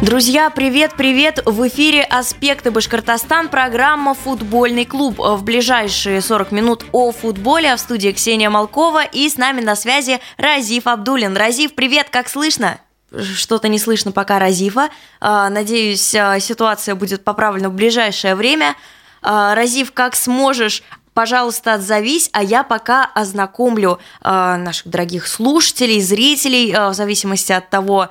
Друзья, 0.00 0.48
привет-привет! 0.48 1.42
В 1.44 1.66
эфире 1.66 2.04
«Аспекты 2.04 2.70
Башкортостан» 2.70 3.48
программа 3.48 4.14
«Футбольный 4.14 4.84
клуб». 4.84 5.18
В 5.18 5.42
ближайшие 5.42 6.20
40 6.20 6.52
минут 6.52 6.84
о 6.92 7.10
футболе, 7.10 7.74
в 7.74 7.80
студии 7.80 8.12
Ксения 8.12 8.48
Малкова 8.48 9.04
и 9.04 9.28
с 9.28 9.36
нами 9.36 9.60
на 9.60 9.74
связи 9.74 10.20
Разиф 10.36 10.86
Абдулин. 10.86 11.36
Разиф, 11.36 11.74
привет, 11.74 12.10
как 12.10 12.28
слышно? 12.28 12.78
Что-то 13.34 13.66
не 13.66 13.80
слышно 13.80 14.12
пока 14.12 14.38
Разифа. 14.38 14.90
А, 15.18 15.50
надеюсь, 15.50 16.14
а, 16.14 16.38
ситуация 16.38 16.94
будет 16.94 17.24
поправлена 17.24 17.68
в 17.68 17.74
ближайшее 17.74 18.36
время. 18.36 18.76
А, 19.20 19.56
Разиф, 19.56 19.90
как 19.90 20.14
сможешь, 20.14 20.84
пожалуйста, 21.12 21.74
отзовись, 21.74 22.30
а 22.32 22.44
я 22.44 22.62
пока 22.62 23.04
ознакомлю 23.04 23.98
наших 24.22 24.86
дорогих 24.86 25.26
слушателей, 25.26 26.00
зрителей, 26.00 26.72
в 26.72 26.94
зависимости 26.94 27.50
от 27.50 27.68
того, 27.68 28.10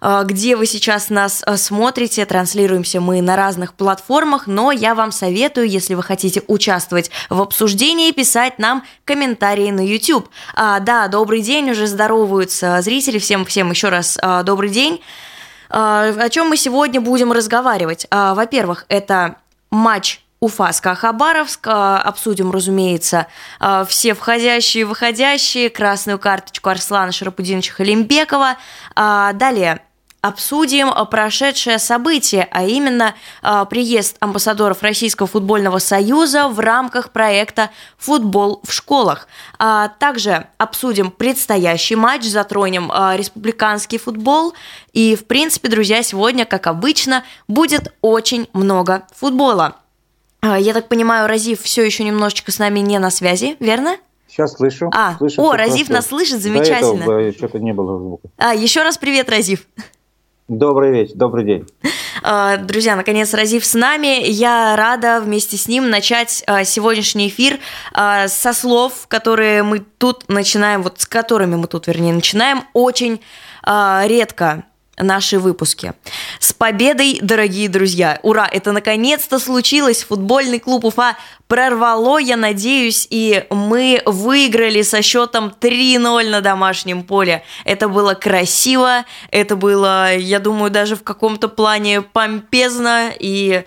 где 0.00 0.56
вы 0.56 0.66
сейчас 0.66 1.10
нас 1.10 1.42
а, 1.44 1.56
смотрите. 1.56 2.24
Транслируемся 2.24 3.00
мы 3.00 3.20
на 3.22 3.36
разных 3.36 3.74
платформах, 3.74 4.46
но 4.46 4.72
я 4.72 4.94
вам 4.94 5.12
советую, 5.12 5.68
если 5.68 5.94
вы 5.94 6.02
хотите 6.02 6.42
участвовать 6.46 7.10
в 7.30 7.40
обсуждении, 7.40 8.12
писать 8.12 8.58
нам 8.58 8.84
комментарии 9.04 9.70
на 9.70 9.84
YouTube. 9.86 10.28
А, 10.54 10.80
да, 10.80 11.08
добрый 11.08 11.42
день, 11.42 11.70
уже 11.70 11.86
здороваются 11.86 12.80
зрители. 12.82 13.18
Всем, 13.18 13.44
всем 13.44 13.70
еще 13.70 13.88
раз 13.88 14.18
а, 14.20 14.42
добрый 14.42 14.70
день. 14.70 15.00
А, 15.68 16.08
о 16.08 16.28
чем 16.28 16.48
мы 16.48 16.56
сегодня 16.56 17.00
будем 17.00 17.32
разговаривать? 17.32 18.06
А, 18.10 18.34
во-первых, 18.34 18.86
это 18.88 19.36
матч 19.70 20.20
Уфа 20.46 20.72
СКА 20.72 20.94
Хабаровск. 20.94 21.66
Обсудим, 21.66 22.52
разумеется, 22.52 23.26
все 23.88 24.14
входящие 24.14 24.82
и 24.82 24.84
выходящие, 24.84 25.70
красную 25.70 26.20
карточку 26.20 26.70
Арслана 26.70 27.10
Шарапудиновича 27.10 27.74
Халимбекова. 27.74 28.54
Далее 28.94 29.80
обсудим 30.20 30.92
прошедшее 31.10 31.80
событие, 31.80 32.48
а 32.52 32.62
именно 32.62 33.14
приезд 33.70 34.16
амбассадоров 34.20 34.82
Российского 34.82 35.26
футбольного 35.26 35.78
союза 35.78 36.46
в 36.46 36.60
рамках 36.60 37.10
проекта 37.10 37.70
«Футбол 37.98 38.60
в 38.64 38.72
школах». 38.72 39.26
А 39.58 39.88
также 39.88 40.46
обсудим 40.58 41.10
предстоящий 41.10 41.96
матч, 41.96 42.22
затронем 42.22 42.92
республиканский 43.16 43.98
футбол. 43.98 44.54
И, 44.92 45.16
в 45.16 45.26
принципе, 45.26 45.68
друзья, 45.68 46.04
сегодня, 46.04 46.44
как 46.44 46.68
обычно, 46.68 47.24
будет 47.48 47.92
очень 48.00 48.48
много 48.52 49.08
футбола. 49.12 49.78
Я 50.42 50.74
так 50.74 50.88
понимаю, 50.88 51.26
Разив 51.26 51.62
все 51.62 51.84
еще 51.84 52.04
немножечко 52.04 52.52
с 52.52 52.58
нами 52.58 52.80
не 52.80 52.98
на 52.98 53.10
связи, 53.10 53.56
верно? 53.58 53.96
Сейчас 54.28 54.52
слышу. 54.52 54.90
А, 54.94 55.16
слышу 55.16 55.42
о, 55.42 55.56
Разив 55.56 55.88
нас 55.88 56.08
слышит, 56.08 56.40
замечательно. 56.42 57.06
До 57.06 57.18
этого 57.18 57.32
что-то 57.32 57.58
не 57.58 57.72
было 57.72 57.98
звука. 57.98 58.28
А, 58.36 58.54
еще 58.54 58.82
раз 58.82 58.98
привет, 58.98 59.30
Разив. 59.30 59.66
Добрый 60.48 60.92
вечер, 60.92 61.14
добрый 61.16 61.44
день. 61.44 61.66
А, 62.22 62.56
друзья, 62.56 62.96
наконец 62.96 63.32
Разив 63.34 63.64
с 63.64 63.74
нами. 63.74 64.28
Я 64.28 64.76
рада 64.76 65.20
вместе 65.20 65.56
с 65.56 65.68
ним 65.68 65.90
начать 65.90 66.44
а, 66.46 66.64
сегодняшний 66.64 67.28
эфир 67.28 67.58
а, 67.92 68.28
со 68.28 68.52
слов, 68.52 69.06
которые 69.08 69.62
мы 69.62 69.80
тут 69.80 70.28
начинаем, 70.28 70.82
вот 70.82 71.00
с 71.00 71.06
которыми 71.06 71.56
мы 71.56 71.66
тут, 71.66 71.86
вернее, 71.86 72.12
начинаем 72.12 72.64
очень 72.74 73.20
редко 73.64 74.62
наши 74.96 75.38
выпуски. 75.38 75.92
С 76.38 76.52
победой, 76.52 77.18
дорогие 77.20 77.68
друзья! 77.68 78.18
Ура! 78.22 78.48
Это 78.50 78.72
наконец-то 78.72 79.38
случилось! 79.38 80.04
Футбольный 80.04 80.58
клуб 80.58 80.84
Уфа 80.84 81.16
прорвало, 81.48 82.18
я 82.18 82.36
надеюсь, 82.36 83.06
и 83.10 83.44
мы 83.50 84.02
выиграли 84.04 84.82
со 84.82 85.02
счетом 85.02 85.52
3-0 85.60 86.30
на 86.30 86.40
домашнем 86.40 87.02
поле. 87.02 87.42
Это 87.64 87.88
было 87.88 88.14
красиво, 88.14 89.04
это 89.30 89.56
было, 89.56 90.16
я 90.16 90.40
думаю, 90.40 90.70
даже 90.70 90.96
в 90.96 91.02
каком-то 91.02 91.48
плане 91.48 92.02
помпезно 92.02 93.10
и 93.18 93.64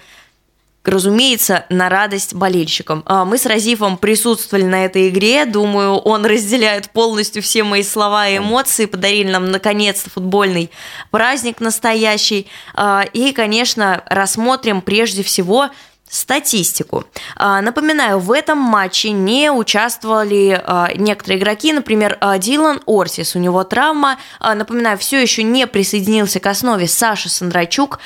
разумеется, 0.83 1.65
на 1.69 1.89
радость 1.89 2.33
болельщикам. 2.33 3.03
А, 3.05 3.25
мы 3.25 3.37
с 3.37 3.45
Разифом 3.45 3.97
присутствовали 3.97 4.63
на 4.63 4.85
этой 4.85 5.09
игре. 5.09 5.45
Думаю, 5.45 5.95
он 5.95 6.25
разделяет 6.25 6.89
полностью 6.91 7.41
все 7.41 7.63
мои 7.63 7.83
слова 7.83 8.27
и 8.27 8.37
эмоции. 8.37 8.85
Подарили 8.85 9.29
нам, 9.29 9.51
наконец-то, 9.51 10.09
футбольный 10.09 10.71
праздник 11.11 11.59
настоящий. 11.59 12.47
А, 12.73 13.03
и, 13.13 13.31
конечно, 13.33 14.03
рассмотрим 14.07 14.81
прежде 14.81 15.23
всего 15.23 15.69
статистику. 16.09 17.03
А, 17.35 17.61
напоминаю, 17.61 18.19
в 18.19 18.31
этом 18.31 18.57
матче 18.57 19.11
не 19.11 19.51
участвовали 19.51 20.59
некоторые 20.97 21.39
игроки, 21.39 21.71
например, 21.71 22.17
Дилан 22.39 22.81
Орсис, 22.87 23.35
у 23.35 23.39
него 23.39 23.63
травма. 23.63 24.17
Напоминаю, 24.39 24.97
все 24.97 25.21
еще 25.21 25.43
не 25.43 25.67
присоединился 25.67 26.39
к 26.39 26.47
основе 26.47 26.87
Саша 26.87 27.29
Сандрачук, 27.29 27.99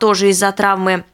тоже 0.00 0.30
из-за 0.30 0.50
травмы 0.50 1.04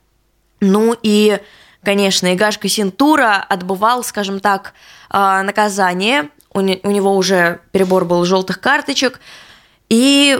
ну 0.64 0.96
и, 1.02 1.38
конечно, 1.82 2.34
Игашка 2.34 2.68
Синтура 2.68 3.44
отбывал, 3.48 4.02
скажем 4.04 4.40
так, 4.40 4.74
а, 5.10 5.42
наказание. 5.42 6.30
У 6.52 6.60
него 6.60 7.16
уже 7.16 7.60
перебор 7.72 8.04
был 8.04 8.24
желтых 8.24 8.60
карточек. 8.60 9.20
И 9.88 10.38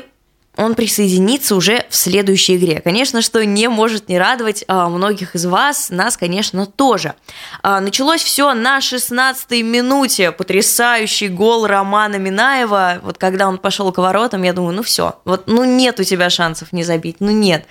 он 0.57 0.75
присоединится 0.75 1.57
уже 1.57 1.85
в 1.89 1.97
следующей 1.97 2.57
игре. 2.57 2.81
Конечно, 2.81 3.23
что 3.23 3.45
не 3.45 3.69
может 3.69 4.09
не 4.09 4.19
радовать 4.19 4.65
а, 4.69 4.89
многих 4.89 5.35
из 5.35 5.47
вас, 5.47 5.91
нас, 5.91 6.17
конечно, 6.17 6.67
тоже. 6.67 7.15
А, 7.63 7.81
началось 7.81 8.23
все 8.23 8.55
на 8.55 8.79
16-й 8.79 9.63
минуте. 9.63 10.31
Потрясающий 10.31 11.29
гол 11.29 11.67
Романа 11.67 12.17
Минаева. 12.17 13.01
Вот 13.03 13.19
когда 13.19 13.49
он 13.49 13.59
пошел 13.59 13.91
к 13.93 13.99
воротам, 13.99 14.43
я 14.45 14.53
думаю, 14.53 14.77
ну 14.77 14.83
все, 14.83 15.19
вот 15.25 15.49
ну 15.49 15.65
нет 15.65 15.99
у 15.99 16.05
тебя 16.05 16.31
шансов 16.31 16.73
не 16.73 16.85
забить, 16.85 17.17
ну 17.19 17.31
нет 17.31 17.67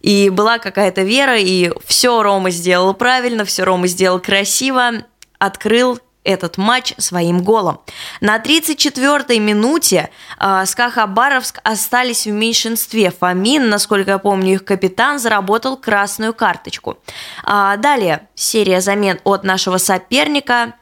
и 0.00 0.30
была 0.30 0.58
какая-то 0.58 1.02
вера, 1.02 1.38
и 1.38 1.70
все 1.86 2.22
Рома 2.22 2.50
сделал 2.50 2.94
правильно, 2.94 3.44
все 3.44 3.64
Рома 3.64 3.86
сделал 3.86 4.20
красиво, 4.20 4.92
открыл 5.38 5.98
этот 6.24 6.58
матч 6.58 6.92
своим 6.98 7.42
голом. 7.42 7.80
На 8.20 8.38
34-й 8.38 9.38
минуте 9.38 10.10
э, 10.38 10.66
СКА 10.66 10.90
Хабаровск 10.90 11.60
остались 11.62 12.26
в 12.26 12.30
меньшинстве. 12.30 13.10
Фомин, 13.10 13.70
насколько 13.70 14.10
я 14.10 14.18
помню, 14.18 14.54
их 14.54 14.64
капитан, 14.64 15.18
заработал 15.18 15.78
красную 15.78 16.34
карточку. 16.34 16.98
А 17.44 17.76
далее 17.76 18.28
серия 18.34 18.82
замен 18.82 19.20
от 19.24 19.44
нашего 19.44 19.78
соперника. 19.78 20.74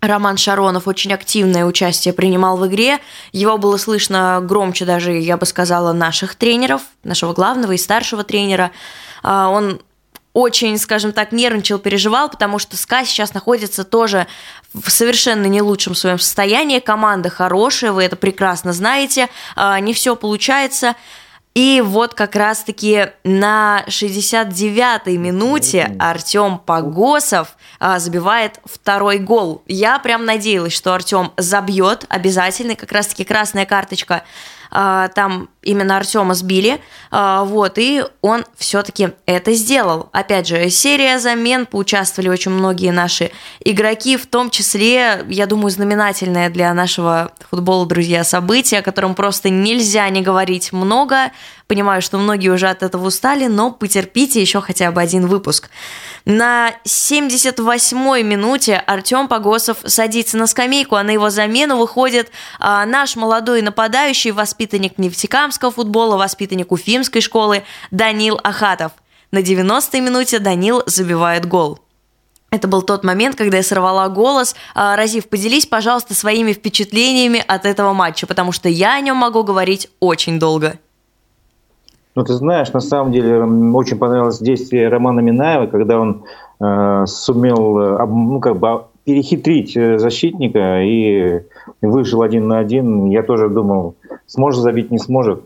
Роман 0.00 0.38
Шаронов 0.38 0.88
очень 0.88 1.12
активное 1.12 1.64
участие 1.66 2.14
принимал 2.14 2.56
в 2.56 2.66
игре. 2.66 2.98
Его 3.32 3.58
было 3.58 3.76
слышно 3.76 4.40
громче 4.42 4.84
даже, 4.84 5.12
я 5.12 5.36
бы 5.36 5.44
сказала, 5.44 5.92
наших 5.92 6.34
тренеров, 6.36 6.82
нашего 7.04 7.34
главного 7.34 7.72
и 7.72 7.78
старшего 7.78 8.24
тренера. 8.24 8.70
А, 9.22 9.48
он 9.48 9.80
очень, 10.32 10.78
скажем 10.78 11.12
так, 11.12 11.32
нервничал, 11.32 11.78
переживал, 11.78 12.30
потому 12.30 12.58
что 12.58 12.76
СКА 12.76 13.04
сейчас 13.04 13.34
находится 13.34 13.84
тоже 13.84 14.26
в 14.72 14.88
совершенно 14.90 15.46
не 15.46 15.60
лучшем 15.60 15.94
своем 15.94 16.18
состоянии. 16.18 16.78
Команда 16.78 17.28
хорошая, 17.28 17.92
вы 17.92 18.04
это 18.04 18.16
прекрасно 18.16 18.72
знаете. 18.72 19.28
А, 19.54 19.78
не 19.80 19.92
все 19.92 20.16
получается. 20.16 20.94
И 21.54 21.82
вот 21.84 22.14
как 22.14 22.36
раз-таки 22.36 23.08
на 23.24 23.84
69-й 23.88 25.16
минуте 25.16 25.96
Артем 25.98 26.58
Погосов 26.58 27.56
а, 27.80 27.98
забивает 27.98 28.60
второй 28.64 29.18
гол. 29.18 29.62
Я 29.66 29.98
прям 29.98 30.24
надеялась, 30.24 30.72
что 30.72 30.94
Артем 30.94 31.32
забьет 31.36 32.04
обязательно, 32.08 32.76
как 32.76 32.92
раз-таки 32.92 33.24
красная 33.24 33.66
карточка 33.66 34.22
там 34.70 35.48
именно 35.62 35.96
Артема 35.96 36.34
сбили, 36.34 36.80
а, 37.10 37.44
вот, 37.44 37.78
и 37.78 38.02
он 38.22 38.44
все-таки 38.56 39.10
это 39.26 39.52
сделал. 39.52 40.08
Опять 40.12 40.46
же, 40.46 40.70
серия 40.70 41.18
замен, 41.18 41.66
поучаствовали 41.66 42.28
очень 42.28 42.52
многие 42.52 42.92
наши 42.92 43.30
игроки, 43.64 44.16
в 44.16 44.26
том 44.26 44.50
числе, 44.50 45.24
я 45.28 45.46
думаю, 45.46 45.70
знаменательное 45.70 46.50
для 46.50 46.72
нашего 46.72 47.32
футбола, 47.50 47.86
друзья, 47.86 48.24
событие, 48.24 48.80
о 48.80 48.82
котором 48.82 49.14
просто 49.14 49.50
нельзя 49.50 50.08
не 50.08 50.22
говорить 50.22 50.72
много. 50.72 51.30
Понимаю, 51.70 52.02
что 52.02 52.18
многие 52.18 52.48
уже 52.48 52.68
от 52.68 52.82
этого 52.82 53.06
устали, 53.06 53.46
но 53.46 53.70
потерпите 53.70 54.40
еще 54.40 54.60
хотя 54.60 54.90
бы 54.90 55.00
один 55.00 55.28
выпуск. 55.28 55.70
На 56.24 56.72
78-й 56.84 58.24
минуте 58.24 58.74
Артем 58.74 59.28
Погосов 59.28 59.76
садится 59.84 60.36
на 60.36 60.48
скамейку, 60.48 60.96
а 60.96 61.04
на 61.04 61.12
его 61.12 61.30
замену 61.30 61.76
выходит 61.76 62.32
а, 62.58 62.84
наш 62.86 63.14
молодой 63.14 63.62
нападающий, 63.62 64.32
воспитанник 64.32 64.98
нефтекамского 64.98 65.70
футбола, 65.70 66.16
воспитанник 66.16 66.72
уфимской 66.72 67.20
школы 67.20 67.62
Данил 67.92 68.40
Ахатов. 68.42 68.90
На 69.30 69.38
90-й 69.38 70.00
минуте 70.00 70.40
Данил 70.40 70.82
забивает 70.86 71.46
гол. 71.46 71.78
Это 72.50 72.66
был 72.66 72.82
тот 72.82 73.04
момент, 73.04 73.36
когда 73.36 73.58
я 73.58 73.62
сорвала 73.62 74.08
голос. 74.08 74.56
А, 74.74 74.96
Разив, 74.96 75.28
поделись, 75.28 75.66
пожалуйста, 75.66 76.16
своими 76.16 76.52
впечатлениями 76.52 77.44
от 77.46 77.64
этого 77.64 77.92
матча, 77.92 78.26
потому 78.26 78.50
что 78.50 78.68
я 78.68 78.96
о 78.96 79.00
нем 79.00 79.18
могу 79.18 79.44
говорить 79.44 79.88
очень 80.00 80.40
долго. 80.40 80.76
Ну, 82.16 82.24
ты 82.24 82.32
знаешь, 82.32 82.72
на 82.72 82.80
самом 82.80 83.12
деле 83.12 83.40
очень 83.72 83.96
понравилось 83.96 84.40
действие 84.40 84.88
Романа 84.88 85.20
Минаева, 85.20 85.66
когда 85.66 86.00
он 86.00 86.24
э, 86.60 87.04
сумел 87.06 87.78
э, 87.78 88.06
ну, 88.06 88.40
как 88.40 88.56
бы 88.56 88.82
перехитрить 89.04 89.76
э, 89.76 89.96
защитника 89.98 90.82
и 90.82 91.42
выжил 91.80 92.22
один 92.22 92.48
на 92.48 92.58
один. 92.58 93.06
Я 93.10 93.22
тоже 93.22 93.48
думал, 93.48 93.94
сможет 94.26 94.62
забить, 94.62 94.90
не 94.90 94.98
сможет. 94.98 95.44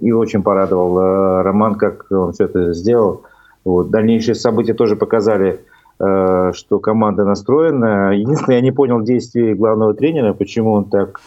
И 0.00 0.12
очень 0.12 0.42
порадовал 0.42 1.42
Роман, 1.42 1.76
как 1.76 2.06
он 2.10 2.32
все 2.32 2.44
это 2.44 2.72
сделал. 2.72 3.22
Вот. 3.64 3.90
Дальнейшие 3.90 4.34
события 4.34 4.74
тоже 4.74 4.96
показали, 4.96 5.60
что 5.98 6.78
команда 6.80 7.24
настроена. 7.24 8.12
Единственное, 8.14 8.56
я 8.56 8.62
не 8.62 8.72
понял 8.72 9.00
действий 9.00 9.54
главного 9.54 9.94
тренера, 9.94 10.34
почему 10.34 10.72
он 10.72 10.84
так 10.84 11.20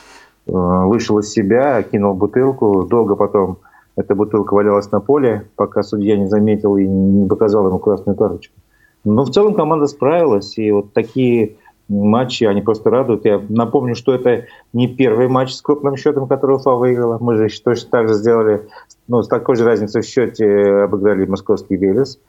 вышел 0.45 1.17
из 1.19 1.31
себя, 1.31 1.81
кинул 1.81 2.13
бутылку, 2.13 2.83
долго 2.83 3.15
потом 3.15 3.57
эта 3.99 4.15
бутылка 4.15 4.53
валялась 4.53 4.89
на 4.91 5.01
поле, 5.01 5.49
пока 5.57 5.83
судья 5.83 6.15
не 6.15 6.27
заметил 6.27 6.77
и 6.77 6.87
не 6.87 7.27
показал 7.27 7.67
ему 7.67 7.79
красную 7.79 8.15
карточку. 8.15 8.55
Но 9.03 9.25
в 9.25 9.31
целом 9.31 9.53
команда 9.55 9.87
справилась, 9.87 10.57
и 10.57 10.71
вот 10.71 10.93
такие 10.93 11.57
матчи, 11.89 12.45
они 12.45 12.61
просто 12.61 12.89
радуют. 12.89 13.25
Я 13.25 13.41
напомню, 13.49 13.95
что 13.95 14.13
это 14.13 14.45
не 14.71 14.87
первый 14.87 15.27
матч 15.27 15.53
с 15.53 15.61
крупным 15.61 15.97
счетом, 15.97 16.29
который 16.29 16.55
Уфа 16.55 16.75
выиграла. 16.75 17.17
Мы 17.19 17.35
же 17.35 17.49
точно 17.61 17.89
так 17.89 18.07
же 18.07 18.13
сделали, 18.13 18.67
ну, 19.09 19.21
с 19.21 19.27
такой 19.27 19.57
же 19.57 19.65
разницей 19.65 20.01
в 20.01 20.05
счете 20.05 20.83
обыграли 20.83 21.25
московский 21.25 21.75
Велес 21.75 22.19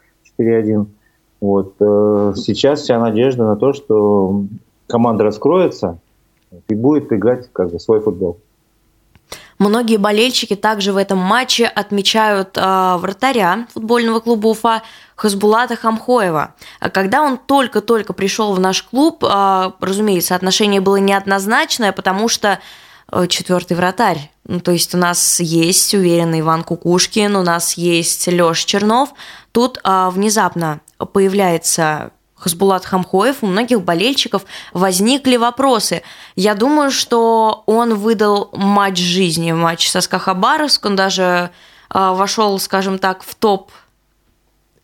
4-1. 0.41 0.87
Вот. 1.41 1.75
Э, 1.79 2.33
сейчас 2.35 2.81
вся 2.81 2.99
надежда 2.99 3.45
на 3.45 3.57
то, 3.57 3.73
что 3.75 4.45
команда 4.89 5.23
раскроется 5.23 5.99
и 6.69 6.75
будет 6.75 7.13
играть 7.13 7.49
как 7.53 7.71
бы 7.71 7.79
свой 7.79 8.01
футбол. 8.01 8.39
Многие 9.61 9.99
болельщики 9.99 10.57
также 10.57 10.95
в 10.95 10.97
этом 10.97 11.19
матче 11.19 11.67
отмечают 11.67 12.57
э, 12.57 12.97
вратаря 12.97 13.67
футбольного 13.75 14.21
клуба 14.21 14.49
Уфа 14.49 14.83
Хасбулата 15.17 15.77
Хамхоева. 15.77 16.55
Когда 16.93 17.21
он 17.21 17.37
только-только 17.37 18.15
пришел 18.15 18.55
в 18.55 18.59
наш 18.59 18.83
клуб, 18.83 19.23
э, 19.23 19.73
разумеется, 19.79 20.35
отношение 20.35 20.81
было 20.81 20.97
неоднозначное, 20.97 21.93
потому 21.93 22.27
что 22.29 22.59
четвертый 23.29 23.77
вратарь. 23.77 24.31
Ну, 24.45 24.61
то 24.61 24.71
есть 24.71 24.95
у 24.95 24.99
нас 24.99 25.41
есть 25.41 25.95
уверенный 25.95 26.41
Иван 26.41 26.65
Кукушкин, 26.65 27.37
у 27.37 27.43
нас 27.43 27.75
есть 27.75 28.29
Лёш 28.29 28.65
Чернов. 28.65 29.13
Тут 29.53 29.79
э, 29.85 30.09
внезапно 30.11 30.81
появляется 31.13 32.13
Хасбулат 32.41 32.85
Хамхоев, 32.85 33.43
у 33.43 33.47
многих 33.47 33.83
болельщиков 33.83 34.45
возникли 34.73 35.37
вопросы. 35.37 36.03
Я 36.37 36.55
думаю, 36.55 36.91
что 36.91 37.63
он 37.67 37.95
выдал 37.95 38.51
матч 38.53 38.99
жизни, 38.99 39.53
матч 39.53 39.91
со 39.91 40.01
Скахабаровск. 40.01 40.87
Он 40.87 40.97
даже 40.97 41.23
э, 41.23 42.13
вошел, 42.13 42.59
скажем 42.59 42.99
так, 42.99 43.23
в 43.23 43.35
топ 43.35 43.71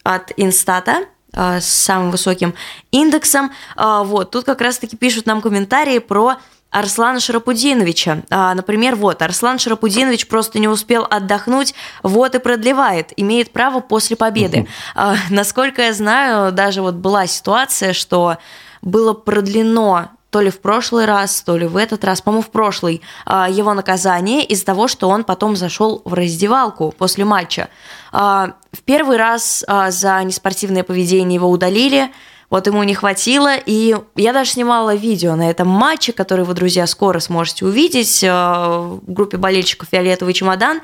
от 0.03 0.33
Инстата 0.37 1.07
э, 1.33 1.61
с 1.61 1.67
самым 1.67 2.11
высоким 2.11 2.55
индексом. 2.91 3.53
Э, 3.77 4.03
вот, 4.05 4.31
тут 4.31 4.45
как 4.45 4.61
раз-таки 4.61 4.97
пишут 4.97 5.27
нам 5.27 5.41
комментарии 5.41 5.99
про 5.99 6.37
Арслана 6.71 7.21
Шарапудиновича. 7.21 8.23
А, 8.31 8.55
например, 8.55 8.97
вот, 8.97 9.23
Арслан 9.23 9.59
Шарапудинович 9.59 10.27
просто 10.29 10.59
не 10.59 10.69
успел 10.69 11.07
отдохнуть, 11.09 11.75
вот 12.03 12.35
и 12.35 12.39
продлевает, 12.39 13.13
имеет 13.17 13.53
право 13.53 13.81
после 13.81 14.17
победы. 14.17 14.67
А, 14.95 15.15
насколько 15.31 15.83
я 15.83 15.93
знаю, 15.93 16.53
даже 16.53 16.83
вот 16.83 16.95
была 16.95 17.27
ситуация, 17.27 17.93
что 17.93 18.37
было 18.83 19.15
продлено 19.15 20.11
то 20.31 20.43
ли 20.43 20.51
в 20.51 20.61
прошлый 20.61 21.07
раз, 21.07 21.41
то 21.41 21.57
ли 21.57 21.67
в 21.67 21.79
этот 21.79 22.05
раз, 22.05 22.21
по-моему, 22.21 22.43
в 22.43 22.51
прошлый, 22.51 23.01
а, 23.25 23.49
его 23.49 23.73
наказание 23.73 24.45
из-за 24.45 24.67
того, 24.67 24.87
что 24.87 25.09
он 25.09 25.25
потом 25.25 25.57
зашел 25.57 26.03
в 26.05 26.13
раздевалку 26.13 26.93
после 26.99 27.25
матча. 27.25 27.71
А, 28.13 28.53
в 28.71 28.83
первый 28.83 29.17
раз 29.17 29.65
а, 29.67 29.91
за 29.91 30.23
неспортивное 30.25 30.83
поведение 30.83 31.37
его 31.37 31.49
удалили, 31.49 32.13
вот 32.51 32.67
ему 32.67 32.83
не 32.85 32.95
хватило, 32.95 33.57
и 33.57 33.97
я 34.15 34.33
даже 34.33 34.53
снимала 34.53 34.95
видео 34.95 35.35
на 35.35 35.51
этом 35.51 35.69
матче, 35.69 36.13
который 36.13 36.45
вы, 36.45 36.55
друзья, 36.55 36.87
скоро 36.87 37.19
сможете 37.19 37.65
увидеть 37.65 38.23
э, 38.23 38.29
в 38.31 39.01
группе 39.07 39.37
болельщиков 39.37 39.89
«Фиолетовый 39.91 40.33
чемодан». 40.33 40.81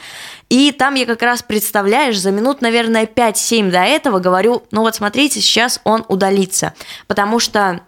И 0.48 0.72
там 0.72 0.94
я 0.94 1.06
как 1.06 1.22
раз, 1.22 1.42
представляешь, 1.42 2.18
за 2.18 2.30
минут, 2.30 2.60
наверное, 2.60 3.06
5-7 3.06 3.70
до 3.70 3.80
этого 3.80 4.18
говорю, 4.18 4.64
ну 4.70 4.82
вот 4.82 4.94
смотрите, 4.94 5.40
сейчас 5.40 5.80
он 5.84 6.04
удалится. 6.08 6.74
Потому 7.06 7.38
что 7.38 7.80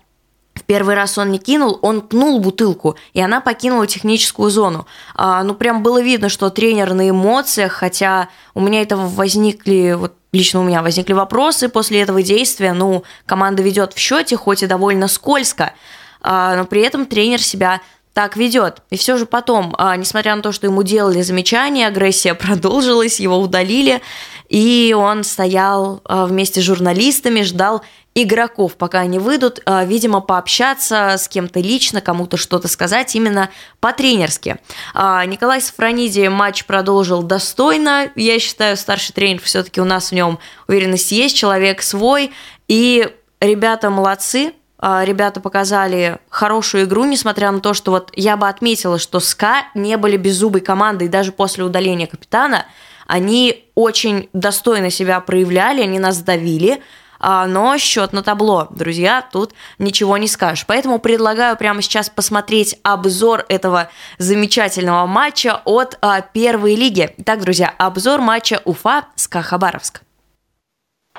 первый 0.66 0.94
раз 0.94 1.18
он 1.18 1.30
не 1.30 1.38
кинул, 1.38 1.78
он 1.82 2.00
пнул 2.00 2.40
бутылку, 2.40 2.96
и 3.12 3.20
она 3.20 3.40
покинула 3.40 3.86
техническую 3.86 4.50
зону. 4.50 4.86
А, 5.14 5.42
ну, 5.42 5.54
прям 5.54 5.82
было 5.82 6.02
видно, 6.02 6.28
что 6.28 6.50
тренер 6.50 6.94
на 6.94 7.08
эмоциях, 7.08 7.72
хотя 7.72 8.28
у 8.54 8.60
меня 8.60 8.82
это 8.82 8.96
возникли 8.96 9.96
вот 9.98 10.14
лично 10.32 10.60
у 10.60 10.64
меня 10.64 10.82
возникли 10.82 11.12
вопросы 11.12 11.68
после 11.68 12.02
этого 12.02 12.22
действия. 12.22 12.72
Ну, 12.72 13.04
команда 13.24 13.62
ведет 13.62 13.92
в 13.92 13.98
счете, 13.98 14.36
хоть 14.36 14.62
и 14.62 14.66
довольно 14.66 15.06
скользко, 15.06 15.74
а, 16.20 16.56
но 16.56 16.64
при 16.64 16.82
этом 16.82 17.06
тренер 17.06 17.40
себя 17.40 17.80
так 18.14 18.36
ведет. 18.36 18.78
И 18.90 18.96
все 18.96 19.16
же 19.16 19.26
потом, 19.26 19.74
а, 19.76 19.96
несмотря 19.96 20.34
на 20.36 20.42
то, 20.42 20.52
что 20.52 20.66
ему 20.66 20.82
делали 20.82 21.20
замечания, 21.20 21.88
агрессия 21.88 22.34
продолжилась, 22.34 23.20
его 23.20 23.38
удалили, 23.38 24.00
и 24.48 24.94
он 24.96 25.24
стоял 25.24 26.00
а, 26.04 26.26
вместе 26.26 26.60
с 26.60 26.64
журналистами, 26.64 27.42
ждал 27.42 27.82
игроков, 28.14 28.76
пока 28.76 29.00
они 29.00 29.18
выйдут, 29.18 29.60
а, 29.64 29.84
видимо, 29.84 30.20
пообщаться 30.20 31.14
с 31.18 31.28
кем-то 31.28 31.60
лично, 31.60 32.00
кому-то 32.00 32.36
что-то 32.36 32.68
сказать 32.68 33.14
именно 33.16 33.50
по-тренерски. 33.80 34.58
А, 34.92 35.24
Николай 35.24 35.60
Сафрониди 35.60 36.28
матч 36.28 36.64
продолжил 36.66 37.22
достойно. 37.22 38.10
Я 38.14 38.38
считаю, 38.38 38.76
старший 38.76 39.14
тренер 39.14 39.40
все-таки 39.42 39.80
у 39.80 39.84
нас 39.84 40.10
в 40.10 40.12
нем 40.12 40.38
уверенность 40.68 41.10
есть, 41.10 41.36
человек 41.36 41.82
свой. 41.82 42.30
И 42.68 43.08
ребята 43.40 43.90
молодцы, 43.90 44.52
ребята 44.80 45.40
показали 45.40 46.18
хорошую 46.28 46.84
игру, 46.84 47.04
несмотря 47.04 47.50
на 47.50 47.60
то, 47.60 47.74
что 47.74 47.90
вот 47.90 48.10
я 48.14 48.36
бы 48.36 48.48
отметила, 48.48 48.98
что 48.98 49.20
СКА 49.20 49.66
не 49.74 49.96
были 49.96 50.16
беззубой 50.16 50.60
командой 50.60 51.08
даже 51.08 51.32
после 51.32 51.64
удаления 51.64 52.06
капитана. 52.06 52.66
Они 53.06 53.64
очень 53.74 54.28
достойно 54.32 54.90
себя 54.90 55.20
проявляли, 55.20 55.82
они 55.82 55.98
нас 55.98 56.22
давили, 56.22 56.82
а, 57.20 57.46
но 57.46 57.78
счет 57.78 58.12
на 58.12 58.22
табло, 58.22 58.66
друзья, 58.70 59.26
тут 59.32 59.52
ничего 59.78 60.18
не 60.18 60.28
скажешь. 60.28 60.66
Поэтому 60.66 60.98
предлагаю 60.98 61.56
прямо 61.56 61.80
сейчас 61.80 62.10
посмотреть 62.10 62.78
обзор 62.82 63.46
этого 63.48 63.88
замечательного 64.18 65.06
матча 65.06 65.62
от 65.64 65.98
а, 66.02 66.20
первой 66.20 66.74
лиги. 66.74 67.14
Итак, 67.18 67.40
друзья, 67.40 67.72
обзор 67.78 68.20
матча 68.20 68.60
Уфа 68.64 69.06
с 69.14 69.28
Хабаровск. 69.28 70.02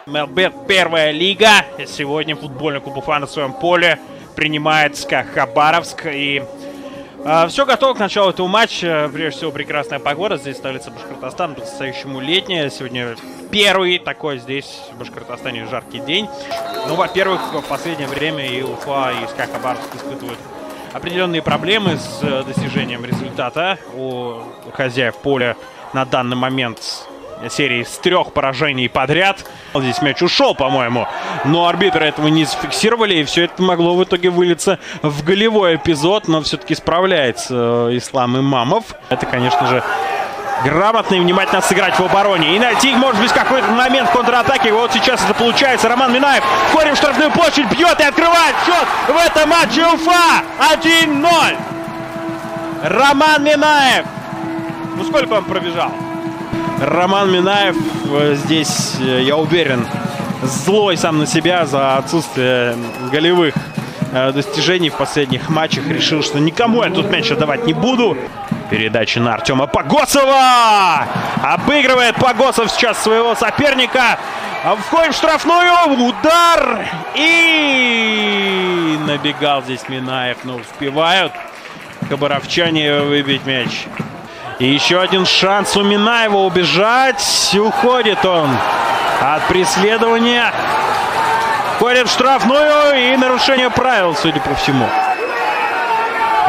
МЛБ 0.06 0.68
первая 0.68 1.10
лига. 1.12 1.66
Сегодня 1.88 2.36
футбольный 2.36 2.82
клуб 2.82 2.98
Уфа 2.98 3.18
на 3.18 3.26
своем 3.26 3.54
поле 3.54 4.00
принимает 4.36 4.98
СКА 4.98 5.26
Хабаровск. 5.34 6.06
И 6.06 6.44
Все 7.48 7.66
готово 7.66 7.96
к 7.96 8.00
началу 8.00 8.30
этого 8.30 8.46
матча. 8.46 9.10
Прежде 9.12 9.40
всего, 9.40 9.52
прекрасная 9.52 9.98
погода. 9.98 10.38
Здесь 10.38 10.58
столица 10.58 10.92
Башкортостана, 10.92 11.56
по-настоящему 11.56 12.20
летняя. 12.20 12.70
Сегодня 12.70 13.16
первый 13.50 13.98
такой 13.98 14.38
здесь, 14.38 14.82
в 14.94 15.00
Башкортостане, 15.00 15.66
жаркий 15.66 15.98
день. 15.98 16.30
Ну, 16.88 16.94
во-первых, 16.94 17.42
в 17.52 17.62
последнее 17.64 18.08
время 18.08 18.46
и 18.46 18.62
Уфа, 18.62 19.12
и 19.12 19.28
СКА 19.28 19.48
Хабаровск 19.52 19.96
испытывают 19.96 20.38
определенные 20.94 21.42
проблемы 21.42 21.98
с 21.98 22.20
э, 22.22 22.44
достижением 22.44 23.04
результата 23.04 23.80
у 23.96 24.42
хозяев 24.74 25.16
поля 25.18 25.58
на 25.94 26.06
данный 26.06 26.36
момент 26.36 27.08
серии 27.50 27.84
с 27.84 27.98
трех 27.98 28.34
поражений 28.34 28.90
подряд. 28.90 29.46
Здесь 29.74 30.02
мяч 30.02 30.22
ушел, 30.22 30.56
по-моему. 30.56 31.08
Но 31.46 31.68
арбитры 31.68 32.06
этого 32.06 32.28
не 32.28 32.46
зафиксировали, 32.46 33.16
и 33.16 33.24
все 33.24 33.46
это 33.46 33.62
могло 33.62 33.96
в 33.96 34.04
итоге 34.04 34.30
вылиться 34.30 34.80
в 35.02 35.24
голевой 35.24 35.76
эпизод. 35.76 36.28
Но 36.28 36.42
все-таки 36.42 36.76
справляется 36.76 37.90
э, 37.90 37.98
Ислам 37.98 38.38
Имамов. 38.38 38.84
Это, 39.10 39.26
конечно 39.26 39.68
же, 39.68 39.84
грамотно 40.64 41.16
и 41.16 41.20
внимательно 41.20 41.62
сыграть 41.62 42.00
в 42.00 42.04
обороне. 42.04 42.56
И 42.56 42.60
найти, 42.60 42.94
может 42.96 43.22
быть, 43.22 43.32
какой-то 43.32 43.70
момент 43.72 44.10
контратаки. 44.10 44.70
Вот 44.70 44.94
сейчас 44.94 45.24
это 45.24 45.34
получается. 45.34 45.90
Роман 45.90 46.14
Минаев 46.14 46.44
входит 46.70 46.94
в 46.94 46.98
штрафную 46.98 47.32
площадь, 47.32 47.70
бьет 47.70 48.00
и 48.00 48.04
открывает 48.04 48.56
счет 48.66 48.88
в 49.08 49.18
этом 49.18 49.50
матче 49.50 49.86
Уфа. 49.86 50.44
1-0. 50.74 51.58
Роман 52.84 53.44
Минаев. 53.44 54.06
Ну, 54.96 55.04
сколько 55.04 55.34
он 55.34 55.44
пробежал? 55.46 55.92
Роман 56.80 57.32
Минаев 57.32 57.76
э, 58.12 58.36
здесь, 58.36 58.96
э, 59.00 59.22
я 59.24 59.38
уверен, 59.38 59.88
злой 60.44 60.98
сам 60.98 61.20
на 61.20 61.26
себя 61.26 61.66
за 61.66 61.96
отсутствие 61.98 62.76
голевых 63.12 63.56
э, 64.12 64.32
достижений 64.34 64.90
в 64.90 64.96
последних 64.96 65.50
матчах. 65.50 65.88
Решил, 65.88 66.22
что 66.22 66.40
никому 66.40 66.84
я 66.84 66.90
тут 66.90 67.10
мяч 67.10 67.32
отдавать 67.32 67.66
не 67.66 67.74
буду. 67.74 68.18
Передача 68.70 69.22
на 69.22 69.36
Артема 69.36 69.68
Погосова! 69.68 71.08
Обыгрывает 71.42 72.16
Погосов 72.16 72.70
сейчас 72.72 73.02
своего 73.02 73.36
соперника. 73.36 74.20
Входит 74.88 75.14
в 75.14 75.18
штрафную. 75.18 75.72
Удар! 76.10 76.86
И 77.16 78.98
набегал 79.08 79.64
здесь 79.64 79.88
Минаев, 79.88 80.40
но 80.44 80.56
успевают 80.58 81.32
хабаровчане 82.10 83.02
выбить 83.02 83.46
мяч. 83.46 83.86
И 84.58 84.68
еще 84.68 85.02
один 85.02 85.26
шанс 85.26 85.76
у 85.76 85.84
Минаева 85.84 86.38
убежать. 86.38 87.56
Уходит 87.60 88.24
он 88.26 88.50
от 89.22 89.48
преследования. 89.48 90.54
Входит 91.76 92.08
в 92.08 92.12
штрафную 92.12 93.14
и 93.14 93.18
нарушение 93.18 93.70
правил, 93.70 94.16
судя 94.16 94.40
по 94.40 94.56
всему. 94.56 94.88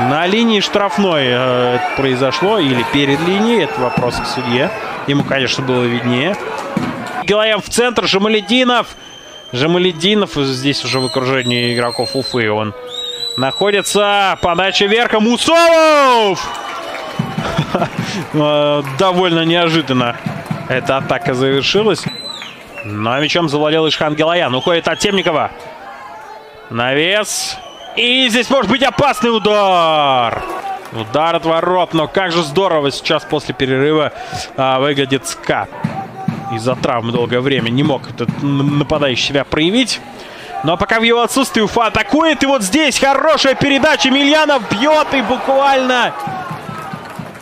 На 0.08 0.26
линии 0.26 0.60
штрафной 0.60 1.24
э, 1.24 1.76
это 1.76 1.96
произошло 1.96 2.58
или 2.58 2.84
перед 2.92 3.18
линией, 3.20 3.64
это 3.64 3.80
вопрос 3.80 4.16
к 4.16 4.26
судье. 4.26 4.70
Ему, 5.06 5.24
конечно, 5.24 5.64
было 5.64 5.82
виднее. 5.82 6.36
Гилаем 7.24 7.60
в 7.60 7.68
центр, 7.68 8.06
Жамалединов. 8.06 8.88
Жамалединов 9.52 10.34
здесь 10.34 10.84
уже 10.84 11.00
в 11.00 11.06
окружении 11.06 11.74
игроков 11.74 12.10
Уфы. 12.14 12.50
Он 12.50 12.74
находится. 13.36 14.38
Подача 14.42 14.86
верха. 14.86 15.18
Мусолов! 15.18 16.46
Э, 18.32 18.82
довольно 18.98 19.44
неожиданно 19.44 20.16
эта 20.68 20.98
атака 20.98 21.34
завершилась. 21.34 22.04
Но 22.84 23.18
мячом 23.18 23.48
завладел 23.48 23.88
Ишхан 23.88 24.14
Гилаян. 24.14 24.54
Уходит 24.54 24.88
от 24.88 24.98
Темникова. 24.98 25.50
Навес. 26.70 27.56
И 27.96 28.28
здесь 28.28 28.48
может 28.50 28.70
быть 28.70 28.82
опасный 28.82 29.34
удар. 29.34 30.42
Удар 30.92 31.36
от 31.36 31.44
ворот. 31.44 31.94
Но 31.94 32.08
как 32.08 32.32
же 32.32 32.42
здорово 32.42 32.90
сейчас 32.90 33.24
после 33.24 33.54
перерыва 33.54 34.12
а, 34.56 34.78
выглядит 34.78 35.26
СКА. 35.26 35.68
Из-за 36.52 36.76
травмы 36.76 37.12
долгое 37.12 37.40
время 37.40 37.70
не 37.70 37.82
мог 37.82 38.08
этот 38.08 38.28
нападающий 38.42 39.28
себя 39.28 39.44
проявить. 39.44 40.00
Но 40.62 40.76
пока 40.76 41.00
в 41.00 41.02
его 41.02 41.22
отсутствии 41.22 41.60
Уфа 41.60 41.86
атакует. 41.86 42.42
И 42.42 42.46
вот 42.46 42.62
здесь 42.62 42.98
хорошая 42.98 43.54
передача. 43.54 44.10
Мильянов 44.10 44.62
бьет 44.70 45.12
и 45.12 45.22
буквально 45.22 46.12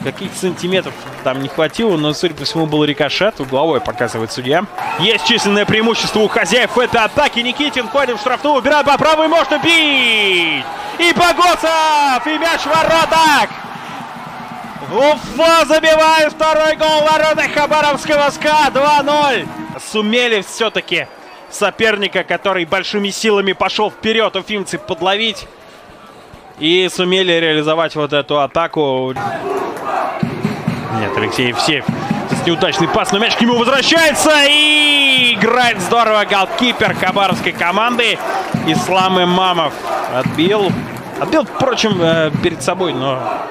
каких-то 0.05 0.39
сантиметров 0.39 0.95
там 1.25 1.43
не 1.43 1.49
хватило, 1.49 1.97
но, 1.97 2.13
судя 2.13 2.35
по 2.35 2.45
всему, 2.45 2.67
был 2.67 2.85
рикошет. 2.85 3.41
Угловой 3.41 3.81
показывает 3.81 4.31
судья. 4.31 4.65
Есть 5.01 5.27
численное 5.27 5.65
преимущество 5.65 6.21
у 6.21 6.29
хозяев 6.29 6.79
этой 6.79 7.01
атаки. 7.01 7.41
Никитин 7.41 7.89
ходит 7.89 8.19
в 8.19 8.21
штрафную, 8.21 8.59
убирает 8.59 8.87
по 8.87 8.97
правой, 8.97 9.27
можно 9.27 9.59
бить! 9.59 10.65
И 10.99 11.13
Погосов! 11.15 12.27
И 12.27 12.39
мяч 12.39 12.61
в 12.61 12.67
воротах! 12.67 13.49
Уфа 14.93 15.65
забивает 15.65 16.33
второй 16.33 16.77
гол 16.77 17.01
ворота 17.03 17.49
Хабаровского 17.53 18.31
СКА 18.31 18.71
2-0. 18.73 19.49
Сумели 19.91 20.43
все-таки 20.43 21.09
соперника, 21.51 22.23
который 22.23 22.65
большими 22.65 23.11
силами 23.11 23.53
пошел 23.53 23.91
вперед, 23.91 24.37
уфимцы 24.37 24.79
подловить. 24.79 25.47
И 26.59 26.89
сумели 26.93 27.33
реализовать 27.33 27.97
вот 27.97 28.13
эту 28.13 28.41
атаку. 28.41 29.13
Нет, 30.99 31.17
Алексей 31.17 31.49
Евсеев. 31.49 31.85
Неудачный 32.47 32.89
пас, 32.89 33.11
но 33.11 33.19
мяч 33.19 33.35
к 33.37 33.41
нему 33.41 33.57
возвращается. 33.57 34.31
И 34.49 35.35
играет 35.35 35.81
здорово 35.81 36.25
голкипер 36.31 36.95
хабаровской 36.95 37.53
команды. 37.53 38.19
Ислам 38.67 39.23
Имамов 39.23 39.73
отбил. 40.15 40.71
Отбил, 41.21 41.45
впрочем, 41.45 42.01
э, 42.01 42.31
перед 42.43 42.63
собой, 42.63 42.93
но 42.93 43.47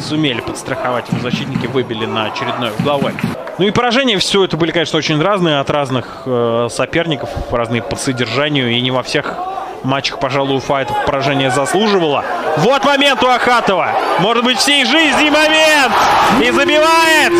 сумели 0.00 0.40
подстраховать. 0.40 1.08
Его 1.10 1.20
защитники 1.20 1.66
выбили 1.66 2.06
на 2.06 2.24
очередной 2.24 2.70
угловой. 2.70 3.12
Ну 3.58 3.66
и 3.66 3.70
поражения 3.70 4.18
все 4.18 4.44
это 4.44 4.56
были, 4.56 4.70
конечно, 4.70 4.98
очень 4.98 5.20
разные 5.20 5.60
от 5.60 5.68
разных 5.68 6.22
э, 6.24 6.68
соперников, 6.70 7.30
разные 7.50 7.82
по 7.82 7.96
содержанию. 7.96 8.70
И 8.70 8.80
не 8.80 8.90
во 8.90 9.02
всех 9.02 9.36
матчах, 9.84 10.18
пожалуй, 10.18 10.56
Уфа 10.56 10.86
поражение 11.06 11.50
заслуживало. 11.50 12.24
Вот 12.58 12.84
момент 12.84 13.22
у 13.22 13.28
Ахатова. 13.28 13.92
Может 14.20 14.44
быть, 14.44 14.58
всей 14.58 14.84
жизни 14.84 15.30
момент. 15.30 15.92
И 16.40 16.50
забивает 16.50 17.32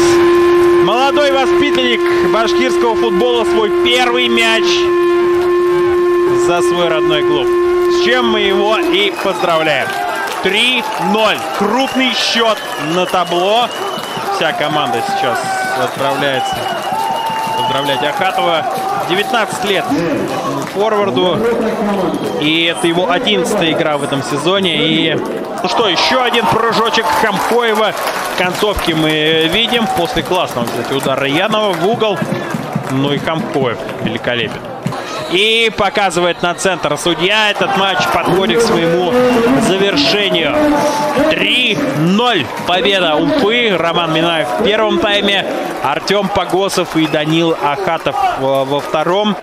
молодой 0.85 1.33
воспитанник 1.33 2.33
башкирского 2.33 2.97
футбола 2.97 3.45
свой 3.45 3.71
первый 3.85 4.29
мяч 4.29 4.65
за 6.47 6.63
свой 6.63 6.89
родной 6.89 7.23
клуб. 7.23 7.47
С 7.93 8.05
чем 8.05 8.31
мы 8.31 8.41
его 8.41 8.79
и 8.79 9.13
поздравляем. 9.23 9.89
3-0. 10.43 11.39
Крупный 11.59 12.13
счет 12.15 12.59
на 12.95 13.07
табло. 13.07 13.69
Вся 14.35 14.53
команда 14.53 15.03
сейчас 15.07 15.39
отправляется 15.81 16.57
поздравлять 17.57 18.03
Ахатова. 18.03 18.65
19 19.09 19.65
лет 19.65 19.85
форварду. 20.75 21.39
И 22.41 22.65
это 22.65 22.87
его 22.87 23.11
11 23.11 23.73
игра 23.73 23.99
в 23.99 24.05
этом 24.05 24.23
сезоне. 24.23 24.77
И 24.77 25.15
ну 25.63 25.69
что, 25.69 25.89
еще 25.89 26.23
один 26.23 26.45
прыжочек 26.47 27.05
Хамкоева. 27.23 27.93
В 28.35 28.39
концовке 28.39 28.95
мы 28.95 29.49
видим. 29.53 29.87
После 29.97 30.23
классного, 30.23 30.67
кстати, 30.67 30.93
удара 30.93 31.27
Янова 31.27 31.73
в 31.73 31.87
угол. 31.87 32.19
Ну 32.91 33.13
и 33.13 33.19
Хамкоев 33.19 33.79
великолепен. 34.03 34.61
И 35.33 35.73
показывает 35.77 36.43
на 36.43 36.55
центр 36.55 36.97
судья. 36.99 37.51
Этот 37.51 37.77
матч 37.79 37.99
подходит 38.13 38.61
к 38.61 38.63
своему 38.63 39.13
завершению. 39.67 40.55
3-0. 41.31 42.47
Победа 42.67 43.17
Уфы. 43.17 43.77
Роман 43.77 44.13
Минаев 44.13 44.49
в 44.61 44.65
первом 44.65 44.99
тайме. 44.99 45.47
Артем 45.83 46.29
Погосов 46.29 46.97
и 46.97 47.07
Данил 47.07 47.57
Ахатов 47.63 48.17
во 48.41 48.81
втором. 48.81 49.37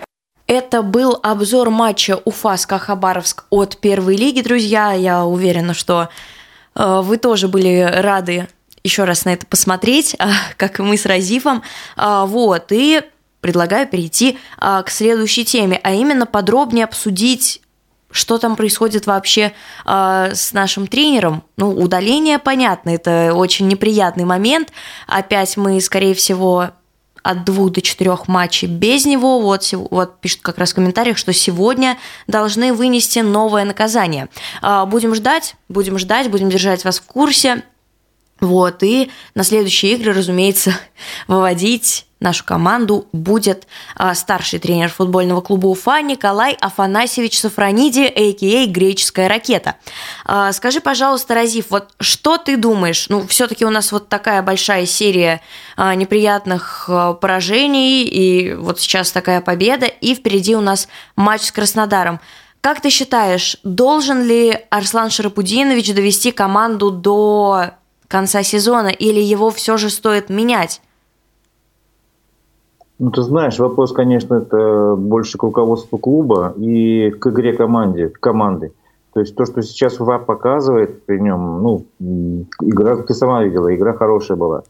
Это 0.46 0.82
был 0.82 1.18
обзор 1.22 1.70
матча 1.70 2.20
Уфаска 2.24 2.78
Хабаровск 2.78 3.44
от 3.50 3.76
первой 3.76 4.16
лиги, 4.16 4.40
друзья. 4.40 4.92
Я 4.92 5.24
уверена, 5.24 5.74
что 5.74 6.08
э, 6.74 7.00
вы 7.04 7.18
тоже 7.18 7.46
были 7.46 7.82
рады 7.82 8.48
еще 8.82 9.04
раз 9.04 9.24
на 9.24 9.32
это 9.32 9.46
посмотреть, 9.46 10.16
как 10.56 10.78
и 10.78 10.82
мы 10.82 10.96
с 10.96 11.06
Разифом. 11.06 11.62
А, 11.96 12.26
вот, 12.26 12.66
и 12.70 13.02
предлагаю 13.40 13.86
перейти 13.86 14.38
а, 14.58 14.82
к 14.82 14.90
следующей 14.90 15.44
теме, 15.44 15.80
а 15.82 15.92
именно 15.92 16.26
подробнее 16.26 16.84
обсудить 16.84 17.62
что 18.12 18.38
там 18.38 18.56
происходит 18.56 19.06
вообще 19.06 19.52
э, 19.86 20.30
с 20.34 20.52
нашим 20.52 20.88
тренером. 20.88 21.44
Ну, 21.56 21.70
удаление, 21.70 22.40
понятно, 22.40 22.90
это 22.90 23.34
очень 23.34 23.68
неприятный 23.68 24.24
момент. 24.24 24.72
Опять 25.06 25.56
мы, 25.56 25.80
скорее 25.80 26.14
всего, 26.14 26.70
от 27.22 27.44
двух 27.44 27.70
до 27.70 27.82
четырех 27.82 28.28
матчей 28.28 28.66
без 28.66 29.04
него. 29.06 29.40
Вот, 29.40 29.72
вот 29.72 30.20
пишут 30.20 30.40
как 30.42 30.58
раз 30.58 30.72
в 30.72 30.74
комментариях, 30.74 31.18
что 31.18 31.32
сегодня 31.32 31.98
должны 32.26 32.72
вынести 32.72 33.20
новое 33.20 33.64
наказание. 33.64 34.28
Э, 34.62 34.84
будем 34.86 35.14
ждать, 35.14 35.54
будем 35.68 35.98
ждать, 35.98 36.30
будем 36.30 36.50
держать 36.50 36.84
вас 36.84 36.98
в 36.98 37.04
курсе. 37.04 37.62
Вот, 38.40 38.82
и 38.82 39.10
на 39.34 39.44
следующие 39.44 39.92
игры, 39.92 40.12
разумеется, 40.12 40.74
выводить 41.28 42.06
нашу 42.20 42.44
команду 42.44 43.06
будет 43.12 43.66
а, 43.96 44.14
старший 44.14 44.58
тренер 44.58 44.90
футбольного 44.90 45.40
клуба 45.40 45.68
Уфа 45.68 46.02
Николай 46.02 46.56
Афанасьевич 46.60 47.38
Сафрониди, 47.40 48.02
а.к.а. 48.02 48.66
«Греческая 48.66 49.28
ракета». 49.28 49.76
А, 50.24 50.52
скажи, 50.52 50.80
пожалуйста, 50.80 51.34
Разив, 51.34 51.70
вот 51.70 51.90
что 51.98 52.36
ты 52.36 52.56
думаешь? 52.56 53.06
Ну, 53.08 53.26
все-таки 53.26 53.64
у 53.64 53.70
нас 53.70 53.90
вот 53.90 54.08
такая 54.08 54.42
большая 54.42 54.86
серия 54.86 55.40
а, 55.76 55.94
неприятных 55.94 56.86
а, 56.88 57.14
поражений, 57.14 58.04
и 58.04 58.54
вот 58.54 58.80
сейчас 58.80 59.10
такая 59.12 59.40
победа, 59.40 59.86
и 59.86 60.14
впереди 60.14 60.54
у 60.54 60.60
нас 60.60 60.88
матч 61.16 61.42
с 61.42 61.52
Краснодаром. 61.52 62.20
Как 62.60 62.82
ты 62.82 62.90
считаешь, 62.90 63.56
должен 63.64 64.22
ли 64.22 64.58
Арслан 64.68 65.08
Шарапудинович 65.08 65.94
довести 65.94 66.30
команду 66.30 66.90
до 66.90 67.70
конца 68.10 68.42
сезона, 68.42 68.88
или 68.88 69.20
его 69.20 69.50
все 69.50 69.76
же 69.76 69.88
стоит 69.88 70.28
менять? 70.28 70.82
Ну, 72.98 73.10
ты 73.10 73.22
знаешь, 73.22 73.58
вопрос, 73.58 73.92
конечно, 73.92 74.34
это 74.34 74.94
больше 74.96 75.38
к 75.38 75.42
руководству 75.42 75.96
клуба 75.96 76.52
и 76.58 77.10
к 77.10 77.26
игре 77.28 77.54
команде, 77.54 78.08
команды. 78.08 78.72
То 79.14 79.20
есть 79.20 79.34
то, 79.34 79.46
что 79.46 79.62
сейчас 79.62 80.00
Уфа 80.00 80.18
показывает 80.18 81.06
при 81.06 81.18
нем, 81.18 81.62
ну, 81.62 81.86
игра, 82.60 82.96
ты 82.96 83.14
сама 83.14 83.42
видела, 83.42 83.74
игра 83.74 83.94
хорошая 83.94 84.36
была. 84.36 84.64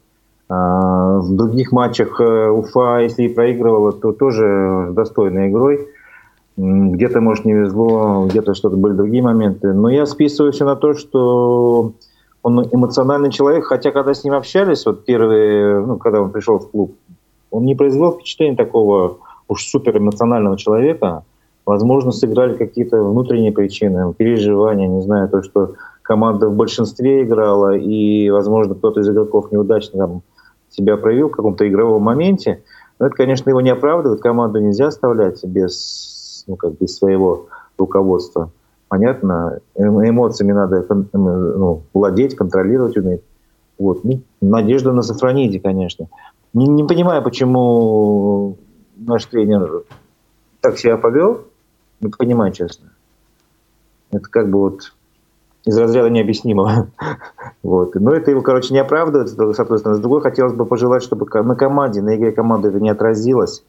А, 0.49 1.19
в 1.19 1.35
других 1.35 1.71
матчах 1.71 2.19
э, 2.21 2.49
Уфа, 2.49 2.99
если 2.99 3.23
и 3.23 3.33
проигрывала, 3.33 3.91
то 3.91 4.13
тоже 4.13 4.89
достойной 4.91 5.49
игрой. 5.49 5.87
Где-то, 6.57 7.21
может, 7.21 7.45
не 7.45 7.53
везло, 7.53 8.27
где-то 8.29 8.53
что-то 8.53 8.77
были 8.77 8.93
другие 8.93 9.23
моменты. 9.23 9.73
Но 9.73 9.89
я 9.89 10.05
списываю 10.05 10.51
все 10.51 10.65
на 10.65 10.75
то, 10.75 10.93
что 10.93 11.93
он 12.43 12.67
эмоциональный 12.71 13.31
человек, 13.31 13.65
хотя 13.65 13.91
когда 13.91 14.13
с 14.13 14.23
ним 14.23 14.33
общались, 14.33 14.85
вот 14.85 15.05
первые, 15.05 15.79
ну, 15.85 15.97
когда 15.97 16.21
он 16.21 16.31
пришел 16.31 16.57
в 16.59 16.69
клуб, 16.71 16.95
он 17.51 17.65
не 17.65 17.75
произвел 17.75 18.13
впечатление 18.13 18.55
такого 18.55 19.17
уж 19.47 19.65
супер 19.65 19.97
эмоционального 19.97 20.57
человека. 20.57 21.23
Возможно, 21.65 22.11
сыграли 22.11 22.55
какие-то 22.55 23.03
внутренние 23.03 23.51
причины, 23.51 24.13
переживания, 24.13 24.87
не 24.87 25.01
знаю, 25.01 25.29
то, 25.29 25.43
что 25.43 25.73
команда 26.01 26.49
в 26.49 26.55
большинстве 26.55 27.23
играла, 27.23 27.75
и, 27.75 28.29
возможно, 28.31 28.73
кто-то 28.73 29.01
из 29.01 29.09
игроков 29.09 29.51
неудачно 29.51 29.99
там 29.99 30.21
себя 30.69 30.97
проявил 30.97 31.27
в 31.27 31.33
каком-то 31.33 31.67
игровом 31.67 32.01
моменте. 32.01 32.63
Но 32.97 33.07
это, 33.07 33.15
конечно, 33.15 33.49
его 33.49 33.61
не 33.61 33.69
оправдывает. 33.69 34.21
Команду 34.21 34.59
нельзя 34.59 34.87
оставлять 34.87 35.43
без, 35.43 36.43
ну, 36.47 36.55
как 36.55 36.77
без 36.79 36.95
своего 36.95 37.47
руководства 37.77 38.49
понятно, 38.91 39.59
эмоциями 39.77 40.51
надо 40.51 40.85
ну, 41.13 41.83
владеть, 41.93 42.35
контролировать 42.35 42.97
уметь. 42.97 43.21
Вот. 43.79 44.03
Ну, 44.03 44.21
надежда 44.41 44.91
на 44.91 45.01
Сафрониде, 45.01 45.61
конечно. 45.61 46.09
Не, 46.53 46.67
не 46.67 46.83
понимаю, 46.83 47.23
почему 47.23 48.57
наш 48.97 49.25
тренер 49.27 49.83
так 50.59 50.77
себя 50.77 50.97
повел. 50.97 51.45
Не 52.01 52.09
понимаю, 52.09 52.51
честно. 52.51 52.91
Это 54.11 54.29
как 54.29 54.49
бы 54.51 54.59
вот 54.59 54.93
из 55.63 55.77
разряда 55.77 56.09
необъяснимого. 56.09 56.89
вот. 57.63 57.95
Но 57.95 58.11
это 58.11 58.31
его, 58.31 58.41
короче, 58.41 58.73
не 58.73 58.81
оправдывает, 58.81 59.29
с 59.29 59.59
одной 59.59 59.79
стороны. 59.79 59.99
С 59.99 60.01
другой, 60.01 60.19
хотелось 60.19 60.53
бы 60.53 60.65
пожелать, 60.65 61.01
чтобы 61.01 61.27
на 61.43 61.55
команде, 61.55 62.01
на 62.01 62.17
игре 62.17 62.33
команды 62.33 62.67
это 62.67 62.81
не 62.81 62.89
отразилось, 62.89 63.63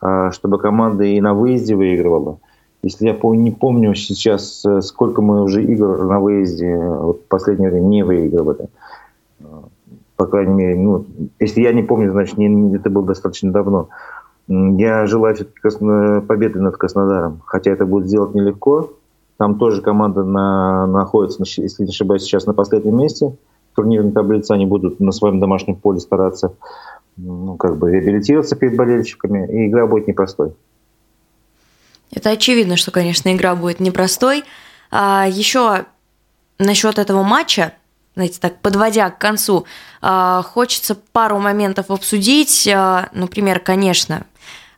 а, 0.00 0.32
чтобы 0.32 0.58
команда 0.58 1.04
и 1.04 1.20
на 1.20 1.32
выезде 1.32 1.76
выигрывала. 1.76 2.40
Если 2.84 3.06
я 3.06 3.18
не 3.22 3.50
помню 3.50 3.94
сейчас, 3.94 4.62
э, 4.66 4.82
сколько 4.82 5.22
мы 5.22 5.42
уже 5.42 5.64
игр 5.64 6.04
на 6.04 6.20
выезде 6.20 6.76
вот 6.76 7.22
в 7.22 7.28
последнее 7.28 7.70
время 7.70 7.86
не 7.86 8.02
выигрывали. 8.02 8.68
По 10.16 10.26
крайней 10.26 10.54
мере, 10.54 10.76
ну, 10.76 11.06
если 11.40 11.62
я 11.62 11.72
не 11.72 11.82
помню, 11.82 12.12
значит, 12.12 12.36
не, 12.36 12.76
это 12.76 12.90
было 12.90 13.06
достаточно 13.06 13.50
давно. 13.50 13.88
Я 14.46 15.06
желаю 15.06 15.34
все-таки 15.34 16.26
победы 16.26 16.60
над 16.60 16.76
Краснодаром, 16.76 17.40
хотя 17.46 17.70
это 17.70 17.86
будет 17.86 18.06
сделать 18.06 18.34
нелегко. 18.34 18.90
Там 19.38 19.58
тоже 19.58 19.80
команда 19.80 20.22
на, 20.22 20.86
находится, 20.86 21.42
если 21.42 21.84
не 21.84 21.88
ошибаюсь, 21.88 22.22
сейчас 22.22 22.44
на 22.44 22.52
последнем 22.52 22.98
месте. 22.98 23.34
Турнирной 23.74 24.12
таблице 24.12 24.52
они 24.52 24.66
будут 24.66 25.00
на 25.00 25.10
своем 25.10 25.40
домашнем 25.40 25.74
поле 25.74 25.98
стараться 25.98 26.52
ну, 27.16 27.56
как 27.56 27.78
бы 27.78 27.90
реабилитироваться 27.90 28.56
перед 28.56 28.76
болельщиками, 28.76 29.48
и 29.50 29.68
игра 29.68 29.86
будет 29.86 30.06
непростой. 30.06 30.52
Это 32.12 32.30
очевидно, 32.30 32.76
что, 32.76 32.90
конечно, 32.90 33.32
игра 33.32 33.54
будет 33.54 33.80
непростой. 33.80 34.44
А 34.90 35.26
еще 35.28 35.86
насчет 36.58 36.98
этого 36.98 37.22
матча, 37.22 37.72
знаете, 38.14 38.38
так 38.40 38.60
подводя 38.60 39.10
к 39.10 39.18
концу, 39.18 39.66
а, 40.00 40.42
хочется 40.42 40.94
пару 40.94 41.38
моментов 41.38 41.90
обсудить. 41.90 42.68
А, 42.68 43.08
например, 43.12 43.58
конечно, 43.58 44.26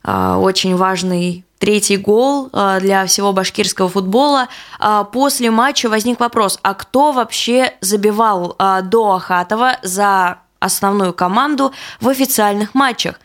а, 0.03 0.39
очень 0.39 0.75
важный 0.77 1.45
третий 1.59 1.97
гол 1.97 2.51
для 2.51 3.07
всего 3.07 3.33
башкирского 3.33 3.89
футбола. 3.89 4.49
После 5.11 5.51
матча 5.51 5.89
возник 5.89 6.21
вопрос, 6.21 6.61
а 6.63 6.75
кто 6.75 7.13
вообще 7.13 7.73
забивал 7.81 8.59
до 8.83 9.15
Ахатова 9.15 9.79
за 9.83 10.41
основную 10.61 11.15
команду 11.15 11.73
в 11.99 12.11
официальных 12.11 12.75
матчах? 12.75 13.19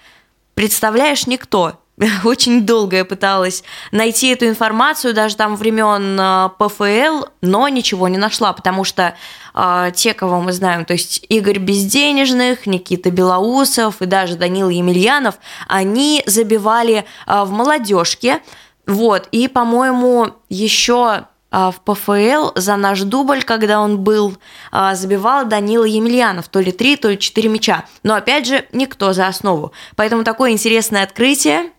Представляешь, 0.53 1.27
никто. 1.27 1.80
Очень 2.23 2.65
долго 2.65 2.97
я 2.97 3.05
пыталась 3.05 3.63
найти 3.91 4.29
эту 4.29 4.47
информацию, 4.47 5.13
даже 5.13 5.35
там 5.35 5.55
времен 5.55 6.19
э, 6.19 6.49
ПФЛ, 6.57 7.25
но 7.41 7.67
ничего 7.67 8.07
не 8.07 8.17
нашла, 8.17 8.53
потому 8.53 8.83
что 8.83 9.15
э, 9.53 9.91
те, 9.95 10.13
кого 10.13 10.41
мы 10.41 10.53
знаем, 10.53 10.85
то 10.85 10.93
есть 10.93 11.25
Игорь 11.29 11.59
Безденежных, 11.59 12.65
Никита 12.65 13.11
Белоусов 13.11 14.01
и 14.01 14.05
даже 14.05 14.35
Данил 14.35 14.69
Емельянов, 14.69 15.35
они 15.67 16.23
забивали 16.25 17.05
э, 17.27 17.43
в 17.43 17.51
молодежке. 17.51 18.41
Вот, 18.87 19.27
и, 19.31 19.47
по-моему, 19.47 20.29
еще 20.49 21.25
э, 21.51 21.71
в 21.71 21.81
ПФЛ 21.81 22.51
за 22.55 22.77
наш 22.77 23.01
дубль, 23.01 23.43
когда 23.43 23.79
он 23.79 23.99
был, 23.99 24.37
э, 24.71 24.95
забивал 24.95 25.45
Данила 25.45 25.85
Емельянов, 25.85 26.47
то 26.47 26.59
ли 26.61 26.71
три, 26.71 26.95
то 26.95 27.09
ли 27.09 27.19
четыре 27.19 27.49
мяча. 27.49 27.85
Но 28.01 28.15
опять 28.15 28.47
же, 28.47 28.65
никто 28.71 29.13
за 29.13 29.27
основу. 29.27 29.71
Поэтому 29.95 30.23
такое 30.23 30.51
интересное 30.51 31.03
открытие. 31.03 31.71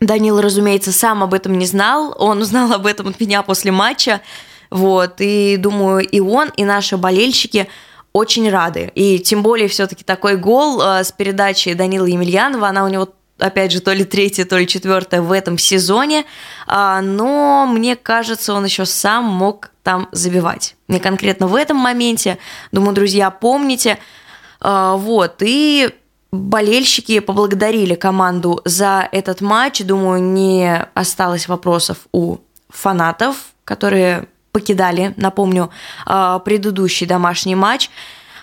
Данил, 0.00 0.40
разумеется, 0.40 0.92
сам 0.92 1.22
об 1.22 1.34
этом 1.34 1.56
не 1.58 1.66
знал. 1.66 2.14
Он 2.18 2.38
узнал 2.42 2.72
об 2.72 2.86
этом 2.86 3.08
от 3.08 3.20
меня 3.20 3.42
после 3.42 3.72
матча. 3.72 4.20
Вот, 4.70 5.16
и 5.18 5.56
думаю, 5.56 6.06
и 6.06 6.20
он, 6.20 6.50
и 6.56 6.64
наши 6.64 6.96
болельщики 6.96 7.68
очень 8.12 8.48
рады. 8.50 8.90
И 8.94 9.18
тем 9.18 9.42
более 9.42 9.68
все-таки 9.68 10.04
такой 10.04 10.36
гол 10.36 10.80
э, 10.80 11.02
с 11.04 11.10
передачи 11.10 11.72
Данила 11.74 12.06
Емельянова, 12.06 12.68
она 12.68 12.84
у 12.84 12.88
него 12.88 13.08
опять 13.40 13.72
же, 13.72 13.80
то 13.80 13.92
ли 13.92 14.04
третья, 14.04 14.44
то 14.44 14.58
ли 14.58 14.66
четвертая 14.66 15.22
в 15.22 15.32
этом 15.32 15.58
сезоне, 15.58 16.24
а, 16.66 17.00
но 17.00 17.66
мне 17.66 17.96
кажется, 17.96 18.52
он 18.54 18.64
еще 18.64 18.84
сам 18.84 19.24
мог 19.24 19.70
там 19.82 20.08
забивать. 20.12 20.76
Не 20.88 21.00
конкретно 21.00 21.46
в 21.46 21.54
этом 21.54 21.76
моменте, 21.76 22.38
думаю, 22.70 22.94
друзья, 22.94 23.30
помните. 23.30 23.98
А, 24.60 24.96
вот, 24.96 25.36
и 25.40 25.90
Болельщики 26.32 27.18
поблагодарили 27.18 27.96
команду 27.96 28.60
за 28.64 29.08
этот 29.10 29.40
матч. 29.40 29.82
Думаю, 29.82 30.22
не 30.22 30.86
осталось 30.94 31.48
вопросов 31.48 32.06
у 32.12 32.38
фанатов, 32.68 33.36
которые 33.64 34.28
покидали, 34.52 35.12
напомню, 35.16 35.70
а, 36.06 36.38
предыдущий 36.38 37.06
домашний 37.06 37.56
матч. 37.56 37.90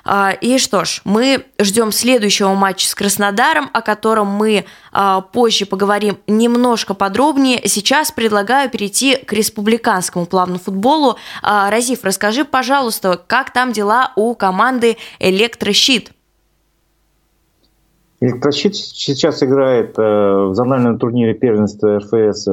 А, 0.04 0.32
и 0.32 0.58
что 0.58 0.84
ж, 0.84 1.02
мы 1.06 1.46
ждем 1.60 1.92
следующего 1.92 2.54
матча 2.54 2.88
с 2.88 2.96
Краснодаром, 2.96 3.70
о 3.74 3.82
котором 3.82 4.28
мы 4.28 4.66
а, 4.92 5.22
позже 5.22 5.66
поговорим 5.66 6.18
немножко 6.28 6.94
подробнее. 6.94 7.68
Сейчас 7.68 8.12
предлагаю 8.12 8.70
перейти 8.70 9.16
к 9.16 9.32
республиканскому 9.32 10.26
плавному 10.26 10.60
футболу. 10.60 11.18
Разив, 11.42 12.04
расскажи, 12.04 12.44
пожалуйста, 12.44 13.22
как 13.28 13.52
там 13.52 13.72
дела 13.72 14.12
у 14.16 14.34
команды 14.36 14.98
«Электрощит»? 15.20 16.12
Электрощит 18.20 18.76
сейчас 18.76 19.44
играет 19.44 19.94
э, 20.00 20.02
в 20.02 20.56
зональном 20.56 20.98
турнире 20.98 21.36
первенства 21.36 22.00
РФС 22.00 22.48
э, 22.48 22.52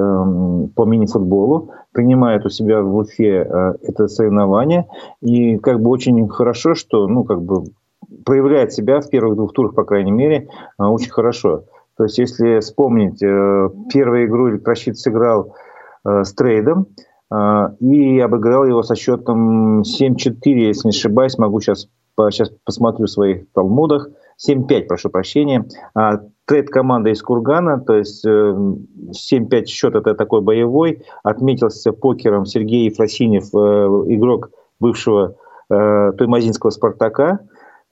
по 0.74 0.84
мини-футболу, 0.84 1.70
принимает 1.92 2.44
у 2.44 2.50
себя 2.50 2.82
в 2.82 2.94
Уфе 2.94 3.48
э, 3.48 3.74
это 3.82 4.08
соревнование. 4.08 4.86
И 5.22 5.56
как 5.56 5.80
бы 5.80 5.88
очень 5.88 6.28
хорошо, 6.28 6.74
что 6.74 7.08
ну, 7.08 7.24
как 7.24 7.42
бы 7.42 7.64
проявляет 8.26 8.74
себя 8.74 9.00
в 9.00 9.08
первых 9.08 9.36
двух 9.36 9.54
турах, 9.54 9.74
по 9.74 9.84
крайней 9.84 10.12
мере, 10.12 10.48
очень 10.76 11.10
хорошо. 11.10 11.64
То 11.96 12.04
есть, 12.04 12.18
если 12.18 12.60
вспомнить, 12.60 13.20
первую 13.20 14.26
игру 14.26 14.50
Электрощит 14.50 14.98
сыграл 14.98 15.54
с 16.04 16.34
трейдом 16.34 16.88
и 17.80 18.20
обыграл 18.20 18.64
его 18.66 18.82
со 18.82 18.96
счетом 18.96 19.82
7-4, 19.82 20.40
если 20.44 20.88
не 20.88 20.90
ошибаюсь, 20.90 21.38
могу 21.38 21.60
сейчас, 21.60 21.86
сейчас 22.30 22.50
посмотрю 22.64 23.06
в 23.06 23.10
своих 23.10 23.50
талмудах– 23.52 24.08
7-5, 24.38 24.86
прошу 24.86 25.10
прощения. 25.10 25.66
А, 25.94 26.20
трейд 26.46 26.68
команда 26.68 27.10
из 27.10 27.22
Кургана, 27.22 27.80
то 27.80 27.96
есть 27.96 28.24
7-5 28.26 28.82
э, 29.50 29.64
счет 29.66 29.94
это 29.94 30.14
такой 30.14 30.40
боевой. 30.40 31.02
Отметился 31.22 31.92
покером 31.92 32.46
Сергей 32.46 32.86
Ефросинев, 32.86 33.54
э, 33.54 34.14
игрок 34.14 34.50
бывшего 34.80 35.36
э, 35.70 36.12
Туймазинского 36.18 36.70
«Спартака». 36.70 37.40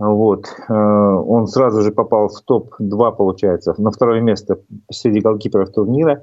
Вот. 0.02 0.46
Он 0.68 1.46
сразу 1.46 1.82
же 1.82 1.92
попал 1.92 2.28
в 2.28 2.40
топ-2, 2.42 3.16
получается, 3.16 3.74
на 3.78 3.90
второе 3.90 4.20
место 4.20 4.58
среди 4.90 5.20
голкиперов 5.20 5.70
турнира. 5.70 6.22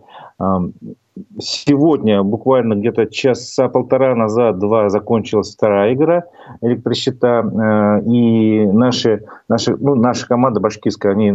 Сегодня, 1.40 2.24
буквально 2.24 2.76
где-то 2.76 3.08
часа-полтора 3.08 4.16
назад, 4.16 4.60
два, 4.60 4.90
закончилась 4.90 5.54
вторая 5.54 5.94
игра 5.94 6.26
электросчета. 6.62 7.44
Э, 7.44 8.10
и 8.10 8.66
наши, 8.66 9.24
наши, 9.48 9.76
ну, 9.76 9.96
наша 9.96 10.28
команда 10.28 10.60
башкирская, 10.60 11.14
они 11.14 11.34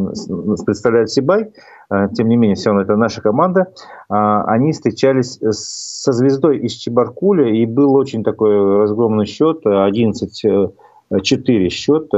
представляют 0.64 1.10
Сибай, 1.10 1.52
э, 1.90 2.08
тем 2.14 2.28
не 2.28 2.36
менее, 2.36 2.56
все 2.56 2.70
равно 2.70 2.82
это 2.82 2.96
наша 2.96 3.20
команда. 3.20 3.72
А, 4.08 4.44
они 4.44 4.72
встречались 4.72 5.38
со 5.50 6.12
звездой 6.12 6.58
из 6.58 6.72
Чебаркуля, 6.72 7.50
и 7.50 7.66
был 7.66 7.94
очень 7.94 8.24
такой 8.24 8.78
разгромный 8.78 9.26
счет, 9.26 9.60
11-4 11.14 11.68
счет, 11.68 12.10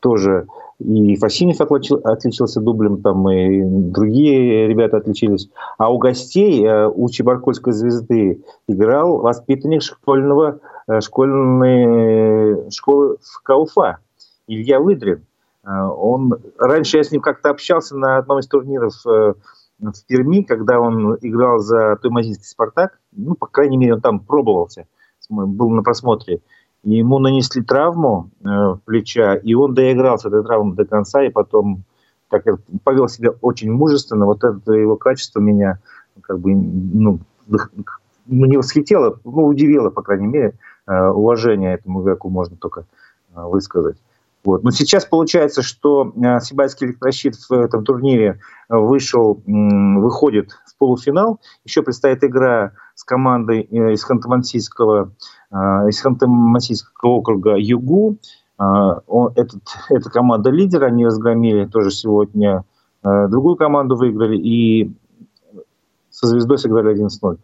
тоже 0.00 0.46
и 0.84 1.16
Фасинев 1.16 1.60
отличился 1.60 2.60
дублем, 2.60 3.02
там 3.02 3.28
и 3.30 3.62
другие 3.62 4.66
ребята 4.66 4.98
отличились. 4.98 5.48
А 5.78 5.92
у 5.92 5.98
гостей, 5.98 6.64
э, 6.64 6.88
у 6.88 7.08
Чебаркульской 7.08 7.72
звезды 7.72 8.42
играл 8.66 9.18
воспитанник 9.18 9.82
школьного, 9.82 10.60
э, 10.88 11.00
школьной 11.00 12.70
школы 12.70 13.18
в 13.22 13.42
Кауфа, 13.42 13.98
Илья 14.46 14.80
Выдрин. 14.80 15.24
Э, 15.64 15.82
он, 15.84 16.34
раньше 16.58 16.96
я 16.96 17.04
с 17.04 17.12
ним 17.12 17.20
как-то 17.20 17.50
общался 17.50 17.96
на 17.96 18.18
одном 18.18 18.40
из 18.40 18.46
турниров 18.48 18.94
в 19.04 20.06
Перми, 20.06 20.42
когда 20.42 20.80
он 20.80 21.16
играл 21.22 21.58
за 21.58 21.96
Туймазинский 21.96 22.46
«Спартак». 22.46 22.98
Ну, 23.12 23.34
по 23.34 23.46
крайней 23.46 23.76
мере, 23.76 23.94
он 23.94 24.00
там 24.00 24.20
пробовался, 24.20 24.86
был 25.28 25.70
на 25.70 25.82
просмотре. 25.82 26.40
Ему 26.84 27.18
нанесли 27.20 27.62
травму 27.62 28.30
э, 28.44 28.76
плеча, 28.84 29.36
и 29.36 29.54
он 29.54 29.74
доиграл 29.74 30.18
с 30.18 30.24
этой 30.24 30.42
травмой 30.42 30.74
до 30.74 30.84
конца, 30.84 31.22
и 31.22 31.30
потом 31.30 31.84
так 32.28 32.44
повел 32.82 33.08
себя 33.08 33.30
очень 33.40 33.70
мужественно. 33.70 34.26
Вот 34.26 34.42
это 34.42 34.72
его 34.72 34.96
качество 34.96 35.38
меня 35.38 35.78
как 36.22 36.40
бы, 36.40 36.54
ну, 36.54 37.20
ну, 37.46 38.46
не 38.46 38.56
восхитило, 38.56 39.18
ну, 39.24 39.46
удивило, 39.46 39.90
по 39.90 40.02
крайней 40.02 40.26
мере, 40.26 40.54
э, 40.86 41.08
уважение 41.08 41.74
этому 41.74 42.02
игроку 42.02 42.30
можно 42.30 42.56
только 42.56 42.84
э, 43.34 43.42
высказать. 43.42 43.96
Вот. 44.44 44.64
Но 44.64 44.70
сейчас 44.70 45.04
получается, 45.04 45.62
что 45.62 46.12
э, 46.16 46.40
Сибайский 46.40 46.88
электрощит 46.88 47.36
в 47.36 47.52
этом 47.52 47.84
турнире 47.84 48.40
вышел, 48.68 49.42
выходит 49.46 50.50
в 50.66 50.76
полуфинал. 50.78 51.40
Еще 51.64 51.82
предстоит 51.82 52.24
игра 52.24 52.72
с 52.94 53.04
командой 53.04 53.62
из 53.62 54.04
Ханты-Мансийского 54.04 55.10
из 55.88 56.04
Ханты-Мансийского 56.04 57.08
округа 57.08 57.56
Югу. 57.56 58.16
Этот, 58.58 59.62
эта 59.90 60.10
команда 60.10 60.50
лидер, 60.50 60.84
они 60.84 61.04
разгромили 61.04 61.66
тоже 61.66 61.90
сегодня 61.90 62.64
другую 63.02 63.56
команду 63.56 63.96
выиграли 63.96 64.38
и 64.38 64.92
со 66.10 66.26
звездой 66.26 66.58
сыграли 66.58 66.94
11-0. 66.94 67.38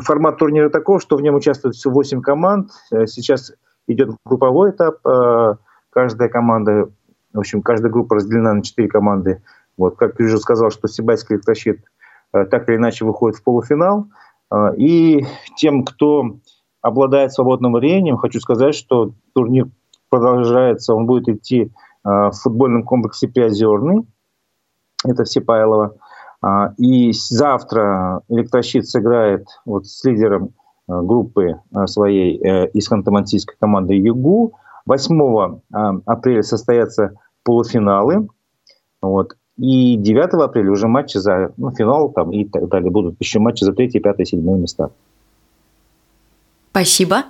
формат 0.00 0.38
турнира 0.38 0.70
таков, 0.70 1.02
что 1.02 1.16
в 1.16 1.22
нем 1.22 1.34
участвует 1.34 1.74
всего 1.74 1.94
8 1.94 2.22
команд. 2.22 2.70
Сейчас 3.06 3.52
идет 3.86 4.10
групповой 4.24 4.70
этап. 4.70 4.96
Каждая 5.90 6.28
команда, 6.28 6.88
в 7.32 7.38
общем, 7.38 7.62
каждая 7.62 7.90
группа 7.90 8.16
разделена 8.16 8.54
на 8.54 8.62
4 8.62 8.88
команды. 8.88 9.42
Вот, 9.76 9.96
как 9.96 10.16
ты 10.16 10.24
уже 10.24 10.38
сказал, 10.38 10.70
что 10.70 10.88
Сибайский 10.88 11.36
электрощит 11.36 11.84
так 12.32 12.68
или 12.68 12.76
иначе 12.76 13.04
выходит 13.04 13.38
в 13.38 13.42
полуфинал. 13.42 14.06
И 14.76 15.26
тем, 15.56 15.84
кто 15.84 16.36
обладает 16.80 17.32
свободным 17.32 17.74
временем, 17.74 18.16
хочу 18.16 18.40
сказать, 18.40 18.74
что 18.74 19.12
турнир 19.34 19.68
продолжается, 20.08 20.94
он 20.94 21.06
будет 21.06 21.28
идти 21.28 21.72
в 22.04 22.32
футбольном 22.32 22.84
комплексе 22.84 23.28
«Приозерный». 23.28 24.06
Это 25.04 25.24
Сипайлова. 25.24 25.96
А, 26.42 26.74
и 26.76 27.12
завтра 27.12 28.22
электрощит 28.28 28.88
сыграет 28.88 29.46
вот 29.64 29.86
с 29.86 30.04
лидером 30.04 30.50
группы 31.00 31.60
а, 31.72 31.86
своей 31.86 32.38
э, 32.38 32.68
из 32.68 32.90
Ханты-Мансийской 32.90 33.54
команды 33.58 33.94
ЮГУ. 33.94 34.52
8 34.84 35.60
апреля 36.06 36.42
состоятся 36.42 37.14
полуфиналы. 37.44 38.28
Вот. 39.00 39.36
И 39.56 39.96
9 39.96 40.34
апреля 40.34 40.70
уже 40.72 40.88
матчи 40.88 41.18
за 41.18 41.52
ну, 41.56 41.70
финал 41.70 42.10
там, 42.10 42.32
и 42.32 42.44
так 42.44 42.68
далее. 42.68 42.90
Будут 42.90 43.14
еще 43.20 43.38
матчи 43.38 43.62
за 43.62 43.72
3, 43.72 44.00
5, 44.00 44.28
7 44.28 44.40
места. 44.58 44.90
Спасибо. 46.70 47.24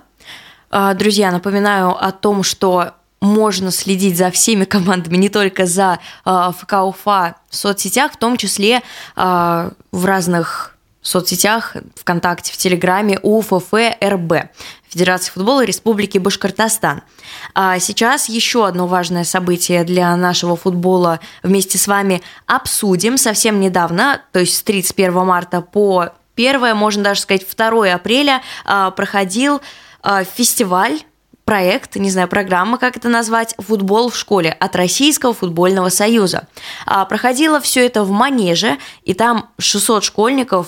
Друзья, 0.97 1.31
напоминаю 1.31 1.89
о 1.89 2.11
том, 2.11 2.41
что 2.41 2.93
можно 3.23 3.71
следить 3.71 4.17
за 4.17 4.29
всеми 4.29 4.65
командами, 4.65 5.15
не 5.15 5.29
только 5.29 5.65
за 5.65 5.99
э, 6.25 6.51
ФК 6.57 6.73
Уфа 6.83 7.37
в 7.49 7.55
соцсетях, 7.55 8.11
в 8.11 8.17
том 8.17 8.37
числе 8.37 8.81
э, 9.15 9.69
в 9.91 10.05
разных 10.05 10.72
соцсетях, 11.03 11.75
ВКонтакте, 11.95 12.51
в 12.51 12.57
Телеграме 12.57 13.19
УФФ 13.21 13.73
РБ, 14.03 14.33
Федерации 14.89 15.31
футбола 15.31 15.65
Республики 15.65 16.17
Башкортостан. 16.17 17.01
А 17.53 17.79
сейчас 17.79 18.29
еще 18.29 18.65
одно 18.65 18.87
важное 18.87 19.23
событие 19.23 19.83
для 19.83 20.15
нашего 20.15 20.55
футбола 20.55 21.19
вместе 21.43 21.77
с 21.77 21.87
вами 21.87 22.21
обсудим. 22.45 23.17
Совсем 23.17 23.59
недавно, 23.59 24.21
то 24.31 24.39
есть 24.39 24.57
с 24.57 24.63
31 24.63 25.13
марта 25.25 25.61
по 25.61 26.09
1, 26.35 26.75
можно 26.75 27.03
даже 27.03 27.21
сказать 27.21 27.45
2 27.47 27.93
апреля, 27.93 28.41
проходил 28.95 29.61
фестиваль 30.35 30.99
проект, 31.45 31.95
не 31.97 32.09
знаю, 32.09 32.27
программа, 32.27 32.77
как 32.77 32.95
это 32.97 33.09
назвать, 33.09 33.53
«Футбол 33.57 34.09
в 34.09 34.15
школе» 34.15 34.49
от 34.51 34.75
Российского 34.75 35.33
футбольного 35.33 35.89
союза. 35.89 36.47
А, 36.85 37.03
проходило 37.05 37.59
все 37.59 37.85
это 37.85 38.03
в 38.03 38.11
Манеже, 38.11 38.77
и 39.03 39.13
там 39.13 39.49
600 39.59 40.03
школьников 40.03 40.67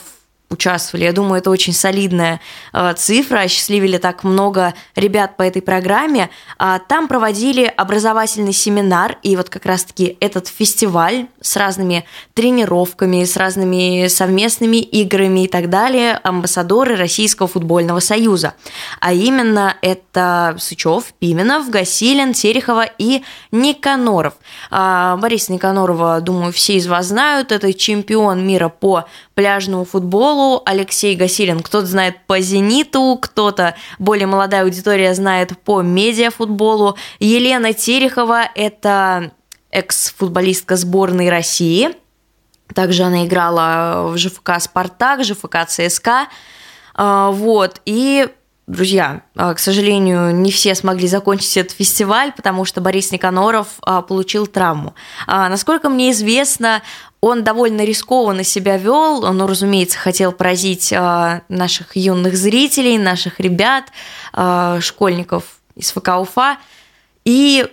участвовали. 0.56 1.06
Я 1.06 1.13
думаю, 1.13 1.39
это 1.39 1.52
очень 1.52 1.74
солидная 1.74 2.41
э, 2.74 2.94
цифра. 2.98 3.41
Осчастливили 3.41 3.98
так 3.98 4.24
много 4.24 4.74
ребят 4.96 5.38
по 5.38 5.44
этой 5.44 5.62
программе. 5.62 6.30
А, 6.58 6.80
там 6.80 7.08
проводили 7.08 7.65
образовательный 7.65 8.54
семинар, 8.54 9.18
и 9.22 9.36
вот 9.36 9.50
как 9.50 9.65
раз-таки 9.65 10.18
этот 10.20 10.48
фестиваль 10.48 11.28
с 11.41 11.56
разными 11.56 12.06
тренировками, 12.34 13.24
с 13.24 13.38
разными 13.38 14.08
совместными 14.08 14.78
играми 14.78 15.46
и 15.46 15.48
так 15.48 15.70
далее 15.70 16.20
амбассадоры 16.24 16.96
Российского 16.96 17.48
футбольного 17.48 18.00
союза. 18.00 18.54
А 19.00 19.13
именно 19.13 19.76
это 19.82 20.56
Сычев, 20.60 21.13
Пименов, 21.20 21.70
Гасилин, 21.70 22.34
Терехова 22.34 22.86
и 22.98 23.24
Никаноров. 23.52 24.34
А, 24.72 25.18
Борис 25.18 25.50
Никанорова, 25.50 26.22
думаю, 26.22 26.52
все 26.52 26.76
из 26.76 26.88
вас 26.88 27.08
знают. 27.08 27.52
Это 27.52 27.74
чемпион 27.74 28.46
мира 28.46 28.70
по 28.70 29.06
пляжному 29.36 29.86
футболу. 29.86 30.62
Алексей 30.65 31.15
Гасилин, 31.15 31.60
кто-то 31.60 31.86
знает 31.86 32.26
по 32.26 32.39
«Зениту», 32.39 33.19
кто-то, 33.21 33.76
более 34.00 34.28
молодая 34.28 34.63
аудитория, 34.63 35.13
знает 35.13 35.58
по 35.60 35.82
медиафутболу. 35.82 36.98
Елена 37.19 37.74
Терехова– 37.74 38.50
это 38.56 39.32
экс-футболистка 39.69 40.78
сборной 40.78 41.30
России. 41.30 41.91
Также 42.74 43.04
она 43.04 43.26
играла 43.26 44.08
в 44.08 44.17
ЖФК 44.17 44.60
«Спартак», 44.60 45.24
ЖФК 45.24 45.67
«ЦСКА». 45.67 46.28
А, 46.95 47.30
вот, 47.32 47.82
и 47.86 48.28
Друзья, 48.67 49.21
а, 49.36 49.54
к 49.54 49.60
сожалению, 49.60 50.36
не 50.36 50.50
все 50.50 50.74
смогли 50.74 51.08
закончить 51.08 51.56
этот 51.56 51.74
фестиваль, 51.74 52.32
потому 52.36 52.65
что 52.65 52.82
Борис 52.82 53.12
Никаноров 53.12 53.67
а, 53.84 54.02
получил 54.02 54.48
травму. 54.48 54.95
Насколько 55.28 55.88
мне 55.88 56.10
известно, 56.10 56.82
он 57.26 57.44
довольно 57.44 57.84
рискованно 57.84 58.44
себя 58.44 58.78
вел, 58.78 59.26
он, 59.26 59.38
ну, 59.38 59.48
разумеется, 59.48 59.98
хотел 59.98 60.32
поразить 60.32 60.94
наших 61.50 61.96
юных 61.96 62.36
зрителей, 62.38 63.00
наших 63.00 63.40
ребят, 63.40 63.86
школьников 64.80 65.44
из 65.76 65.92
ФК. 65.92 66.10
И 67.24 67.66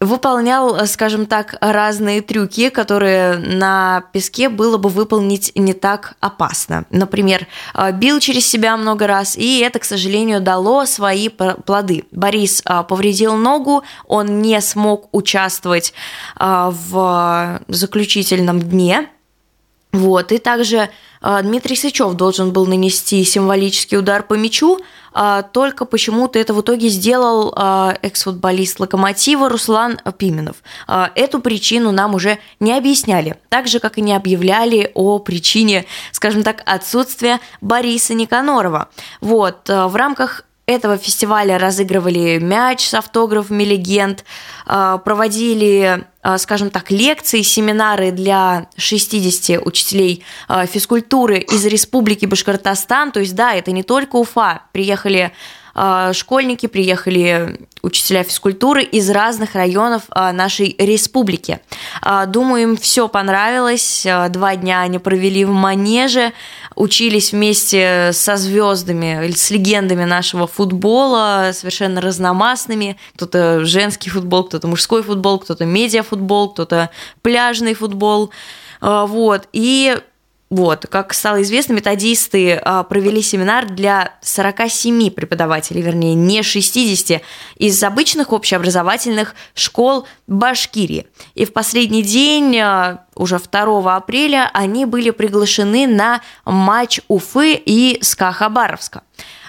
выполнял, 0.00 0.76
э, 0.76 0.86
скажем 0.86 1.26
так, 1.26 1.56
разные 1.60 2.22
трюки, 2.22 2.70
которые 2.70 3.36
на 3.36 4.04
песке 4.12 4.48
было 4.48 4.78
бы 4.78 4.88
выполнить 4.88 5.52
не 5.54 5.74
так 5.74 6.14
опасно. 6.20 6.86
Например, 6.90 7.46
э, 7.74 7.92
бил 7.92 8.18
через 8.18 8.46
себя 8.46 8.76
много 8.78 9.06
раз, 9.06 9.36
и 9.36 9.58
это, 9.60 9.78
к 9.78 9.84
сожалению, 9.84 10.40
дало 10.40 10.86
свои 10.86 11.28
плоды. 11.28 12.04
Борис 12.12 12.62
э, 12.64 12.82
повредил 12.88 13.36
ногу, 13.36 13.84
он 14.06 14.40
не 14.40 14.60
смог 14.60 15.08
участвовать 15.12 15.92
в 16.38 17.60
заключительном 17.68 18.60
дне 18.60 19.08
вот, 19.92 20.30
и 20.30 20.38
также 20.38 20.88
э, 21.20 21.42
Дмитрий 21.42 21.74
Сычев 21.74 22.14
должен 22.14 22.52
был 22.52 22.66
нанести 22.66 23.24
символический 23.24 23.98
удар 23.98 24.22
по 24.22 24.34
мячу, 24.34 24.78
э, 25.12 25.42
только 25.52 25.84
почему-то 25.84 26.38
это 26.38 26.54
в 26.54 26.60
итоге 26.60 26.88
сделал 26.88 27.52
э, 27.56 27.96
экс-футболист 28.02 28.78
«Локомотива» 28.78 29.48
Руслан 29.48 29.98
Пименов. 30.16 30.56
Эту 30.86 31.40
причину 31.40 31.90
нам 31.90 32.14
уже 32.14 32.38
не 32.60 32.72
объясняли, 32.76 33.36
так 33.48 33.66
же, 33.66 33.80
как 33.80 33.98
и 33.98 34.00
не 34.00 34.14
объявляли 34.14 34.92
о 34.94 35.18
причине, 35.18 35.86
скажем 36.12 36.44
так, 36.44 36.62
отсутствия 36.66 37.40
Бориса 37.60 38.14
Никанорова. 38.14 38.90
Вот, 39.20 39.68
в 39.68 39.96
рамках 39.96 40.44
этого 40.74 40.96
фестиваля 40.96 41.58
разыгрывали 41.58 42.38
мяч 42.38 42.88
с 42.88 42.94
автографами 42.94 43.64
легенд, 43.64 44.24
а, 44.66 44.98
проводили, 44.98 46.04
а, 46.22 46.38
скажем 46.38 46.70
так, 46.70 46.90
лекции, 46.90 47.42
семинары 47.42 48.10
для 48.10 48.68
60 48.76 49.58
учителей 49.64 50.24
а, 50.48 50.66
физкультуры 50.66 51.38
из 51.38 51.64
Республики 51.66 52.26
Башкортостан. 52.26 53.12
То 53.12 53.20
есть, 53.20 53.34
да, 53.34 53.54
это 53.54 53.72
не 53.72 53.82
только 53.82 54.16
Уфа. 54.16 54.62
Приехали 54.72 55.32
школьники, 56.12 56.66
приехали 56.66 57.60
учителя 57.80 58.24
физкультуры 58.24 58.82
из 58.82 59.08
разных 59.08 59.54
районов 59.54 60.02
нашей 60.12 60.74
республики. 60.76 61.60
Думаю, 62.26 62.62
им 62.64 62.76
все 62.76 63.08
понравилось. 63.08 64.04
Два 64.30 64.56
дня 64.56 64.80
они 64.80 64.98
провели 64.98 65.44
в 65.44 65.52
Манеже 65.52 66.32
учились 66.80 67.32
вместе 67.32 68.10
со 68.12 68.36
звездами, 68.36 69.30
с 69.30 69.50
легендами 69.50 70.04
нашего 70.04 70.46
футбола, 70.46 71.50
совершенно 71.52 72.00
разномастными. 72.00 72.96
Кто-то 73.16 73.64
женский 73.66 74.08
футбол, 74.08 74.44
кто-то 74.44 74.66
мужской 74.66 75.02
футбол, 75.02 75.38
кто-то 75.38 75.66
медиафутбол, 75.66 76.50
кто-то 76.50 76.90
пляжный 77.20 77.74
футбол. 77.74 78.30
А, 78.80 79.04
вот. 79.04 79.46
И 79.52 79.98
вот, 80.50 80.86
как 80.90 81.14
стало 81.14 81.42
известно, 81.42 81.74
методисты 81.74 82.54
а, 82.54 82.82
провели 82.82 83.22
семинар 83.22 83.66
для 83.70 84.14
47 84.20 85.10
преподавателей, 85.10 85.80
вернее, 85.80 86.14
не 86.14 86.42
60, 86.42 87.22
из 87.56 87.82
обычных 87.84 88.32
общеобразовательных 88.32 89.36
школ 89.54 90.08
Башкирии. 90.26 91.06
И 91.36 91.44
в 91.44 91.52
последний 91.52 92.02
день, 92.02 92.58
а, 92.58 93.04
уже 93.14 93.38
2 93.38 93.94
апреля, 93.94 94.50
они 94.52 94.86
были 94.86 95.10
приглашены 95.10 95.86
на 95.86 96.20
матч 96.44 96.98
Уфы 97.06 97.54
и 97.54 98.00
СКА 98.02 98.32
Хабаровска. 98.32 99.02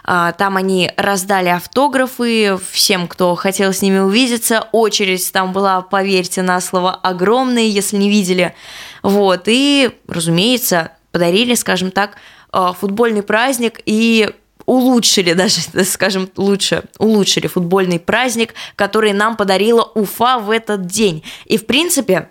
А, 0.03 0.31
там 0.33 0.57
они 0.57 0.91
раздали 0.97 1.49
автографы 1.49 2.59
всем, 2.71 3.07
кто 3.07 3.35
хотел 3.35 3.73
с 3.73 3.81
ними 3.81 3.99
увидеться. 3.99 4.67
Очередь 4.71 5.31
там 5.31 5.51
была, 5.53 5.81
поверьте 5.81 6.41
на 6.41 6.59
слово, 6.61 6.93
огромная, 6.93 7.63
если 7.63 7.97
не 7.97 8.09
видели. 8.09 8.53
Вот, 9.01 9.43
и, 9.47 9.91
разумеется, 10.07 10.91
подарили, 11.11 11.55
скажем 11.55 11.91
так, 11.91 12.17
а, 12.51 12.73
футбольный 12.73 13.23
праздник 13.23 13.81
и 13.85 14.29
улучшили 14.65 15.33
даже, 15.33 15.61
скажем, 15.85 16.29
лучше, 16.37 16.83
улучшили 16.97 17.47
футбольный 17.47 17.99
праздник, 17.99 18.53
который 18.75 19.13
нам 19.13 19.35
подарила 19.35 19.83
Уфа 19.95 20.39
в 20.39 20.49
этот 20.49 20.85
день. 20.85 21.23
И, 21.45 21.57
в 21.57 21.65
принципе, 21.65 22.29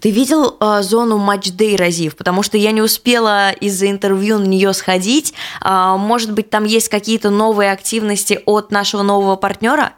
ты 0.00 0.10
видел 0.10 0.56
э, 0.60 0.82
зону 0.82 1.18
матч-дэй 1.18 1.76
Разив? 1.76 2.16
Потому 2.16 2.42
что 2.42 2.56
я 2.56 2.70
не 2.70 2.82
успела 2.82 3.50
из-за 3.50 3.90
интервью 3.90 4.38
на 4.38 4.44
нее 4.44 4.72
сходить. 4.72 5.34
Э, 5.64 5.96
может 5.98 6.32
быть, 6.32 6.50
там 6.50 6.64
есть 6.64 6.88
какие-то 6.88 7.30
новые 7.30 7.72
активности 7.72 8.40
от 8.46 8.70
нашего 8.70 9.02
нового 9.02 9.36
партнера? 9.36 9.94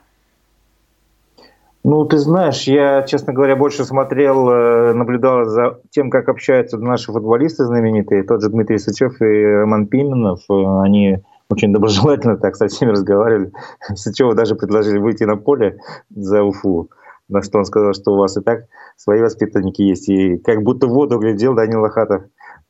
Ну, 1.82 2.04
ты 2.04 2.18
знаешь, 2.18 2.64
я, 2.64 3.02
честно 3.04 3.32
говоря, 3.32 3.56
больше 3.56 3.84
смотрел, 3.84 4.50
э, 4.50 4.92
наблюдал 4.92 5.46
за 5.46 5.80
тем, 5.90 6.10
как 6.10 6.28
общаются 6.28 6.76
наши 6.76 7.10
футболисты 7.10 7.64
знаменитые. 7.64 8.22
Тот 8.22 8.42
же 8.42 8.50
Дмитрий 8.50 8.76
Сычев 8.76 9.20
и 9.22 9.44
Роман 9.44 9.86
Пименов. 9.86 10.40
Э, 10.50 10.82
они 10.82 11.22
очень 11.48 11.72
доброжелательно 11.72 12.36
так 12.36 12.56
со 12.56 12.68
всеми 12.68 12.90
разговаривали. 12.90 13.52
Сычеву 13.94 14.34
даже 14.34 14.56
предложили 14.56 14.98
выйти 14.98 15.24
на 15.24 15.36
поле 15.36 15.78
за 16.10 16.42
Уфу. 16.42 16.90
На 17.30 17.42
что 17.42 17.58
он 17.58 17.64
сказал, 17.64 17.94
что 17.94 18.12
у 18.12 18.18
вас 18.18 18.36
и 18.36 18.42
так 18.42 18.64
свои 18.96 19.22
воспитанники 19.22 19.80
есть. 19.80 20.08
И 20.10 20.36
как 20.36 20.62
будто 20.62 20.86
в 20.86 20.90
воду 20.90 21.18
глядел 21.18 21.54
Данил 21.54 21.80
Лохатов. 21.80 22.24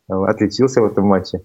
Э, 0.09 0.15
отличился 0.29 0.83
в 0.83 0.85
этом 0.85 1.07
матче. 1.07 1.43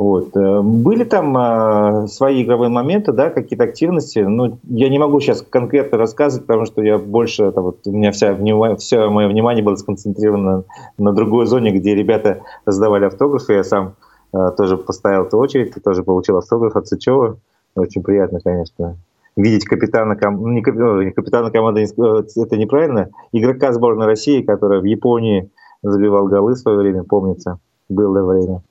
Вот. 0.00 0.34
Э, 0.34 0.62
были 0.62 1.04
там 1.04 1.36
а, 1.36 2.06
свои 2.06 2.42
игровые 2.42 2.70
моменты, 2.70 3.12
да, 3.12 3.28
какие-то 3.28 3.64
активности. 3.64 4.20
Ну, 4.20 4.58
я 4.64 4.88
не 4.88 4.98
могу 4.98 5.20
сейчас 5.20 5.42
конкретно 5.42 5.98
рассказывать, 5.98 6.46
потому 6.46 6.64
что 6.64 6.82
я 6.82 6.96
больше, 6.96 7.44
это 7.44 7.60
вот, 7.60 7.86
у 7.86 7.92
меня 7.92 8.10
вся, 8.10 8.34
все 8.76 9.10
мое 9.10 9.28
внимание 9.28 9.62
было 9.62 9.76
сконцентрировано 9.76 10.64
на 10.96 11.12
другой 11.12 11.44
зоне, 11.44 11.70
где 11.72 11.94
ребята 11.94 12.40
раздавали 12.64 13.04
автографы. 13.04 13.52
Я 13.52 13.62
сам 13.62 13.94
а, 14.32 14.52
тоже 14.52 14.78
поставил 14.78 15.24
эту 15.24 15.36
очередь, 15.36 15.74
тоже 15.84 16.02
получил 16.02 16.38
автограф 16.38 16.76
от 16.76 16.88
Сычева. 16.88 17.36
Очень 17.74 18.02
приятно, 18.02 18.40
конечно. 18.42 18.96
Видеть 19.36 19.66
капитана, 19.66 20.18
ну, 20.18 20.30
ну, 20.30 21.02
не 21.02 21.12
капитана 21.12 21.50
команды, 21.50 21.82
это 21.82 22.56
неправильно, 22.56 23.10
игрока 23.32 23.72
сборной 23.72 24.06
России, 24.06 24.42
который 24.42 24.80
в 24.80 24.84
Японии 24.84 25.50
забивал 25.82 26.26
голы 26.26 26.54
в 26.54 26.58
свое 26.58 26.78
время, 26.78 27.04
помнится, 27.04 27.58
было 27.88 28.24
время 28.24 28.62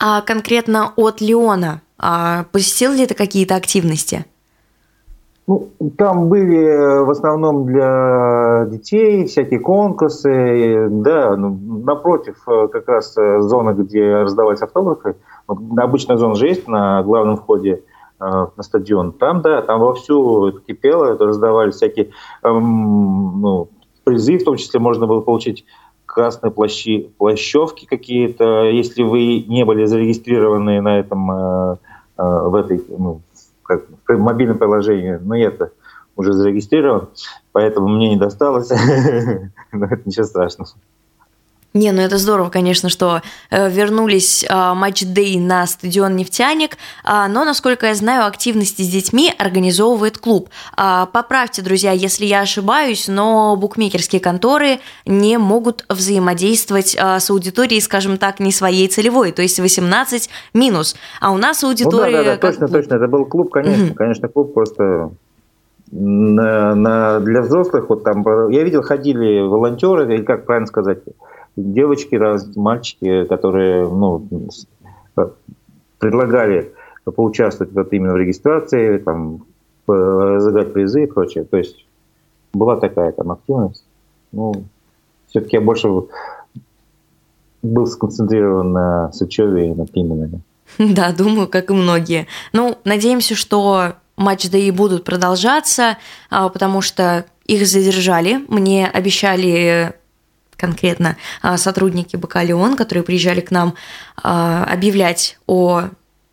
а 0.00 0.22
конкретно 0.22 0.92
от 0.96 1.20
Леона 1.20 1.82
а 2.02 2.44
посетил 2.50 2.92
ли 2.92 3.06
ты 3.06 3.14
какие-то 3.14 3.56
активности? 3.56 4.24
Ну, 5.46 5.68
там 5.98 6.28
были 6.28 6.64
э, 6.64 7.02
в 7.02 7.10
основном 7.10 7.66
для 7.66 8.66
детей 8.70 9.26
всякие 9.26 9.58
конкурсы, 9.58 10.86
да, 10.88 11.36
ну, 11.36 11.58
напротив 11.84 12.36
э, 12.46 12.68
как 12.68 12.88
раз 12.88 13.16
э, 13.18 13.40
зона, 13.40 13.72
где 13.72 14.22
раздавались 14.22 14.62
автографы. 14.62 15.16
Вот, 15.48 15.58
обычная 15.76 16.16
зона 16.16 16.36
же 16.36 16.46
есть 16.46 16.68
на 16.68 17.02
главном 17.02 17.36
входе 17.36 17.82
на 18.20 18.62
стадион. 18.62 19.12
Там, 19.12 19.40
да, 19.40 19.62
там 19.62 19.80
вовсю 19.80 20.48
это 20.48 20.60
кипело, 20.60 21.06
это 21.06 21.24
раздавали 21.24 21.70
всякие 21.70 22.10
эм, 22.42 23.40
ну, 23.40 23.68
призы, 24.04 24.36
в 24.36 24.44
том 24.44 24.56
числе 24.56 24.78
можно 24.78 25.06
было 25.06 25.22
получить 25.22 25.64
красные 26.12 26.50
плащи, 26.50 27.12
плащевки 27.18 27.86
какие-то, 27.86 28.64
если 28.64 29.02
вы 29.02 29.44
не 29.46 29.64
были 29.64 29.84
зарегистрированы 29.84 30.80
на 30.80 30.98
этом, 30.98 31.30
э, 31.30 31.76
э, 32.18 32.22
в 32.48 32.54
этой, 32.56 32.84
ну, 32.88 33.20
как, 33.62 33.84
в 34.08 34.18
мобильном 34.18 34.58
приложении, 34.58 35.18
но 35.22 35.36
я-то 35.36 35.70
уже 36.16 36.32
зарегистрирован, 36.32 37.10
поэтому 37.52 37.88
мне 37.88 38.10
не 38.10 38.16
досталось, 38.16 38.70
но 39.72 39.86
это 39.86 40.00
ничего 40.04 40.24
страшного. 40.24 40.70
Не, 41.72 41.92
ну 41.92 42.02
это 42.02 42.18
здорово, 42.18 42.50
конечно, 42.50 42.88
что 42.88 43.22
э, 43.50 43.70
вернулись 43.70 44.44
э, 44.44 44.74
матч-дей 44.74 45.38
на 45.38 45.66
стадион 45.68 46.16
«Нефтяник», 46.16 46.72
э, 47.04 47.26
но, 47.28 47.44
насколько 47.44 47.86
я 47.86 47.94
знаю, 47.94 48.26
активности 48.26 48.82
с 48.82 48.88
детьми 48.88 49.32
организовывает 49.38 50.18
клуб. 50.18 50.48
Э, 50.76 51.06
поправьте, 51.12 51.62
друзья, 51.62 51.92
если 51.92 52.24
я 52.24 52.40
ошибаюсь, 52.40 53.06
но 53.06 53.54
букмекерские 53.54 54.20
конторы 54.20 54.80
не 55.06 55.38
могут 55.38 55.84
взаимодействовать 55.88 56.96
э, 56.98 57.20
с 57.20 57.30
аудиторией, 57.30 57.80
скажем 57.80 58.18
так, 58.18 58.40
не 58.40 58.50
своей 58.50 58.88
целевой, 58.88 59.30
то 59.30 59.42
есть 59.42 59.60
18 59.60 60.28
минус. 60.54 60.96
А 61.20 61.30
у 61.30 61.36
нас 61.36 61.62
аудитория... 61.62 62.16
Ну, 62.16 62.24
да, 62.24 62.30
да, 62.30 62.34
да 62.34 62.48
точно, 62.48 62.66
точно, 62.66 62.94
это 62.96 63.06
был 63.06 63.26
клуб, 63.26 63.52
конечно, 63.52 63.86
угу. 63.86 63.94
конечно, 63.94 64.26
клуб 64.26 64.54
просто 64.54 65.12
на, 65.92 66.74
на, 66.74 67.20
для 67.20 67.42
взрослых, 67.42 67.88
вот 67.88 68.02
там, 68.02 68.24
я 68.50 68.64
видел, 68.64 68.82
ходили 68.82 69.40
волонтеры, 69.40 70.12
или 70.12 70.22
как 70.24 70.46
правильно 70.46 70.66
сказать, 70.66 70.98
девочки, 71.62 72.14
раз, 72.14 72.54
мальчики, 72.56 73.24
которые 73.24 73.88
ну, 73.88 74.26
предлагали 75.98 76.72
поучаствовать 77.04 77.72
вот 77.72 77.92
именно 77.92 78.12
в 78.12 78.16
регистрации, 78.16 78.98
там, 78.98 79.44
разыграть 79.86 80.72
призы 80.72 81.04
и 81.04 81.06
прочее. 81.06 81.44
То 81.44 81.56
есть 81.56 81.84
была 82.52 82.76
такая 82.76 83.12
там 83.12 83.32
активность. 83.32 83.84
Ну, 84.32 84.64
все-таки 85.28 85.56
я 85.56 85.60
больше 85.60 85.88
был 87.62 87.86
сконцентрирован 87.86 88.72
на 88.72 89.12
Сычеве 89.12 89.70
и 89.70 89.74
на 89.74 89.86
Пименове. 89.86 90.40
Да, 90.78 91.12
думаю, 91.12 91.48
как 91.48 91.70
и 91.70 91.74
многие. 91.74 92.26
Ну, 92.52 92.78
надеемся, 92.84 93.34
что 93.34 93.94
матч 94.16 94.48
ДИ 94.48 94.70
будут 94.70 95.04
продолжаться, 95.04 95.98
а, 96.30 96.48
потому 96.48 96.80
что 96.80 97.24
их 97.46 97.66
задержали. 97.66 98.44
Мне 98.48 98.86
обещали 98.86 99.94
конкретно 100.60 101.16
а, 101.42 101.56
сотрудники 101.56 102.16
Бакалеон, 102.16 102.76
которые 102.76 103.02
приезжали 103.02 103.40
к 103.40 103.50
нам 103.50 103.74
а, 104.22 104.64
объявлять 104.64 105.38
о 105.46 105.88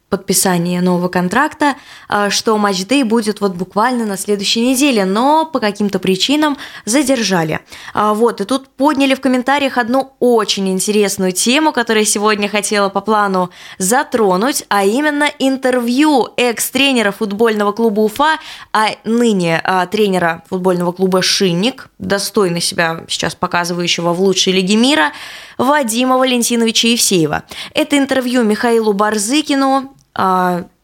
подписания 0.10 0.82
нового 0.82 1.10
контракта, 1.10 1.76
а, 2.08 2.30
что 2.30 2.58
матчдей 2.58 3.04
будет 3.04 3.41
вот 3.41 3.54
буквально 3.54 4.06
на 4.06 4.17
следующей 4.17 4.62
неделе, 4.62 5.04
но 5.04 5.46
по 5.46 5.60
каким-то 5.60 6.00
причинам 6.00 6.58
задержали. 6.86 7.60
А, 7.93 8.13
вот, 8.13 8.39
и 8.39 8.46
тут 8.46 8.70
подняли 8.70 9.15
в 9.15 9.22
комментариях 9.22 9.78
одну 9.78 10.13
очень 10.20 10.70
интересную 10.70 11.34
тему, 11.34 11.74
которую 11.74 12.04
я 12.04 12.10
сегодня 12.10 12.48
хотела 12.48 12.88
по 12.89 13.02
плану 13.02 13.50
затронуть, 13.80 14.63
а 14.70 14.86
именно 14.86 15.30
интервью 15.39 16.30
экс-тренера 16.38 17.12
футбольного 17.12 17.74
клуба 17.74 18.02
Уфа, 18.02 18.39
а 18.72 18.88
ныне 19.04 19.60
а, 19.63 19.86
тренера 19.88 20.43
футбольного 20.50 20.93
клуба 20.93 21.22
«Шинник», 21.22 21.89
достойно 22.00 22.62
себя 22.62 23.04
сейчас 23.10 23.36
показывающего 23.36 24.13
в 24.13 24.22
лучшей 24.22 24.54
лиге 24.54 24.78
мира, 24.78 25.12
Вадима 25.58 26.17
Валентиновича 26.17 26.89
Евсеева. 26.89 27.43
Это 27.74 27.98
интервью 27.98 28.43
Михаилу 28.43 28.93
Барзыкину, 28.93 29.96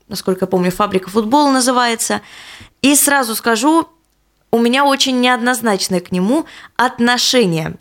насколько 0.07 0.43
я 0.43 0.47
помню, 0.47 0.71
«Фабрика 0.71 1.09
футбола» 1.09 1.51
называется. 1.51 2.21
И 2.81 2.95
сразу 2.95 3.35
скажу, 3.35 3.87
у 4.51 4.59
меня 4.59 4.85
очень 4.85 5.19
неоднозначное 5.19 5.99
к 5.99 6.11
нему 6.11 6.45
отношение. 6.75 7.75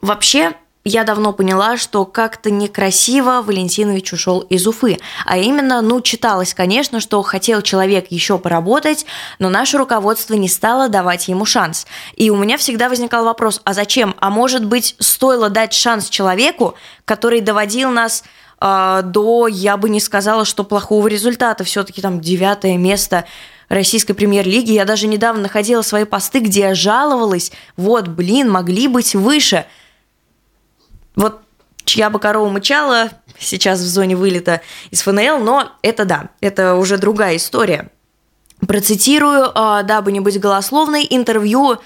Вообще, 0.00 0.54
я 0.84 1.04
давно 1.04 1.32
поняла, 1.32 1.78
что 1.78 2.04
как-то 2.04 2.50
некрасиво 2.50 3.42
Валентинович 3.42 4.12
ушел 4.12 4.40
из 4.40 4.66
Уфы. 4.66 4.98
А 5.24 5.38
именно, 5.38 5.80
ну, 5.80 6.02
читалось, 6.02 6.52
конечно, 6.52 7.00
что 7.00 7.22
хотел 7.22 7.62
человек 7.62 8.08
еще 8.10 8.38
поработать, 8.38 9.06
но 9.38 9.48
наше 9.48 9.78
руководство 9.78 10.34
не 10.34 10.48
стало 10.48 10.88
давать 10.88 11.28
ему 11.28 11.46
шанс. 11.46 11.86
И 12.16 12.28
у 12.28 12.36
меня 12.36 12.58
всегда 12.58 12.90
возникал 12.90 13.24
вопрос, 13.24 13.62
а 13.64 13.72
зачем? 13.72 14.14
А 14.20 14.28
может 14.28 14.66
быть, 14.66 14.94
стоило 14.98 15.48
дать 15.48 15.72
шанс 15.72 16.10
человеку, 16.10 16.74
который 17.06 17.40
доводил 17.40 17.90
нас 17.90 18.22
а, 18.22 18.28
до, 18.60 19.48
я 19.48 19.76
бы 19.76 19.88
не 19.88 20.00
сказала, 20.00 20.44
что 20.44 20.64
плохого 20.64 21.08
результата. 21.08 21.64
Все-таки 21.64 22.00
там 22.00 22.20
девятое 22.20 22.76
место 22.76 23.24
российской 23.68 24.14
премьер-лиги. 24.14 24.72
Я 24.72 24.84
даже 24.84 25.06
недавно 25.06 25.42
находила 25.42 25.82
свои 25.82 26.04
посты, 26.04 26.40
где 26.40 26.60
я 26.60 26.74
жаловалась. 26.74 27.52
Вот, 27.76 28.08
блин, 28.08 28.50
могли 28.50 28.88
быть 28.88 29.14
выше. 29.14 29.66
Вот 31.16 31.40
чья 31.84 32.10
бы 32.10 32.18
корова 32.18 32.48
мычала, 32.48 33.10
сейчас 33.38 33.80
в 33.80 33.86
зоне 33.86 34.16
вылета 34.16 34.62
из 34.90 35.02
ФНЛ, 35.02 35.38
но 35.38 35.72
это 35.82 36.04
да, 36.04 36.30
это 36.40 36.74
уже 36.74 36.98
другая 36.98 37.36
история. 37.36 37.90
Процитирую, 38.66 39.50
а, 39.54 39.82
дабы 39.82 40.12
не 40.12 40.20
быть 40.20 40.40
голословной, 40.40 41.06
интервью 41.08 41.78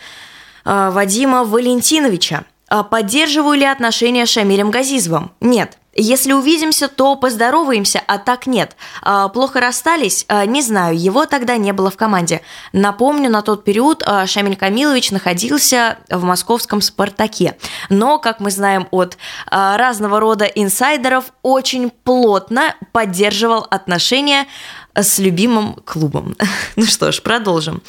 а, 0.64 0.90
Вадима 0.90 1.44
Валентиновича. 1.44 2.44
Поддерживаю 2.90 3.58
ли 3.58 3.64
отношения 3.64 4.26
с 4.26 4.28
Шамилем 4.28 4.70
Газизовым? 4.70 5.30
Нет. 5.40 5.78
Если 6.00 6.32
увидимся, 6.32 6.86
то 6.86 7.16
поздороваемся, 7.16 8.00
а 8.06 8.18
так 8.18 8.46
нет. 8.46 8.76
А, 9.02 9.26
плохо 9.28 9.60
расстались? 9.60 10.24
А, 10.28 10.46
не 10.46 10.62
знаю, 10.62 10.96
его 10.96 11.26
тогда 11.26 11.56
не 11.56 11.72
было 11.72 11.90
в 11.90 11.96
команде. 11.96 12.40
Напомню, 12.72 13.28
на 13.28 13.42
тот 13.42 13.64
период 13.64 14.04
а, 14.06 14.24
Шамиль 14.28 14.56
Камилович 14.56 15.10
находился 15.10 15.98
в 16.08 16.22
московском 16.22 16.82
«Спартаке». 16.82 17.56
Но, 17.88 18.20
как 18.20 18.38
мы 18.38 18.52
знаем 18.52 18.86
от 18.92 19.18
разного 19.50 20.20
рода 20.20 20.44
инсайдеров, 20.44 21.32
очень 21.42 21.90
плотно 21.90 22.76
поддерживал 22.92 23.66
отношения 23.68 24.46
с 24.94 25.18
любимым 25.18 25.74
клубом. 25.84 26.36
Ну 26.76 26.84
что 26.86 27.10
ж, 27.10 27.20
продолжим. 27.22 27.82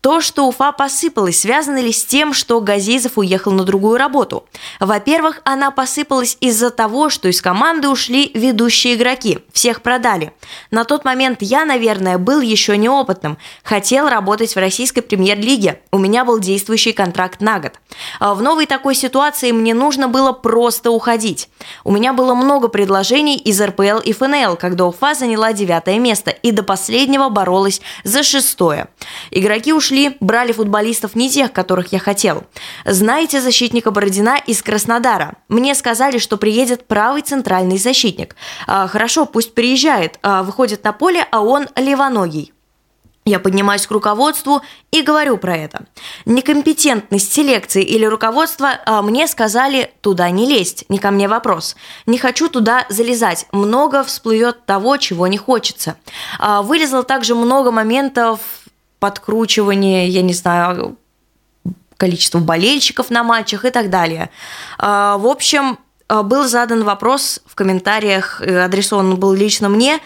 То, 0.00 0.20
что 0.20 0.46
Уфа 0.46 0.70
посыпалась, 0.70 1.40
связано 1.40 1.78
ли 1.78 1.90
с 1.90 2.04
тем, 2.04 2.32
что 2.32 2.60
Газизов 2.60 3.18
уехал 3.18 3.50
на 3.50 3.64
другую 3.64 3.98
работу? 3.98 4.44
Во-первых, 4.78 5.40
она 5.44 5.72
посыпалась 5.72 6.36
из-за 6.40 6.70
того, 6.70 7.10
что 7.10 7.26
из 7.26 7.42
команды 7.42 7.88
ушли 7.88 8.30
ведущие 8.32 8.94
игроки, 8.94 9.40
всех 9.52 9.82
продали. 9.82 10.32
На 10.70 10.84
тот 10.84 11.04
момент 11.04 11.38
я, 11.40 11.64
наверное, 11.64 12.16
был 12.16 12.40
еще 12.40 12.76
неопытным, 12.76 13.38
хотел 13.64 14.08
работать 14.08 14.54
в 14.54 14.58
российской 14.58 15.00
премьер-лиге, 15.00 15.80
у 15.90 15.98
меня 15.98 16.24
был 16.24 16.38
действующий 16.38 16.92
контракт 16.92 17.40
на 17.40 17.58
год. 17.58 17.72
А 18.20 18.34
в 18.34 18.42
новой 18.42 18.66
такой 18.66 18.94
ситуации 18.94 19.50
мне 19.50 19.74
нужно 19.74 20.06
было 20.06 20.30
просто 20.30 20.92
уходить. 20.92 21.48
У 21.82 21.90
меня 21.90 22.12
было 22.12 22.34
много 22.34 22.68
предложений 22.68 23.38
из 23.38 23.60
РПЛ 23.60 23.98
и 23.98 24.12
ФНЛ, 24.12 24.56
когда 24.56 24.86
Уфа 24.86 25.14
заняла 25.14 25.52
девятое 25.52 25.98
место 25.98 26.30
и 26.30 26.52
до 26.52 26.62
последнего 26.62 27.30
боролась 27.30 27.80
за 28.04 28.22
шестое. 28.22 28.86
Игроки 29.32 29.72
ушли, 29.72 29.87
брали 30.20 30.52
футболистов 30.52 31.14
не 31.14 31.30
тех, 31.30 31.52
которых 31.52 31.92
я 31.92 31.98
хотел. 31.98 32.44
Знаете 32.84 33.40
защитника 33.40 33.90
Бородина 33.90 34.36
из 34.46 34.62
Краснодара? 34.62 35.34
Мне 35.48 35.74
сказали, 35.74 36.18
что 36.18 36.36
приедет 36.36 36.86
правый 36.86 37.22
центральный 37.22 37.78
защитник. 37.78 38.36
А, 38.66 38.86
хорошо, 38.86 39.26
пусть 39.26 39.54
приезжает. 39.54 40.18
А, 40.22 40.42
выходит 40.42 40.84
на 40.84 40.92
поле, 40.92 41.26
а 41.30 41.42
он 41.42 41.68
левоногий. 41.76 42.52
Я 43.28 43.38
поднимаюсь 43.38 43.86
к 43.86 43.90
руководству 43.90 44.62
и 44.90 45.02
говорю 45.02 45.36
про 45.36 45.54
это. 45.54 45.84
Некомпетентность 46.24 47.30
селекции 47.30 47.82
или 47.82 48.06
руководства 48.06 48.80
а 48.86 49.02
мне 49.02 49.28
сказали 49.28 49.92
туда 50.00 50.30
не 50.30 50.46
лезть, 50.46 50.86
не 50.88 50.98
ко 50.98 51.10
мне 51.10 51.28
вопрос. 51.28 51.76
Не 52.06 52.16
хочу 52.16 52.48
туда 52.48 52.86
залезать, 52.88 53.46
много 53.52 54.02
всплывет 54.02 54.64
того, 54.64 54.96
чего 54.96 55.26
не 55.26 55.36
хочется. 55.36 55.96
А, 56.38 56.62
вылезло 56.62 57.02
также 57.02 57.34
много 57.34 57.70
моментов 57.70 58.40
подкручивания, 58.98 60.06
я 60.06 60.22
не 60.22 60.32
знаю, 60.32 60.96
количества 61.98 62.38
болельщиков 62.38 63.10
на 63.10 63.22
матчах 63.22 63.66
и 63.66 63.70
так 63.70 63.90
далее. 63.90 64.30
А, 64.78 65.18
в 65.18 65.26
общем, 65.26 65.78
а, 66.08 66.22
был 66.22 66.48
задан 66.48 66.84
вопрос 66.84 67.40
в 67.44 67.54
комментариях, 67.54 68.40
адресован 68.40 69.16
был 69.16 69.34
лично 69.34 69.68
мне, 69.68 69.98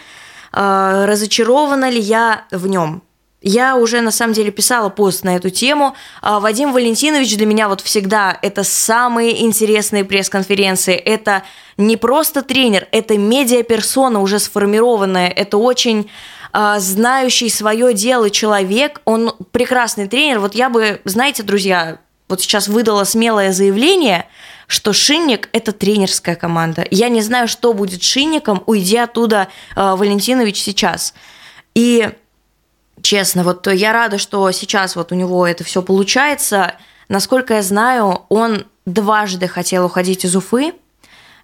а, 0.51 1.05
разочарована 1.05 1.89
ли 1.89 1.99
я 1.99 2.45
в 2.51 2.67
нем. 2.67 3.03
Я 3.45 3.75
уже 3.75 3.99
на 3.99 4.11
самом 4.11 4.33
деле 4.33 4.51
писала 4.51 4.87
пост 4.87 5.25
на 5.25 5.35
эту 5.35 5.49
тему. 5.49 5.95
Вадим 6.21 6.71
Валентинович 6.71 7.35
для 7.35 7.45
меня 7.45 7.67
вот 7.67 7.81
всегда 7.81 8.37
это 8.41 8.63
самые 8.63 9.43
интересные 9.43 10.05
пресс-конференции. 10.05 10.95
Это 10.95 11.43
не 11.75 11.97
просто 11.97 12.41
тренер, 12.41 12.87
это 12.93 13.17
медиаперсона 13.17 14.21
уже 14.21 14.39
сформированная. 14.39 15.27
Это 15.27 15.57
очень 15.57 16.09
знающий 16.53 17.49
свое 17.49 17.93
дело 17.93 18.29
человек. 18.29 19.01
Он 19.05 19.35
прекрасный 19.51 20.07
тренер. 20.07 20.39
Вот 20.39 20.55
я 20.55 20.69
бы, 20.69 21.01
знаете, 21.03 21.43
друзья, 21.43 21.97
вот 22.29 22.41
сейчас 22.41 22.67
выдала 22.67 23.03
смелое 23.03 23.51
заявление, 23.51 24.27
что 24.67 24.93
Шинник– 24.93 25.49
это 25.51 25.71
тренерская 25.71 26.35
команда. 26.35 26.85
Я 26.89 27.09
не 27.09 27.21
знаю, 27.21 27.47
что 27.47 27.73
будет 27.73 28.01
Шинником, 28.01 28.63
уйди 28.65 28.97
оттуда 28.97 29.49
э, 29.75 29.95
Валентинович 29.95 30.61
сейчас. 30.61 31.13
И 31.75 32.09
честно. 33.01 33.43
Вот 33.43 33.67
я 33.67 33.93
рада, 33.93 34.17
что 34.17 34.49
сейчас 34.51 34.95
вот 34.95 35.11
у 35.11 35.15
него 35.15 35.45
это 35.45 35.63
все 35.63 35.81
получается. 35.81 36.75
Насколько 37.09 37.55
я 37.55 37.61
знаю, 37.61 38.25
он 38.29 38.65
дважды 38.85 39.47
хотел 39.47 39.85
уходить 39.85 40.25
из 40.25 40.35
Уфы. 40.35 40.73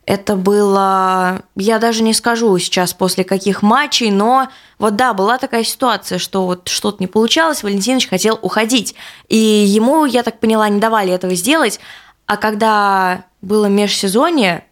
Это 0.10 0.36
было, 0.36 1.44
я 1.56 1.78
даже 1.78 2.02
не 2.02 2.16
скажу 2.16 2.58
сейчас 2.58 2.96
после 2.96 3.24
каких 3.24 3.62
матчей, 3.62 4.10
но 4.10 4.50
вот 4.80 4.96
да, 4.96 5.14
была 5.14 5.38
такая 5.38 5.64
ситуация, 5.64 6.18
что 6.18 6.48
вот 6.48 6.68
что-то 6.68 6.98
не 7.00 7.06
получалось, 7.06 7.62
Валентинович 7.62 8.10
хотел 8.10 8.40
уходить. 8.42 8.96
И 9.28 9.38
ему, 9.38 10.06
я 10.06 10.24
так 10.24 10.40
поняла, 10.40 10.68
не 10.68 10.80
давали 10.80 11.14
этого 11.14 11.36
сделать. 11.36 11.80
А 12.26 12.38
когда 12.38 13.26
было 13.44 13.68
межсезонье, 13.68 14.66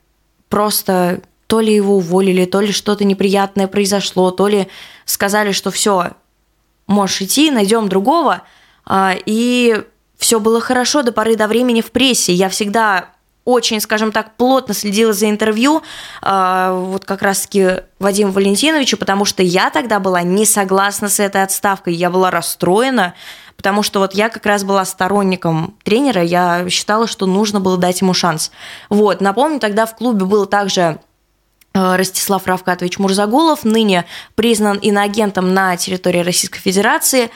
просто 0.49 1.21
то 1.45 1.59
ли 1.59 1.71
его 1.71 1.97
уволили, 1.97 2.45
то 2.45 2.59
ли 2.59 2.71
что-то 2.71 3.03
неприятное 3.03 3.67
произошло, 3.67 4.31
то 4.31 4.47
ли 4.47 4.67
сказали, 5.05 5.51
что 5.51 5.69
все, 5.69 6.13
можешь 6.87 7.21
идти, 7.21 7.51
найдем 7.51 7.89
другого. 7.89 8.41
А, 8.87 9.13
и 9.27 9.83
все 10.17 10.39
было 10.39 10.59
хорошо 10.61 11.03
до 11.03 11.11
поры 11.11 11.35
до 11.35 11.47
времени 11.47 11.81
в 11.81 11.91
прессе. 11.91 12.33
Я 12.33 12.49
всегда 12.49 13.11
очень, 13.47 13.79
скажем 13.79 14.11
так, 14.11 14.35
плотно 14.35 14.73
следила 14.73 15.13
за 15.13 15.29
интервью 15.29 15.81
а, 16.21 16.73
вот 16.73 17.05
как 17.05 17.21
раз-таки 17.21 17.83
Вадиму 17.97 18.31
Валентиновичу, 18.33 18.97
потому 18.97 19.23
что 19.23 19.41
я 19.41 19.69
тогда 19.69 19.99
была 19.99 20.21
не 20.21 20.45
согласна 20.45 21.07
с 21.07 21.19
этой 21.19 21.43
отставкой, 21.43 21.93
я 21.93 22.09
была 22.09 22.29
расстроена, 22.29 23.13
потому 23.55 23.83
что 23.83 23.99
вот 23.99 24.13
я 24.13 24.27
как 24.27 24.45
раз 24.45 24.65
была 24.65 24.83
сторонником 24.83 25.77
тренера, 25.83 26.21
я 26.21 26.69
считала, 26.69 27.07
что 27.07 27.25
нужно 27.25 27.61
было 27.61 27.77
дать 27.77 28.01
ему 28.01 28.13
шанс. 28.13 28.51
Вот, 28.89 29.21
напомню, 29.21 29.59
тогда 29.59 29.85
в 29.85 29.95
клубе 29.95 30.25
было 30.25 30.45
также 30.45 30.99
Э, 31.77 31.95
Ростислав 31.95 32.47
Равкатович 32.47 32.97
Мурзагулов, 32.97 33.63
ныне 33.63 34.05
признан 34.33 34.77
иноагентом 34.77 35.53
на 35.53 35.77
территории 35.77 36.19
Российской 36.19 36.59
Федерации. 36.59 37.29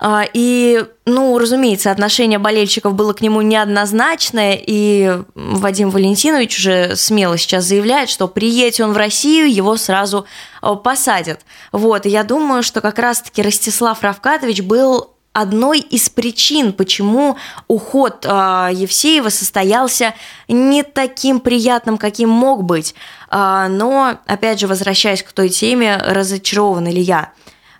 Э, 0.00 0.22
и, 0.32 0.84
ну, 1.04 1.38
разумеется, 1.38 1.90
отношение 1.90 2.38
болельщиков 2.38 2.94
было 2.94 3.12
к 3.12 3.20
нему 3.20 3.40
неоднозначное, 3.42 4.58
и 4.60 5.18
Вадим 5.34 5.90
Валентинович 5.90 6.58
уже 6.58 6.96
смело 6.96 7.38
сейчас 7.38 7.64
заявляет, 7.64 8.08
что 8.08 8.28
приедет 8.28 8.80
он 8.80 8.92
в 8.92 8.96
Россию, 8.96 9.52
его 9.52 9.76
сразу 9.76 10.26
э, 10.62 10.74
посадят. 10.82 11.40
Вот, 11.72 12.06
и 12.06 12.10
я 12.10 12.24
думаю, 12.24 12.62
что 12.62 12.80
как 12.80 12.98
раз-таки 12.98 13.42
Ростислав 13.42 14.02
Равкатович 14.02 14.62
был 14.62 15.16
одной 15.36 15.80
из 15.80 16.08
причин, 16.08 16.72
почему 16.72 17.36
уход 17.68 18.24
э, 18.24 18.28
Евсеева 18.72 19.28
состоялся 19.28 20.14
не 20.48 20.82
таким 20.82 21.40
приятным, 21.40 21.98
каким 21.98 22.30
мог 22.30 22.64
быть. 22.64 22.94
Э, 23.30 23.66
но, 23.68 24.18
опять 24.26 24.60
же, 24.60 24.66
возвращаясь 24.66 25.22
к 25.22 25.32
той 25.32 25.50
теме, 25.50 25.96
разочарована 25.98 26.88
ли 26.88 27.02
я. 27.02 27.32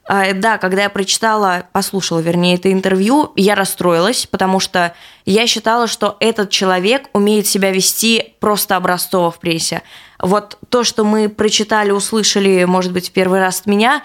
Э, 0.09 0.35
да, 0.35 0.59
когда 0.59 0.83
я 0.85 0.91
прочитала, 0.91 1.67
послушала, 1.73 2.21
вернее, 2.21 2.55
это 2.55 2.73
интервью, 2.73 3.33
я 3.37 3.55
расстроилась, 3.55 4.27
потому 4.27 4.61
что 4.61 4.95
я 5.25 5.47
считала, 5.47 5.87
что 5.87 6.17
этот 6.21 6.51
человек 6.51 7.09
умеет 7.13 7.47
себя 7.47 7.71
вести 7.71 8.35
просто 8.41 8.77
образцово 8.77 9.31
в 9.31 9.39
прессе. 9.39 9.83
Вот 10.19 10.59
то, 10.69 10.85
что 10.85 11.05
мы 11.05 11.29
прочитали, 11.29 11.91
услышали, 11.91 12.65
может 12.65 12.93
быть, 12.93 13.09
в 13.09 13.13
первый 13.13 13.41
раз 13.41 13.61
от 13.61 13.67
меня, 13.67 14.03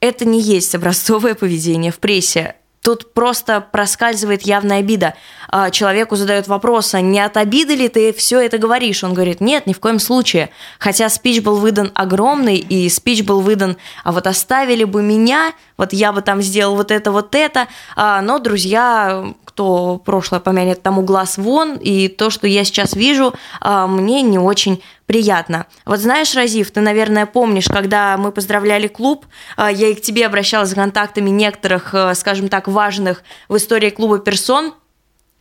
это 0.00 0.24
не 0.24 0.40
есть 0.40 0.74
образцовое 0.74 1.34
поведение 1.34 1.92
в 1.92 1.98
прессе. 1.98 2.56
Тут 2.82 3.14
просто 3.14 3.60
проскальзывает 3.60 4.42
явная 4.42 4.80
обида. 4.80 5.14
А, 5.48 5.70
человеку 5.70 6.16
задают 6.16 6.48
вопрос, 6.48 6.94
а 6.94 7.00
не 7.00 7.20
от 7.20 7.36
обиды 7.36 7.76
ли 7.76 7.88
ты 7.88 8.12
все 8.12 8.40
это 8.40 8.58
говоришь? 8.58 9.04
Он 9.04 9.14
говорит, 9.14 9.40
нет, 9.40 9.68
ни 9.68 9.72
в 9.72 9.78
коем 9.78 10.00
случае. 10.00 10.50
Хотя 10.80 11.08
спич 11.08 11.42
был 11.42 11.56
выдан 11.58 11.92
огромный, 11.94 12.56
и 12.56 12.88
спич 12.88 13.22
был 13.22 13.40
выдан, 13.40 13.76
а 14.02 14.10
вот 14.10 14.26
оставили 14.26 14.82
бы 14.82 15.00
меня, 15.00 15.52
вот 15.76 15.92
я 15.92 16.12
бы 16.12 16.22
там 16.22 16.42
сделал 16.42 16.74
вот 16.74 16.90
это, 16.90 17.12
вот 17.12 17.36
это. 17.36 17.68
А, 17.94 18.20
но, 18.20 18.40
друзья, 18.40 19.32
кто 19.44 20.00
прошлое 20.04 20.40
помянет, 20.40 20.82
тому 20.82 21.02
глаз 21.02 21.38
вон, 21.38 21.76
и 21.76 22.08
то, 22.08 22.30
что 22.30 22.48
я 22.48 22.64
сейчас 22.64 22.94
вижу, 22.94 23.34
мне 23.60 24.22
не 24.22 24.38
очень 24.38 24.82
приятно. 25.12 25.66
Вот 25.84 25.98
знаешь, 26.00 26.34
Разив, 26.34 26.70
ты, 26.70 26.80
наверное, 26.80 27.26
помнишь, 27.26 27.66
когда 27.68 28.16
мы 28.16 28.32
поздравляли 28.32 28.88
клуб, 28.88 29.26
а, 29.58 29.70
я 29.70 29.88
и 29.88 29.94
к 29.94 30.00
тебе 30.00 30.24
обращалась 30.24 30.70
за 30.70 30.74
контактами 30.74 31.28
некоторых, 31.28 31.92
э, 31.92 32.14
скажем 32.14 32.48
так, 32.48 32.66
важных 32.66 33.22
в 33.50 33.58
истории 33.58 33.90
клуба 33.90 34.20
персон, 34.20 34.72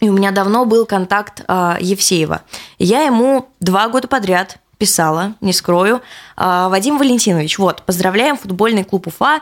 и 0.02 0.10
у 0.10 0.14
меня 0.14 0.32
давно 0.32 0.66
был 0.66 0.86
контакт 0.86 1.46
э, 1.48 1.78
Евсеева. 1.80 2.42
Я 2.80 3.04
ему 3.04 3.48
два 3.62 3.88
года 3.88 4.10
подряд 4.10 4.58
писала, 4.78 5.36
не 5.40 5.54
скрою. 5.54 6.02
Вадим 6.36 6.98
Валентинович, 6.98 7.60
вот, 7.60 7.84
поздравляем 7.84 8.36
футбольный 8.36 8.84
клуб 8.84 9.06
Уфа, 9.06 9.40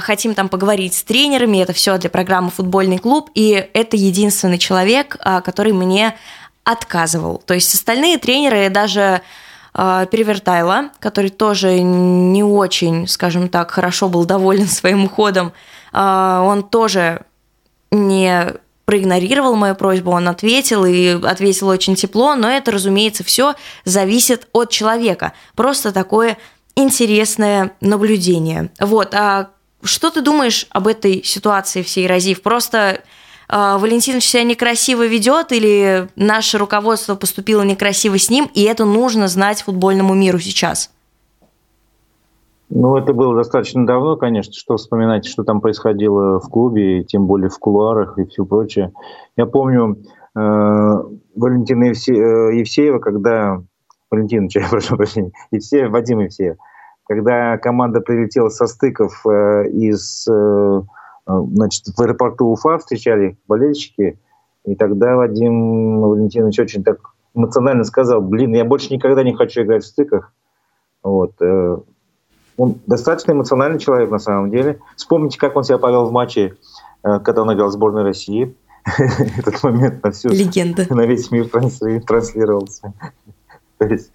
хотим 0.00 0.34
там 0.34 0.50
поговорить 0.50 0.92
с 0.92 1.02
тренерами, 1.02 1.62
это 1.62 1.72
все 1.72 1.96
для 1.96 2.10
программы 2.10 2.50
«Футбольный 2.50 2.98
клуб», 2.98 3.30
и 3.34 3.66
это 3.72 3.96
единственный 3.96 4.58
человек, 4.58 5.16
который 5.42 5.72
мне 5.72 6.14
отказывал. 6.64 7.42
То 7.46 7.54
есть 7.54 7.72
остальные 7.72 8.18
тренеры 8.18 8.68
даже 8.68 9.22
Перевертайла, 9.74 10.90
который 11.00 11.30
тоже 11.30 11.80
не 11.80 12.44
очень, 12.44 13.08
скажем 13.08 13.48
так, 13.48 13.72
хорошо 13.72 14.08
был 14.08 14.24
доволен 14.24 14.68
своим 14.68 15.04
уходом. 15.04 15.52
А, 15.92 16.42
он 16.42 16.62
тоже 16.62 17.22
не 17.90 18.54
проигнорировал 18.84 19.56
мою 19.56 19.74
просьбу, 19.74 20.12
он 20.12 20.28
ответил 20.28 20.84
и 20.84 21.20
ответил 21.24 21.68
очень 21.68 21.96
тепло, 21.96 22.34
но 22.34 22.48
это, 22.48 22.70
разумеется, 22.70 23.24
все 23.24 23.54
зависит 23.84 24.46
от 24.52 24.70
человека. 24.70 25.32
Просто 25.56 25.90
такое 25.90 26.36
интересное 26.76 27.72
наблюдение. 27.80 28.70
Вот, 28.78 29.14
а 29.14 29.50
что 29.82 30.10
ты 30.10 30.20
думаешь 30.20 30.66
об 30.70 30.86
этой 30.86 31.24
ситуации 31.24 31.82
всей, 31.82 32.06
Разив? 32.06 32.42
Просто 32.42 32.78
а, 32.78 33.00
Валентинович 33.48 34.26
себя 34.26 34.44
некрасиво 34.44 35.06
ведет 35.06 35.52
или 35.52 36.08
наше 36.16 36.58
руководство 36.58 37.14
поступило 37.14 37.62
некрасиво 37.62 38.18
с 38.18 38.30
ним, 38.30 38.48
и 38.54 38.62
это 38.62 38.84
нужно 38.84 39.28
знать 39.28 39.62
футбольному 39.62 40.14
миру 40.14 40.38
сейчас? 40.38 40.90
Ну, 42.70 42.96
это 42.96 43.12
было 43.12 43.36
достаточно 43.36 43.86
давно, 43.86 44.16
конечно, 44.16 44.52
что 44.52 44.76
вспоминать, 44.76 45.26
что 45.26 45.44
там 45.44 45.60
происходило 45.60 46.40
в 46.40 46.48
клубе, 46.48 47.00
и 47.00 47.04
тем 47.04 47.26
более 47.26 47.50
в 47.50 47.58
кулуарах 47.58 48.18
и 48.18 48.24
все 48.24 48.44
прочее. 48.44 48.92
Я 49.36 49.46
помню, 49.46 49.98
Валентина 50.34 51.84
Евсеева, 51.84 52.98
когда... 52.98 53.62
Валентина, 54.10 54.48
я 54.54 54.68
прошу 54.68 54.96
прощения. 54.96 55.32
Евсеев, 55.50 55.90
Вадим 55.90 56.20
Евсеев. 56.20 56.56
Когда 57.06 57.58
команда 57.58 58.00
прилетела 58.00 58.48
со 58.48 58.66
стыков 58.66 59.24
из... 59.26 60.26
Значит, 61.26 61.86
в 61.86 62.00
аэропорту 62.00 62.46
Уфа 62.46 62.78
встречали 62.78 63.38
болельщики, 63.48 64.18
и 64.64 64.74
тогда 64.74 65.16
Вадим 65.16 66.00
Валентинович 66.00 66.60
очень 66.60 66.84
так 66.84 67.14
эмоционально 67.34 67.84
сказал, 67.84 68.20
блин, 68.20 68.54
я 68.54 68.64
больше 68.64 68.92
никогда 68.92 69.22
не 69.22 69.34
хочу 69.34 69.62
играть 69.62 69.84
в 69.84 69.86
стыках. 69.86 70.32
Вот. 71.02 71.32
Э, 71.40 71.78
он 72.56 72.80
достаточно 72.86 73.32
эмоциональный 73.32 73.78
человек 73.78 74.10
на 74.10 74.18
самом 74.18 74.50
деле. 74.50 74.80
Вспомните, 74.96 75.38
как 75.38 75.56
он 75.56 75.64
себя 75.64 75.78
повел 75.78 76.06
в 76.06 76.12
матче, 76.12 76.56
э, 77.02 77.18
когда 77.20 77.42
он 77.42 77.52
играл 77.52 77.68
в 77.68 77.72
сборной 77.72 78.04
России. 78.04 78.56
Этот 79.36 79.62
момент 79.62 80.02
на 80.02 80.10
всю... 80.12 80.28
Легенда. 80.28 80.86
На 80.94 81.06
весь 81.06 81.30
мир 81.30 81.48
транслировался. 81.48 82.92
То 83.78 83.86
есть 83.86 84.12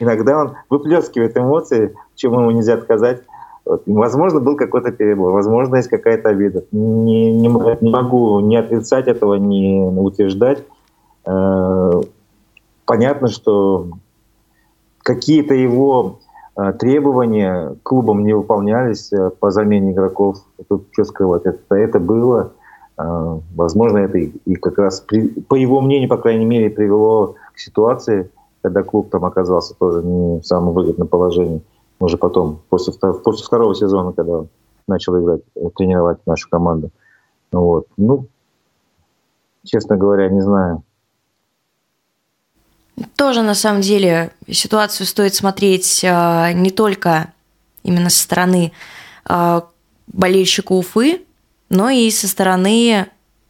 иногда 0.00 0.38
он 0.38 0.56
выплескивает 0.68 1.36
эмоции, 1.36 1.94
чему 2.14 2.40
ему 2.40 2.50
нельзя 2.50 2.74
отказать. 2.74 3.22
Возможно, 3.64 4.40
был 4.40 4.56
какой-то 4.56 4.90
перебор, 4.90 5.32
возможно, 5.32 5.76
есть 5.76 5.88
какая-то 5.88 6.30
обида. 6.30 6.64
Не, 6.72 7.32
не, 7.32 7.48
не 7.48 7.90
могу 7.90 8.40
ни 8.40 8.56
отрицать 8.56 9.06
этого, 9.06 9.34
ни 9.34 9.80
утверждать. 9.80 10.64
Э, 11.24 12.00
понятно, 12.84 13.28
что 13.28 13.88
какие-то 15.04 15.54
его 15.54 16.18
э, 16.56 16.72
требования 16.72 17.76
клубом 17.84 18.24
не 18.24 18.32
выполнялись 18.32 19.12
э, 19.12 19.30
по 19.30 19.52
замене 19.52 19.92
игроков. 19.92 20.38
Тут 20.68 20.88
что 20.90 21.04
скрывать, 21.04 21.42
это, 21.44 21.74
это 21.74 22.00
было. 22.00 22.52
Возможно, 23.56 23.98
это 23.98 24.18
и 24.18 24.54
как 24.56 24.78
раз, 24.78 25.00
при, 25.00 25.28
по 25.28 25.54
его 25.54 25.80
мнению, 25.80 26.10
по 26.10 26.18
крайней 26.18 26.44
мере, 26.44 26.68
привело 26.68 27.36
к 27.54 27.58
ситуации, 27.58 28.30
когда 28.60 28.82
клуб 28.82 29.08
там 29.10 29.24
оказался 29.24 29.74
тоже 29.74 30.02
не 30.04 30.40
в 30.40 30.46
самом 30.46 30.74
выгодном 30.74 31.08
положении 31.08 31.62
уже 32.02 32.16
потом, 32.16 32.60
после, 32.68 32.92
после 32.92 33.44
второго 33.44 33.74
сезона, 33.74 34.12
когда 34.12 34.44
начал 34.88 35.20
играть, 35.22 35.42
э, 35.54 35.68
тренировать 35.76 36.26
нашу 36.26 36.48
команду. 36.48 36.90
Вот. 37.50 37.86
Ну, 37.96 38.26
честно 39.64 39.96
говоря, 39.96 40.28
не 40.28 40.40
знаю. 40.40 40.82
Тоже, 43.16 43.42
на 43.42 43.54
самом 43.54 43.80
деле, 43.80 44.32
ситуацию 44.50 45.06
стоит 45.06 45.34
смотреть 45.34 46.02
э, 46.04 46.52
не 46.52 46.70
только 46.70 47.32
именно 47.82 48.10
со 48.10 48.22
стороны 48.22 48.72
э, 49.28 49.60
болельщика 50.06 50.72
Уфы, 50.72 51.22
но 51.68 51.88
и 51.88 52.10
со 52.10 52.28
стороны 52.28 53.06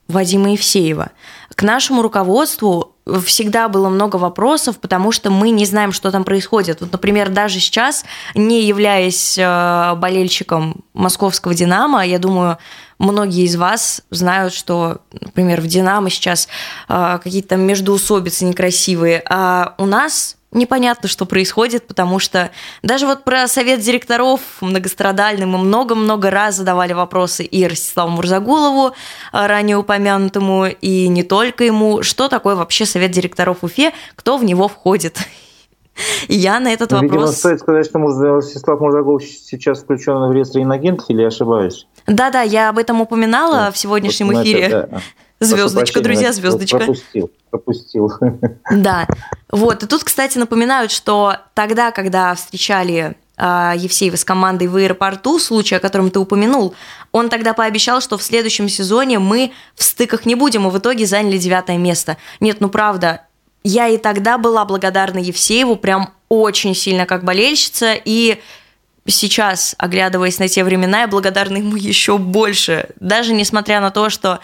Вадима 0.09 0.53
Евсеева. 0.53 1.11
К 1.55 1.63
нашему 1.63 2.03
руководству 2.03 2.92
всегда 3.25 3.69
было 3.69 3.89
много 3.89 4.17
вопросов, 4.17 4.79
потому 4.79 5.13
что 5.13 5.31
мы 5.31 5.51
не 5.51 5.67
знаем, 5.67 5.93
что 5.93 6.11
там 6.11 6.25
происходит. 6.25 6.81
Вот, 6.81 6.93
например, 6.93 7.31
даже 7.31 7.59
сейчас, 7.59 8.05
не 8.35 8.65
являясь 8.65 9.37
э, 9.39 9.95
болельщиком 9.97 10.85
московского 10.95 11.55
«Динамо», 11.55 12.07
я 12.07 12.19
думаю, 12.19 12.59
многие 12.99 13.45
из 13.45 13.57
вас 13.57 14.03
знают, 14.11 14.55
что, 14.55 14.99
например, 15.21 15.61
в 15.61 15.67
«Динамо» 15.67 16.11
сейчас 16.11 16.49
э, 16.89 17.19
какие-то 17.23 17.57
междуусобицы 17.57 18.45
некрасивые, 18.45 19.23
а 19.29 19.75
у 19.79 19.87
нас 19.87 20.37
непонятно, 20.53 21.09
что 21.09 21.27
происходит, 21.27 21.87
потому 21.87 22.19
что 22.19 22.51
даже 22.83 23.07
вот 23.07 23.25
про 23.25 23.49
совет 23.49 23.81
директоров 23.81 24.41
многострадальный 24.61 25.47
мы 25.47 25.59
много-много 25.59 26.31
раз 26.31 26.57
задавали 26.57 26.93
вопросы 26.93 27.45
и 27.45 27.67
Ростиславу 27.67 28.11
Мурзагулову, 28.11 28.95
а, 29.33 29.49
ранее 29.49 29.77
упомянутому, 29.77 30.67
и 30.67 31.09
не 31.09 31.23
только 31.23 31.65
ему, 31.65 32.03
что 32.03 32.29
такое 32.29 32.55
вообще 32.55 32.87
совет 32.87 33.11
директоров 33.11 33.59
Уфе, 33.63 33.93
кто 34.15 34.37
в 34.37 34.45
него 34.45 34.69
входит. 34.69 35.19
И 36.29 36.35
я 36.35 36.59
на 36.59 36.73
этот 36.73 36.93
вопрос... 36.93 37.11
Видимо, 37.11 37.27
стоит 37.27 37.61
сказать, 37.61 37.87
что 37.87 37.99
Ростислав 37.99 38.81
Мурзагулов 38.81 39.23
сейчас 39.25 39.83
включен 39.83 40.27
в 40.29 40.33
реестр 40.33 40.61
иногентов, 40.61 41.11
или 41.11 41.21
я 41.21 41.29
ошибаюсь? 41.29 41.87
Да-да, 42.07 42.41
я 42.43 42.71
об 42.71 42.79
этом 42.79 43.01
упоминала 43.01 43.71
в 43.71 43.77
сегодняшнем 43.77 44.29
вот, 44.29 44.43
эфире. 44.43 44.69
Да. 44.91 45.01
Звездочка, 45.45 46.01
друзья, 46.01 46.33
звездочка. 46.33 46.79
Пропустил, 46.79 47.31
пропустил. 47.51 48.13
Да. 48.71 49.07
Вот. 49.51 49.83
И 49.83 49.87
тут, 49.87 50.05
кстати, 50.05 50.39
напоминают, 50.39 50.91
что 50.91 51.37
тогда, 51.55 51.91
когда 51.91 52.35
встречали 52.35 53.17
э, 53.37 53.73
Евсеева 53.77 54.17
с 54.17 54.25
командой 54.25 54.69
в 54.69 54.77
аэропорту, 54.77 55.39
случай, 55.39 55.75
о 55.75 55.81
котором 55.81 56.11
ты 56.11 56.19
упомянул, 56.19 56.75
он 57.11 57.29
тогда 57.29 57.53
пообещал, 57.53 58.01
что 58.01 58.17
в 58.19 58.23
следующем 58.23 58.69
сезоне 58.69 59.19
мы 59.19 59.53
в 59.75 59.83
стыках 59.83 60.27
не 60.27 60.35
будем, 60.35 60.67
и 60.67 60.71
в 60.71 60.79
итоге 60.79 61.07
заняли 61.07 61.39
девятое 61.39 61.79
место. 61.79 62.17
Нет, 62.41 62.61
ну 62.61 62.69
правда, 62.69 63.23
я 63.65 63.89
и 63.89 63.99
тогда 63.99 64.39
была 64.39 64.65
благодарна 64.65 65.19
Евсееву 65.19 65.77
прям 65.77 66.11
очень 66.29 66.75
сильно 66.75 67.07
как 67.07 67.25
болельщица, 67.25 67.95
и 67.95 68.41
сейчас, 69.07 69.75
оглядываясь 69.79 70.39
на 70.39 70.49
те 70.49 70.65
времена, 70.65 71.03
я 71.03 71.09
благодарна 71.09 71.59
ему 71.59 71.77
еще 71.77 72.19
больше. 72.19 72.89
Даже 73.01 73.35
несмотря 73.35 73.81
на 73.81 73.91
то, 73.91 74.11
что 74.11 74.41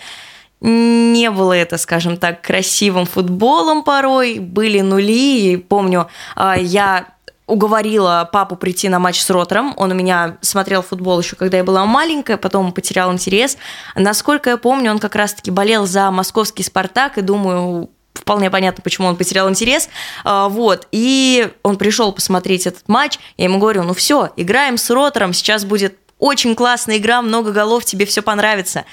не 0.60 1.30
было 1.30 1.52
это, 1.52 1.78
скажем 1.78 2.16
так, 2.16 2.42
красивым 2.42 3.06
футболом 3.06 3.82
порой, 3.84 4.38
были 4.38 4.80
нули. 4.80 5.52
И 5.52 5.56
помню, 5.56 6.08
а, 6.34 6.56
я 6.56 7.08
уговорила 7.46 8.28
папу 8.30 8.56
прийти 8.56 8.88
на 8.88 8.98
матч 8.98 9.20
с 9.20 9.30
Ротором. 9.30 9.72
Он 9.76 9.90
у 9.92 9.94
меня 9.94 10.36
смотрел 10.42 10.82
футбол 10.82 11.20
еще, 11.20 11.34
когда 11.34 11.56
я 11.56 11.64
была 11.64 11.86
маленькая, 11.86 12.36
потом 12.36 12.72
потерял 12.72 13.12
интерес. 13.12 13.56
Насколько 13.94 14.50
я 14.50 14.56
помню, 14.56 14.90
он 14.90 14.98
как 14.98 15.14
раз-таки 15.14 15.50
болел 15.50 15.86
за 15.86 16.10
московский 16.10 16.62
«Спартак», 16.62 17.18
и 17.18 17.22
думаю, 17.22 17.90
вполне 18.12 18.50
понятно, 18.50 18.82
почему 18.82 19.06
он 19.06 19.16
потерял 19.16 19.48
интерес. 19.48 19.88
А, 20.24 20.48
вот. 20.48 20.86
И 20.92 21.48
он 21.62 21.78
пришел 21.78 22.12
посмотреть 22.12 22.66
этот 22.66 22.86
матч. 22.88 23.18
Я 23.38 23.44
ему 23.44 23.58
говорю, 23.58 23.84
ну 23.84 23.94
все, 23.94 24.30
играем 24.36 24.76
с 24.76 24.90
Ротором, 24.90 25.32
сейчас 25.32 25.64
будет 25.64 25.96
очень 26.18 26.54
классная 26.54 26.98
игра, 26.98 27.22
много 27.22 27.52
голов, 27.52 27.84
тебе 27.84 28.04
все 28.04 28.22
понравится. 28.22 28.84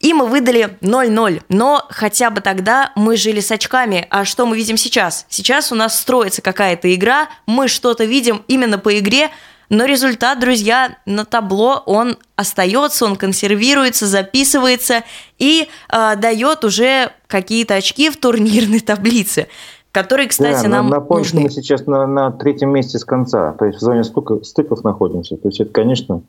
И 0.00 0.12
мы 0.12 0.26
выдали 0.26 0.76
0-0. 0.80 1.42
Но 1.48 1.84
хотя 1.90 2.30
бы 2.30 2.40
тогда 2.40 2.92
мы 2.94 3.16
жили 3.16 3.40
с 3.40 3.50
очками. 3.50 4.06
А 4.10 4.24
что 4.24 4.46
мы 4.46 4.56
видим 4.56 4.76
сейчас? 4.76 5.26
Сейчас 5.28 5.72
у 5.72 5.74
нас 5.74 5.98
строится 5.98 6.42
какая-то 6.42 6.94
игра, 6.94 7.28
мы 7.46 7.68
что-то 7.68 8.04
видим 8.04 8.42
именно 8.48 8.78
по 8.78 8.96
игре, 8.98 9.30
но 9.70 9.84
результат, 9.84 10.40
друзья, 10.40 10.96
на 11.04 11.26
табло 11.26 11.82
он 11.84 12.16
остается, 12.36 13.04
он 13.04 13.16
консервируется, 13.16 14.06
записывается 14.06 15.02
и 15.38 15.68
э, 15.92 16.16
дает 16.16 16.64
уже 16.64 17.12
какие-то 17.26 17.74
очки 17.74 18.08
в 18.08 18.16
турнирной 18.16 18.80
таблице 18.80 19.48
которые, 19.90 20.28
кстати, 20.28 20.64
да, 20.64 20.68
нам 20.68 20.90
напомню, 20.90 21.24
нужны. 21.24 21.40
мы 21.40 21.50
сейчас 21.50 21.86
на, 21.86 22.06
на 22.06 22.30
третьем 22.30 22.70
месте 22.70 22.98
с 22.98 23.04
конца, 23.04 23.54
то 23.54 23.64
есть 23.64 23.78
в 23.78 23.80
зоне 23.80 24.04
стыка, 24.04 24.44
стыков 24.44 24.84
находимся. 24.84 25.36
То 25.36 25.48
есть 25.48 25.60
это, 25.60 25.72
конечно, 25.72 26.22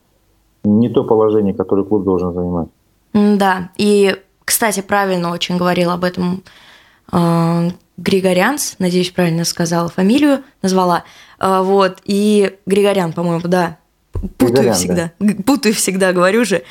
не 0.63 0.89
то 0.89 1.03
положение, 1.03 1.53
которое 1.53 1.83
клуб 1.83 2.03
должен 2.03 2.33
занимать. 2.33 2.69
Да, 3.13 3.71
и, 3.77 4.15
кстати, 4.45 4.81
правильно 4.81 5.31
очень 5.31 5.57
говорил 5.57 5.91
об 5.91 6.03
этом 6.03 6.43
э, 7.11 7.69
Григорянс, 7.97 8.75
надеюсь, 8.79 9.11
правильно 9.11 9.45
сказала 9.45 9.89
фамилию, 9.89 10.43
назвала. 10.61 11.03
Э, 11.39 11.61
вот, 11.61 11.99
и 12.05 12.55
Григорян, 12.65 13.13
по-моему, 13.13 13.41
да, 13.47 13.77
путаю 14.11 14.51
Григорян, 14.51 14.73
всегда, 14.73 15.11
да. 15.19 15.43
путаю 15.43 15.73
всегда, 15.73 16.13
говорю 16.13 16.45
же. 16.45 16.63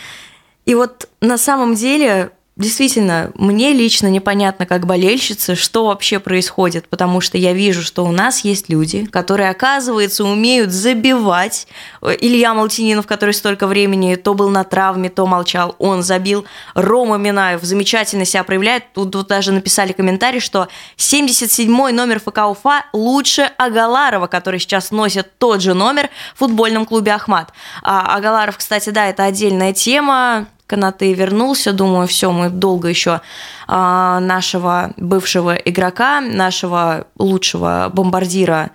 И 0.65 0.75
вот 0.75 1.09
на 1.21 1.39
самом 1.39 1.75
деле 1.75 2.31
действительно, 2.59 3.31
мне 3.35 3.73
лично 3.73 4.09
непонятно, 4.09 4.67
как 4.67 4.87
болельщица, 4.87 5.55
что 5.55 5.87
вообще 5.87 6.19
происходит, 6.19 6.89
потому 6.89 7.21
что 7.21 7.39
я 7.39 7.53
вижу, 7.53 7.83
что 7.83 8.05
у 8.05 8.13
нас 8.13 8.41
есть 8.45 8.69
люди, 8.69 9.07
которые, 9.07 9.49
оказывается, 9.49 10.25
умеют 10.25 10.73
забивать. 10.73 11.69
Илья 12.03 12.53
Малтининов, 12.55 13.07
который 13.07 13.33
столько 13.33 13.67
времени 13.67 14.17
то 14.17 14.35
был 14.35 14.51
на 14.51 14.65
травме, 14.65 15.09
то 15.09 15.27
молчал, 15.27 15.77
он 15.79 16.03
забил. 16.03 16.45
Рома 16.75 17.17
Минаев 17.17 17.63
замечательно 17.63 18.25
себя 18.25 18.43
проявляет. 18.43 18.93
Тут, 18.93 19.13
тут 19.13 19.29
даже 19.29 19.53
написали 19.53 19.93
комментарий, 19.93 20.41
что 20.41 20.69
77-й 20.97 21.93
номер 21.93 22.19
ФК 22.21 22.39
Уфа 22.49 22.85
лучше 22.93 23.43
Агаларова, 23.57 24.27
который 24.27 24.59
сейчас 24.59 24.91
носит 24.91 25.39
тот 25.39 25.63
же 25.63 25.75
номер 25.75 26.11
в 26.35 26.41
футбольном 26.41 26.87
клубе 26.87 27.13
«Ахмат». 27.13 27.53
А 27.83 28.17
Агаларов, 28.17 28.59
кстати, 28.59 28.91
да, 28.91 29.07
это 29.07 29.25
отдельная 29.25 29.73
тема 29.73 30.49
Канаты 30.69 31.15
вернулся, 31.15 31.73
думаю, 31.73 32.07
все, 32.07 32.31
мы 32.31 32.51
долго 32.51 32.89
еще 32.89 33.23
а, 33.67 34.21
нашего 34.21 34.93
бывшего 34.99 35.55
игрока, 35.55 36.21
нашего 36.21 37.07
лучшего 37.17 37.91
бомбардира 37.91 38.71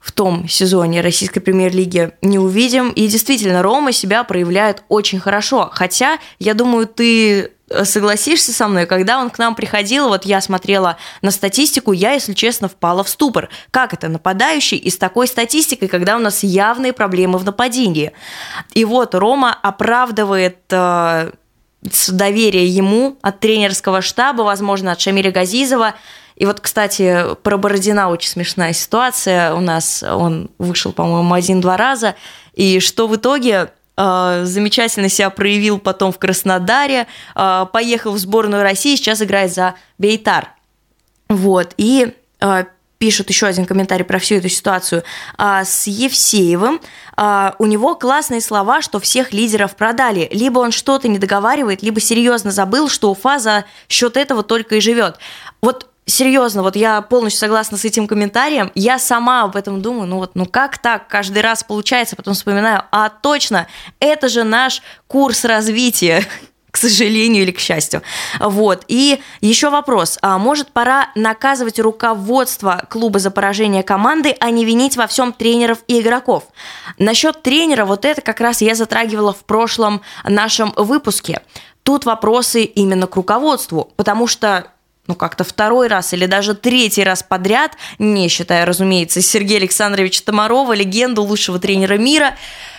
в 0.00 0.12
том 0.12 0.48
сезоне 0.48 1.02
российской 1.02 1.40
премьер-лиги 1.40 2.12
не 2.22 2.38
увидим. 2.38 2.90
И 2.90 3.06
действительно, 3.06 3.62
Рома 3.62 3.92
себя 3.92 4.24
проявляет 4.24 4.82
очень 4.88 5.20
хорошо. 5.20 5.70
Хотя, 5.72 6.18
я 6.38 6.54
думаю, 6.54 6.86
ты 6.86 7.50
Э, 7.70 7.84
согласишься 7.84 8.52
со 8.52 8.66
мной, 8.66 8.86
когда 8.86 9.20
он 9.20 9.30
к 9.30 9.38
нам 9.38 9.54
приходил, 9.54 10.08
вот 10.08 10.24
я 10.24 10.40
смотрела 10.40 10.96
на 11.22 11.30
статистику, 11.30 11.92
я, 11.92 12.12
если 12.12 12.32
честно, 12.34 12.68
впала 12.68 13.04
в 13.04 13.08
ступор. 13.08 13.48
Как 13.70 13.94
это 13.94 14.08
нападающий 14.08 14.76
и 14.76 14.90
с 14.90 14.98
такой 14.98 15.28
статистикой, 15.28 15.88
когда 15.88 16.16
у 16.16 16.20
нас 16.20 16.42
явные 16.42 16.92
проблемы 16.92 17.38
в 17.38 17.44
нападении? 17.44 18.12
И 18.74 18.84
вот 18.84 19.14
Рома 19.14 19.54
оправдывает 19.54 20.58
э, 20.70 21.30
доверие 22.08 22.66
ему 22.66 23.16
от 23.22 23.38
тренерского 23.38 24.02
штаба, 24.02 24.42
возможно, 24.42 24.90
от 24.92 25.00
Шамиля 25.00 25.30
Газизова. 25.30 25.94
И 26.40 26.46
вот, 26.46 26.60
кстати, 26.60 27.34
про 27.42 27.58
Бородина 27.58 28.08
очень 28.08 28.30
смешная 28.30 28.72
ситуация. 28.72 29.52
У 29.52 29.60
нас 29.60 30.02
он 30.02 30.48
вышел, 30.56 30.90
по-моему, 30.90 31.34
один-два 31.34 31.76
раза. 31.76 32.14
И 32.54 32.80
что 32.80 33.08
в 33.08 33.16
итоге 33.16 33.70
э, 33.98 34.40
замечательно 34.44 35.10
себя 35.10 35.28
проявил 35.28 35.78
потом 35.78 36.12
в 36.12 36.18
Краснодаре, 36.18 37.06
э, 37.36 37.66
поехал 37.70 38.12
в 38.12 38.18
сборную 38.18 38.62
России, 38.62 38.96
сейчас 38.96 39.20
играет 39.20 39.52
за 39.52 39.74
Бейтар. 39.98 40.54
Вот, 41.28 41.74
и 41.76 42.14
э, 42.40 42.64
пишут 42.96 43.28
еще 43.28 43.44
один 43.44 43.66
комментарий 43.66 44.06
про 44.06 44.18
всю 44.18 44.36
эту 44.36 44.48
ситуацию, 44.48 45.04
а, 45.36 45.64
с 45.66 45.86
Евсеевым. 45.86 46.80
А, 47.16 47.54
у 47.58 47.66
него 47.66 47.94
классные 47.96 48.40
слова, 48.40 48.80
что 48.80 48.98
всех 48.98 49.34
лидеров 49.34 49.76
продали. 49.76 50.26
Либо 50.32 50.60
он 50.60 50.70
что-то 50.70 51.06
не 51.08 51.18
договаривает, 51.18 51.82
либо 51.82 52.00
серьезно 52.00 52.50
забыл, 52.50 52.88
что 52.88 53.10
Уфа 53.10 53.38
за 53.38 53.66
счет 53.90 54.16
этого 54.16 54.42
только 54.42 54.76
и 54.76 54.80
живет. 54.80 55.18
Вот 55.60 55.89
серьезно, 56.06 56.62
вот 56.62 56.76
я 56.76 57.00
полностью 57.02 57.40
согласна 57.40 57.76
с 57.76 57.84
этим 57.84 58.06
комментарием. 58.06 58.70
Я 58.74 58.98
сама 58.98 59.42
об 59.42 59.56
этом 59.56 59.80
думаю, 59.82 60.06
ну 60.06 60.16
вот, 60.16 60.32
ну 60.34 60.46
как 60.46 60.78
так? 60.78 61.08
Каждый 61.08 61.42
раз 61.42 61.62
получается, 61.64 62.16
потом 62.16 62.34
вспоминаю, 62.34 62.84
а 62.90 63.08
точно, 63.08 63.66
это 63.98 64.28
же 64.28 64.44
наш 64.44 64.82
курс 65.06 65.44
развития 65.44 66.26
к 66.70 66.76
сожалению 66.76 67.42
или 67.42 67.50
к 67.50 67.58
счастью. 67.58 68.02
Вот. 68.38 68.84
И 68.88 69.20
еще 69.40 69.70
вопрос. 69.70 70.18
А 70.22 70.38
может, 70.38 70.68
пора 70.72 71.10
наказывать 71.14 71.78
руководство 71.80 72.84
клуба 72.88 73.18
за 73.18 73.30
поражение 73.30 73.82
команды, 73.82 74.36
а 74.38 74.50
не 74.50 74.64
винить 74.64 74.96
во 74.96 75.06
всем 75.06 75.32
тренеров 75.32 75.78
и 75.88 76.00
игроков? 76.00 76.44
Насчет 76.98 77.42
тренера, 77.42 77.84
вот 77.84 78.04
это 78.04 78.20
как 78.20 78.40
раз 78.40 78.60
я 78.60 78.74
затрагивала 78.74 79.32
в 79.32 79.44
прошлом 79.44 80.02
нашем 80.24 80.72
выпуске. 80.76 81.42
Тут 81.82 82.04
вопросы 82.04 82.62
именно 82.62 83.06
к 83.06 83.16
руководству, 83.16 83.92
потому 83.96 84.26
что 84.26 84.70
ну, 85.10 85.16
как-то 85.16 85.42
второй 85.42 85.88
раз 85.88 86.12
или 86.12 86.26
даже 86.26 86.54
третий 86.54 87.02
раз 87.02 87.24
подряд, 87.24 87.72
не 87.98 88.28
считая, 88.28 88.64
разумеется, 88.64 89.20
Сергея 89.20 89.58
Александровича 89.58 90.22
Томарова, 90.24 90.72
легенду 90.72 91.24
лучшего 91.24 91.58
тренера 91.58 91.94
мира, 91.94 92.36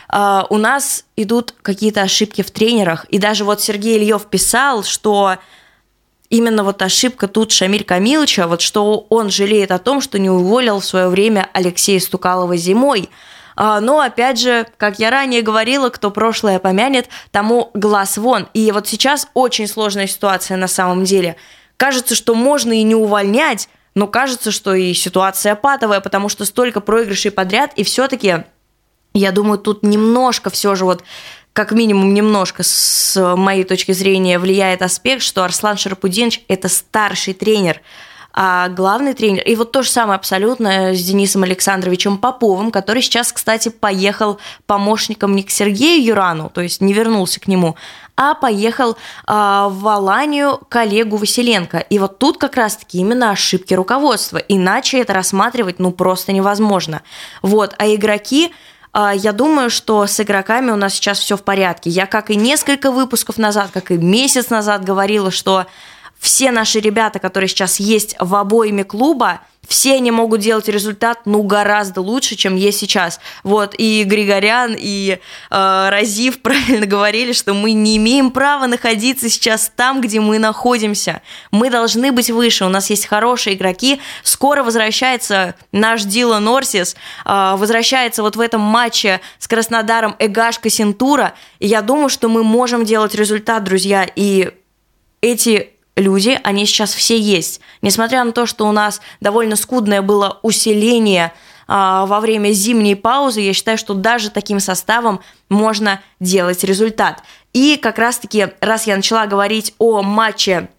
а, 0.08 0.48
у 0.50 0.58
нас 0.58 1.04
идут 1.18 1.54
какие-то 1.62 2.04
ошибки 2.04 2.42
в 2.42 2.50
тренерах. 2.50 3.04
И 3.10 3.20
даже 3.20 3.44
вот 3.44 3.60
Сергей 3.60 3.98
Ильев 3.98 4.28
писал, 4.28 4.84
что 4.84 5.40
именно 6.30 6.64
вот 6.64 6.82
ошибка 6.82 7.28
тут 7.28 7.52
Шамиль 7.52 7.84
Камиловича, 7.84 8.48
вот 8.48 8.62
что 8.62 9.06
он 9.10 9.30
жалеет 9.30 9.72
о 9.72 9.78
том, 9.78 10.00
что 10.00 10.18
не 10.18 10.30
уволил 10.30 10.80
в 10.80 10.86
свое 10.86 11.10
время 11.10 11.50
Алексея 11.52 12.00
Стукалова 12.00 12.56
зимой. 12.56 13.10
А, 13.58 13.82
но, 13.82 14.00
опять 14.00 14.40
же, 14.40 14.68
как 14.78 15.00
я 15.00 15.10
ранее 15.10 15.42
говорила, 15.42 15.90
кто 15.90 16.12
прошлое 16.12 16.60
помянет, 16.60 17.10
тому 17.32 17.72
глаз 17.74 18.18
вон. 18.18 18.48
И 18.54 18.72
вот 18.72 18.88
сейчас 18.88 19.28
очень 19.34 19.68
сложная 19.68 20.08
ситуация 20.08 20.56
на 20.56 20.70
самом 20.70 21.04
деле. 21.04 21.36
Кажется, 21.82 22.14
что 22.14 22.36
можно 22.36 22.74
и 22.74 22.84
не 22.84 22.94
увольнять, 22.94 23.68
но 23.96 24.06
кажется, 24.06 24.52
что 24.52 24.76
и 24.76 24.94
ситуация 24.94 25.56
патовая, 25.56 26.00
потому 26.00 26.30
что 26.30 26.46
столько 26.46 26.80
проигрышей 26.80 27.32
подряд, 27.32 27.72
и 27.76 27.84
все-таки 27.84 28.44
я 29.16 29.32
думаю, 29.32 29.58
тут 29.58 29.82
немножко 29.82 30.52
все 30.52 30.76
же 30.76 30.86
вот 30.86 31.04
как 31.54 31.72
минимум 31.72 32.14
немножко 32.14 32.62
с 32.62 33.36
моей 33.36 33.64
точки 33.64 33.94
зрения 33.94 34.38
влияет 34.38 34.84
аспект, 34.84 35.24
что 35.24 35.44
Арслан 35.44 35.78
Шарапудинович– 35.78 36.44
это 36.48 36.70
старший 36.70 37.34
тренер, 37.34 37.82
а 38.34 38.70
главный 38.70 39.14
тренер. 39.14 39.44
И 39.44 39.56
вот 39.56 39.72
то 39.72 39.84
же 39.84 39.90
самое 39.90 40.16
абсолютно 40.16 40.94
с 40.94 41.04
Денисом 41.04 41.44
Александровичем 41.44 42.18
Поповым, 42.18 42.72
который 42.72 43.02
сейчас, 43.02 43.32
кстати, 43.32 43.70
поехал 43.70 44.40
помощником 44.66 45.36
не 45.36 45.44
к 45.44 45.52
Сергею 45.52 46.04
Юрану, 46.04 46.50
то 46.50 46.62
есть 46.62 46.82
не 46.82 46.94
вернулся 46.94 47.40
к 47.40 47.48
нему, 47.48 47.76
а 48.16 48.36
поехал 48.36 48.98
а, 49.26 49.70
в 49.70 49.88
Аланию 49.88 50.60
к 50.70 50.76
Олегу 50.76 51.18
Василенко. 51.18 51.80
И 51.80 52.00
вот 52.00 52.20
тут 52.20 52.38
как 52.38 52.56
раз-таки 52.56 53.00
именно 53.00 53.32
ошибки 53.32 53.74
руководства. 53.74 54.38
Иначе 54.38 55.00
это 55.00 55.14
рассматривать 55.14 55.80
ну 55.80 55.92
просто 55.92 56.32
невозможно. 56.32 57.02
Вот, 57.42 57.76
а 57.78 57.88
игроки 57.88 58.54
а, 58.94 59.14
я 59.14 59.32
думаю, 59.32 59.70
что 59.70 60.06
с 60.06 60.20
игроками 60.20 60.72
у 60.72 60.76
нас 60.76 60.94
сейчас 60.94 61.20
все 61.20 61.38
в 61.38 61.44
порядке. 61.44 61.90
Я 61.90 62.06
как 62.06 62.30
и 62.30 62.36
несколько 62.36 62.92
выпусков 62.92 63.38
назад, 63.38 63.70
как 63.74 63.92
и 63.92 63.98
месяц 63.98 64.50
назад 64.50 64.84
говорила, 64.84 65.32
что 65.32 65.66
все 66.22 66.52
наши 66.52 66.80
ребята, 66.80 67.18
которые 67.18 67.48
сейчас 67.48 67.80
есть 67.80 68.16
в 68.20 68.36
обоими 68.36 68.84
клуба, 68.84 69.42
все 69.68 69.96
они 69.96 70.12
могут 70.12 70.42
делать 70.42 70.68
результат, 70.68 71.22
ну, 71.26 71.42
гораздо 71.42 72.02
лучше, 72.02 72.36
чем 72.36 72.56
есть 72.56 72.78
сейчас. 72.78 73.20
Вот, 73.44 73.74
и 73.76 74.04
Григорян, 74.04 74.76
и 74.78 75.18
э, 75.18 75.90
Разив 75.90 76.42
правильно 76.44 76.86
говорили, 76.86 77.34
что 77.34 77.56
мы 77.56 77.72
не 77.72 77.98
имеем 77.98 78.30
права 78.30 78.68
находиться 78.68 79.30
сейчас 79.30 79.72
там, 79.76 80.00
где 80.00 80.20
мы 80.20 80.38
находимся. 80.38 81.24
Мы 81.50 81.72
должны 81.72 82.12
быть 82.12 82.30
выше, 82.30 82.66
у 82.66 82.70
нас 82.70 82.92
есть 82.92 83.08
хорошие 83.08 83.56
игроки. 83.56 84.00
Скоро 84.22 84.62
возвращается 84.62 85.56
наш 85.72 86.04
Дила 86.04 86.38
Норсис, 86.38 86.96
э, 87.26 87.56
возвращается 87.58 88.22
вот 88.22 88.36
в 88.36 88.40
этом 88.42 88.62
матче 88.62 89.22
с 89.40 89.48
Краснодаром 89.48 90.16
Эгашка 90.20 90.70
Сентура, 90.70 91.34
я 91.60 91.82
думаю, 91.82 92.10
что 92.10 92.30
мы 92.30 92.44
можем 92.44 92.86
делать 92.86 93.16
результат, 93.16 93.64
друзья, 93.64 94.08
и 94.16 94.52
эти 95.22 95.72
люди, 95.96 96.40
они 96.44 96.66
сейчас 96.66 96.94
все 96.94 97.20
есть. 97.20 97.62
Несмотря 97.82 98.24
на 98.24 98.32
то, 98.32 98.46
что 98.46 98.68
у 98.68 98.72
нас 98.72 99.02
довольно 99.20 99.56
скудное 99.56 100.02
было 100.02 100.40
усиление 100.42 101.34
а, 101.68 102.06
во 102.06 102.20
время 102.20 102.52
зимней 102.52 102.96
паузы, 102.96 103.42
я 103.42 103.54
считаю, 103.54 103.78
что 103.78 103.94
даже 103.94 104.30
таким 104.30 104.60
составом 104.60 105.22
можно 105.50 106.02
делать 106.20 106.64
результат. 106.64 107.24
И 107.54 107.78
как 107.78 107.98
раз-таки, 107.98 108.48
раз 108.62 108.88
я 108.88 108.96
начала 108.96 109.26
говорить 109.26 109.74
о 109.78 110.02
матче 110.02 110.70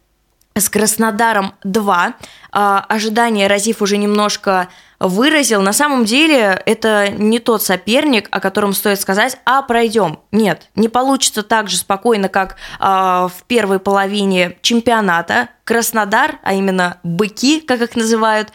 с 0.55 0.69
Краснодаром 0.69 1.55
2. 1.65 2.15
А, 2.53 2.85
ожидания 2.89 3.47
Разив 3.47 3.83
уже 3.83 3.97
немножко 3.97 4.69
выразил. 5.01 5.63
На 5.63 5.73
самом 5.73 6.05
деле 6.05 6.63
это 6.65 7.09
не 7.09 7.39
тот 7.39 7.63
соперник, 7.63 8.29
о 8.31 8.41
котором 8.41 8.73
стоит 8.73 9.01
сказать, 9.01 9.39
а 9.45 9.63
пройдем. 9.63 10.21
Нет, 10.31 10.71
не 10.75 10.89
получится 10.89 11.43
так 11.43 11.69
же 11.69 11.77
спокойно, 11.77 12.29
как 12.29 12.57
а, 12.79 13.29
в 13.29 13.45
первой 13.45 13.79
половине 13.79 14.59
чемпионата. 14.63 15.49
Краснодар, 15.65 16.39
а 16.43 16.55
именно 16.55 16.99
быки, 17.03 17.61
как 17.61 17.81
их 17.81 17.97
называют, 17.97 18.53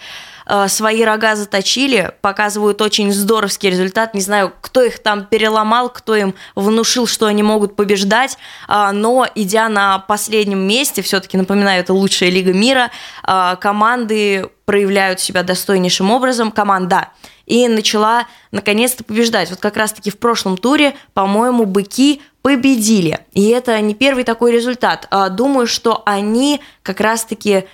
свои 0.67 1.03
рога 1.03 1.35
заточили, 1.35 2.11
показывают 2.21 2.81
очень 2.81 3.11
здоровский 3.11 3.69
результат. 3.69 4.13
Не 4.13 4.21
знаю, 4.21 4.53
кто 4.61 4.81
их 4.81 4.99
там 4.99 5.25
переломал, 5.25 5.89
кто 5.89 6.15
им 6.15 6.35
внушил, 6.55 7.05
что 7.07 7.25
они 7.25 7.43
могут 7.43 7.75
побеждать, 7.75 8.37
а, 8.67 8.91
но 8.91 9.27
идя 9.35 9.67
на 9.67 9.99
последнем 9.99 10.59
месте, 10.59 11.01
все-таки 11.01 11.37
напоминаю, 11.37 11.81
это 11.81 11.93
лучшая 11.93 12.29
лига 12.29 12.53
мира, 12.53 12.91
а, 13.23 13.57
команды 13.57 14.49
проявляют 14.65 15.19
себя 15.19 15.43
достойнейшим 15.43 16.11
образом, 16.11 16.51
команда, 16.51 17.09
и 17.45 17.67
начала 17.67 18.27
наконец-то 18.51 19.03
побеждать. 19.03 19.49
Вот 19.49 19.59
как 19.59 19.77
раз-таки 19.77 20.11
в 20.11 20.17
прошлом 20.17 20.57
туре, 20.57 20.95
по-моему, 21.13 21.65
быки 21.65 22.21
победили. 22.41 23.19
И 23.33 23.49
это 23.49 23.79
не 23.81 23.93
первый 23.93 24.23
такой 24.23 24.51
результат. 24.51 25.07
Думаю, 25.31 25.67
что 25.67 26.03
они 26.05 26.61
как 26.83 26.99
раз-таки 26.99 27.65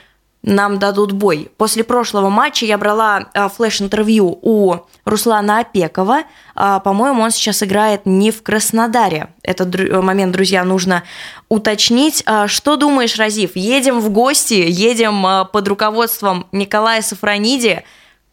нам 0.43 0.77
дадут 0.77 1.13
бой. 1.13 1.49
После 1.57 1.83
прошлого 1.83 2.29
матча 2.29 2.65
я 2.65 2.77
брала 2.77 3.29
а, 3.33 3.47
флеш-интервью 3.47 4.39
у 4.41 4.75
Руслана 5.05 5.59
Опекова. 5.59 6.23
А, 6.53 6.79
по-моему, 6.79 7.23
он 7.23 7.31
сейчас 7.31 7.63
играет 7.63 8.05
не 8.05 8.29
в 8.29 8.43
Краснодаре. 8.43 9.29
Этот 9.41 9.73
момент, 10.03 10.33
друзья, 10.33 10.65
нужно 10.65 11.03
уточнить. 11.47 12.23
А, 12.25 12.47
что 12.49 12.75
думаешь, 12.75 13.17
Разив? 13.17 13.55
Едем 13.55 14.01
в 14.01 14.09
гости, 14.09 14.65
едем 14.67 15.47
под 15.51 15.67
руководством 15.67 16.47
Николая 16.51 17.01
Сафрониди. 17.01 17.83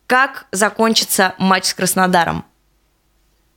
Как 0.06 0.46
закончится 0.50 1.34
матч 1.38 1.66
с 1.66 1.74
Краснодаром? 1.74 2.44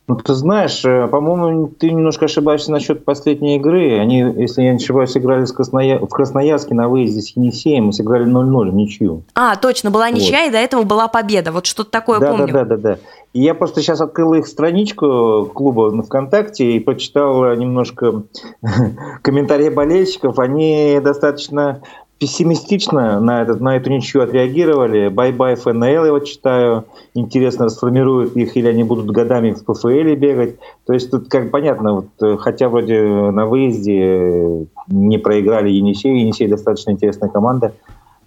Ну, 0.06 0.16
ты 0.16 0.34
знаешь, 0.34 0.84
э, 0.84 1.08
по-моему, 1.08 1.68
ты 1.68 1.90
немножко 1.90 2.26
ошибаешься 2.26 2.70
насчет 2.70 3.06
последней 3.06 3.56
игры. 3.56 3.98
Они, 3.98 4.18
если 4.18 4.62
я 4.62 4.72
не 4.72 4.76
ошибаюсь, 4.76 5.16
играли 5.16 5.46
с 5.46 5.52
Красноя... 5.52 5.98
в 5.98 6.08
Красноярске 6.08 6.74
на 6.74 6.88
выезде 6.88 7.22
с 7.22 7.34
Енисеем 7.34 7.88
и 7.88 7.92
сыграли 7.92 8.26
0-0 8.26 8.70
в 8.70 8.74
ничью. 8.74 9.22
А, 9.34 9.56
точно, 9.56 9.90
была 9.90 10.10
ничья, 10.10 10.42
вот. 10.42 10.48
и 10.48 10.52
до 10.52 10.58
этого 10.58 10.82
была 10.82 11.08
победа. 11.08 11.52
Вот 11.52 11.64
что-то 11.64 11.90
такое 11.90 12.20
да, 12.20 12.32
помню. 12.32 12.52
Да, 12.52 12.64
да, 12.64 12.76
да, 12.76 12.76
да. 12.76 12.98
И 13.32 13.42
я 13.42 13.54
просто 13.54 13.80
сейчас 13.80 14.02
открыл 14.02 14.34
их 14.34 14.46
страничку 14.46 15.50
клуба 15.54 15.90
на 15.90 16.02
ВКонтакте 16.02 16.72
и 16.72 16.80
прочитал 16.80 17.54
немножко 17.54 18.24
комментарии 19.22 19.70
болельщиков. 19.70 20.38
Они 20.38 21.00
достаточно 21.02 21.80
пессимистично 22.18 23.20
на, 23.20 23.42
этот, 23.42 23.60
на 23.60 23.76
эту 23.76 23.90
ничью 23.90 24.22
отреагировали. 24.22 25.08
Bye-bye 25.08 25.56
ФНЛ, 25.56 26.04
я 26.04 26.12
вот 26.12 26.24
читаю. 26.24 26.84
Интересно, 27.14 27.66
расформируют 27.66 28.36
их 28.36 28.56
или 28.56 28.68
они 28.68 28.84
будут 28.84 29.10
годами 29.10 29.52
в 29.52 29.64
ПФЛ 29.64 30.14
бегать. 30.16 30.56
То 30.86 30.92
есть 30.92 31.10
тут 31.10 31.28
как 31.28 31.50
понятно, 31.50 31.94
вот, 31.94 32.06
э, 32.22 32.36
хотя 32.38 32.68
вроде 32.68 33.02
на 33.02 33.46
выезде 33.46 34.66
не 34.88 35.18
проиграли 35.18 35.70
Енисей. 35.70 36.20
Енисей 36.20 36.48
достаточно 36.48 36.92
интересная 36.92 37.28
команда. 37.28 37.72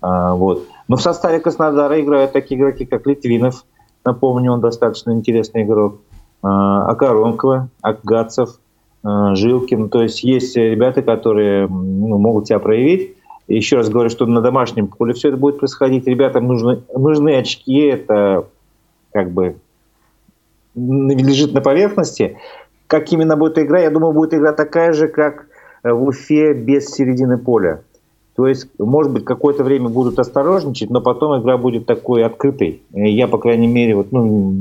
А, 0.02 0.36
вот. 0.36 0.64
Но 0.88 0.98
в 0.98 1.02
составе 1.02 1.40
Краснодара 1.40 2.00
играют 2.00 2.34
такие 2.34 2.60
игроки, 2.60 2.86
как 2.86 3.08
Литвинов. 3.08 3.66
Напомню, 4.06 4.54
он 4.54 4.62
достаточно 4.62 5.12
интересный 5.12 5.64
игрок. 5.64 6.02
А, 6.44 6.88
Акаронкова, 6.90 7.70
Акгацев, 7.82 8.60
Жилкин. 9.04 9.90
То 9.90 10.04
есть 10.04 10.24
есть 10.24 10.58
ребята, 10.58 11.02
которые 11.02 11.68
ну, 11.68 12.18
могут 12.18 12.48
себя 12.48 12.60
проявить. 12.60 13.17
Еще 13.48 13.78
раз 13.78 13.90
говорю, 13.90 14.10
что 14.10 14.26
на 14.26 14.42
домашнем 14.42 14.88
поле 14.88 15.14
все 15.14 15.30
это 15.30 15.38
будет 15.38 15.60
происходить. 15.60 16.06
Ребятам 16.06 16.48
нужны, 16.48 16.82
нужны 16.94 17.38
очки, 17.38 17.80
это 17.80 18.46
как 19.14 19.32
бы 19.32 19.56
лежит 20.76 21.54
на 21.54 21.62
поверхности. 21.62 22.38
Как 22.88 23.12
именно 23.12 23.36
будет 23.38 23.58
игра, 23.58 23.80
я 23.80 23.90
думаю, 23.90 24.14
будет 24.14 24.34
игра 24.34 24.54
такая 24.54 24.94
же, 24.94 25.08
как 25.08 25.48
в 25.84 26.04
Уфе 26.04 26.54
без 26.54 26.90
середины 26.90 27.38
поля. 27.38 27.82
То 28.36 28.48
есть, 28.48 28.68
может 28.78 29.12
быть, 29.12 29.26
какое-то 29.26 29.64
время 29.64 29.90
будут 29.90 30.20
осторожничать, 30.20 30.92
но 30.92 31.02
потом 31.02 31.42
игра 31.42 31.58
будет 31.58 31.88
такой 31.88 32.24
открытой. 32.24 32.84
Я, 32.92 33.28
по 33.28 33.40
крайней 33.40 33.68
мере, 33.68 33.96
вот, 33.96 34.12
ну, 34.12 34.54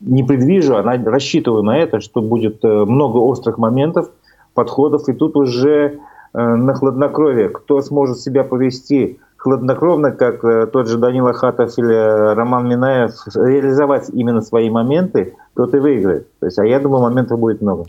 не 0.00 0.24
предвижу, 0.24 0.76
а 0.76 0.82
рассчитываю 0.82 1.62
на 1.62 1.78
это, 1.78 2.00
что 2.00 2.20
будет 2.20 2.64
э, 2.64 2.84
много 2.84 3.18
острых 3.18 3.58
моментов, 3.58 4.10
подходов, 4.54 5.08
и 5.08 5.12
тут 5.12 5.36
уже 5.36 6.00
на 6.32 6.74
хладнокровие, 6.74 7.48
кто 7.48 7.82
сможет 7.82 8.20
себя 8.20 8.44
повести 8.44 9.18
хладнокровно, 9.40 10.10
как 10.12 10.44
э, 10.44 10.66
тот 10.66 10.86
же 10.86 10.98
Данила 10.98 11.32
Хатов 11.32 11.78
или 11.78 12.34
Роман 12.34 12.68
Минаев, 12.68 13.12
реализовать 13.34 14.10
именно 14.10 14.42
свои 14.42 14.68
моменты, 14.68 15.34
тот 15.56 15.74
и 15.74 15.78
выиграет. 15.78 16.28
То 16.40 16.46
есть, 16.46 16.58
а 16.58 16.66
я 16.66 16.78
думаю, 16.78 17.02
моментов 17.02 17.38
будет 17.38 17.62
много. 17.62 17.86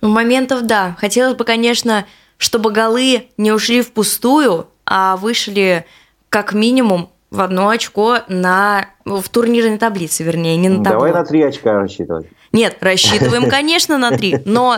Ну, 0.00 0.08
моментов, 0.08 0.64
да. 0.64 0.94
Хотелось 0.98 1.34
бы, 1.34 1.44
конечно, 1.44 2.06
чтобы 2.38 2.70
голы 2.70 3.26
не 3.36 3.50
ушли 3.50 3.82
впустую, 3.82 4.66
а 4.84 5.16
вышли 5.16 5.84
как 6.28 6.52
минимум 6.52 7.10
в 7.32 7.40
одно 7.40 7.68
очко 7.68 8.18
на 8.28 8.86
в 9.04 9.28
турнирной 9.28 9.78
таблице, 9.78 10.22
вернее, 10.22 10.56
не 10.56 10.68
на 10.68 10.84
табло. 10.84 11.00
Давай 11.00 11.12
на 11.12 11.24
три 11.24 11.42
очка 11.42 11.72
рассчитывать. 11.72 12.26
Нет, 12.52 12.76
рассчитываем, 12.80 13.50
конечно, 13.50 13.98
на 13.98 14.12
три, 14.12 14.36
но 14.44 14.76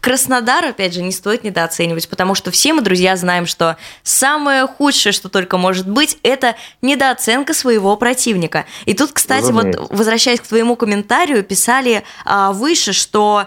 Краснодар, 0.00 0.64
опять 0.64 0.94
же, 0.94 1.02
не 1.02 1.12
стоит 1.12 1.44
недооценивать, 1.44 2.08
потому 2.08 2.34
что 2.34 2.50
все 2.50 2.72
мы, 2.72 2.82
друзья, 2.82 3.16
знаем, 3.16 3.46
что 3.46 3.76
самое 4.02 4.66
худшее, 4.66 5.12
что 5.12 5.28
только 5.28 5.58
может 5.58 5.88
быть, 5.88 6.18
это 6.22 6.56
недооценка 6.82 7.54
своего 7.54 7.96
противника. 7.96 8.66
И 8.84 8.94
тут, 8.94 9.12
кстати, 9.12 9.48
Разумеется. 9.48 9.80
вот 9.82 9.90
возвращаясь 9.90 10.40
к 10.40 10.46
твоему 10.46 10.76
комментарию, 10.76 11.42
писали 11.42 12.02
а, 12.24 12.52
выше, 12.52 12.92
что 12.92 13.46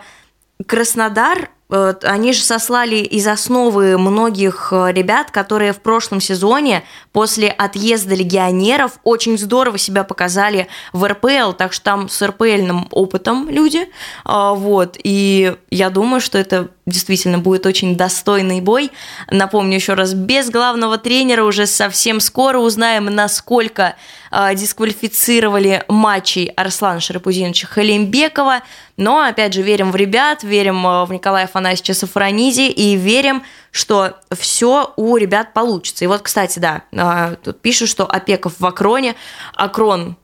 Краснодар 0.65 1.49
они 1.70 2.34
же 2.34 2.41
сослали 2.41 2.95
из 2.95 3.28
основы 3.28 3.97
многих 3.99 4.70
э, 4.72 4.91
ребят, 4.91 5.30
которые 5.30 5.72
в 5.72 5.82
прошлом 5.82 6.20
сезоне 6.20 6.84
после 7.11 7.49
отъезда 7.49 8.15
легионеров 8.15 8.93
очень 9.03 9.38
здорово 9.38 9.78
себя 9.78 10.03
показали 10.03 10.67
в 10.93 11.07
РПЛ, 11.07 11.53
так 11.53 11.74
что 11.74 11.84
там 11.84 12.09
с 12.09 12.26
РПЛьным 12.26 12.88
опытом 12.89 13.49
люди, 13.49 13.88
а, 14.26 14.53
вот, 14.53 14.97
и 15.03 15.55
я 15.70 15.91
думаю, 15.91 16.22
что 16.22 16.39
это 16.39 16.70
действительно 16.88 17.38
будет 17.38 17.65
очень 17.65 17.95
достойный 17.95 18.61
бой. 18.61 18.91
Напомню 19.30 19.76
еще 19.76 19.93
раз, 19.93 20.13
без 20.13 20.49
главного 20.49 20.97
тренера 20.97 21.43
уже 21.43 21.67
совсем 21.67 22.20
скоро 22.20 22.57
узнаем, 22.57 23.05
насколько 23.05 23.95
э, 24.32 24.55
дисквалифицировали 24.55 25.84
матчей 25.88 26.47
Арслана 26.47 26.99
Шарапузиновича 26.99 27.67
Халимбекова. 27.67 28.61
Но, 28.99 29.21
опять 29.21 29.53
же, 29.53 29.61
верим 29.61 29.91
в 29.91 29.95
ребят, 29.95 30.43
верим 30.43 30.85
э, 30.85 31.05
в 31.05 31.13
Николая 31.13 31.45
Афанасьевича 31.45 31.93
Сафрониди 31.93 32.69
и 32.69 32.97
верим, 32.97 33.43
что 33.71 34.17
все 34.31 34.93
у 34.97 35.15
ребят 35.15 35.53
получится. 35.53 36.03
И 36.03 36.07
вот, 36.07 36.21
кстати, 36.21 36.59
да, 36.59 36.83
э, 36.91 37.37
тут 37.41 37.61
пишут, 37.61 37.87
что 37.87 38.05
Опеков 38.05 38.59
в 38.59 38.65
Акроне. 38.65 39.15
Акрон 39.55 40.17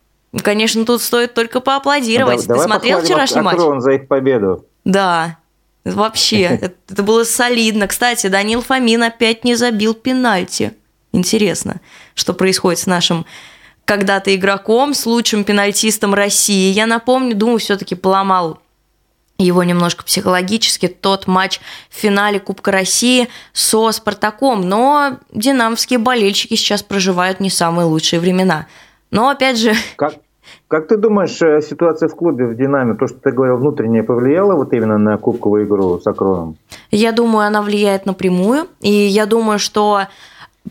Конечно, 0.44 0.86
тут 0.86 1.02
стоит 1.02 1.34
только 1.34 1.62
поаплодировать. 1.62 2.46
Да, 2.46 2.56
Ты 2.56 2.60
смотрел 2.60 3.02
вчерашний 3.02 3.40
матч? 3.40 3.56
Акрон 3.56 3.80
за 3.80 3.94
их 3.94 4.10
победу. 4.10 4.66
Да, 4.84 5.38
Вообще, 5.86 6.42
это 6.86 7.02
было 7.02 7.24
солидно. 7.24 7.88
Кстати, 7.88 8.28
Данил 8.28 8.62
Фомин 8.62 9.04
опять 9.04 9.46
не 9.46 9.56
забил 9.56 9.94
пенальти. 9.94 10.74
Интересно, 11.14 11.80
что 12.14 12.34
происходит 12.34 12.80
с 12.80 12.88
нашим 12.88 13.26
когда-то 13.86 14.36
игроком, 14.36 14.94
с 14.94 15.06
лучшим 15.06 15.46
пенальтистом 15.46 16.14
России. 16.14 16.74
Я 16.74 16.88
напомню, 16.88 17.36
думаю, 17.36 17.60
все-таки 17.60 17.96
поломал 17.96 18.60
его 19.38 19.64
немножко 19.64 20.04
психологически 20.04 20.88
тот 20.88 21.28
матч 21.28 21.60
в 21.90 21.96
финале 21.96 22.40
Кубка 22.40 22.72
России 22.72 23.28
со 23.54 23.92
Спартаком. 23.92 24.62
Но 24.68 25.18
динамовские 25.32 26.00
болельщики 26.00 26.56
сейчас 26.56 26.84
проживают 26.84 27.40
не 27.40 27.50
самые 27.50 27.86
лучшие 27.86 28.20
времена. 28.20 28.68
Но 29.12 29.30
опять 29.30 29.58
же... 29.58 29.74
Как, 29.96 30.16
как 30.68 30.88
ты 30.88 30.98
думаешь, 30.98 31.42
э, 31.42 31.62
ситуация 31.62 32.08
в 32.08 32.16
клубе 32.16 32.46
в 32.46 32.56
«Динамо», 32.56 32.96
то, 32.96 33.08
что 33.08 33.18
ты 33.18 33.32
говорил, 33.32 33.58
внутренне 33.58 34.04
повлияла 34.04 34.56
вот 34.56 34.74
именно 34.74 34.98
на 34.98 35.18
кубковую 35.18 35.66
игру 35.66 36.00
с 36.00 36.08
Акроном? 36.08 36.58
Я 36.92 37.12
думаю, 37.12 37.48
она 37.48 37.62
влияет 37.62 38.06
напрямую. 38.06 38.68
И 38.82 38.92
я 38.92 39.26
думаю, 39.26 39.60
что 39.60 40.08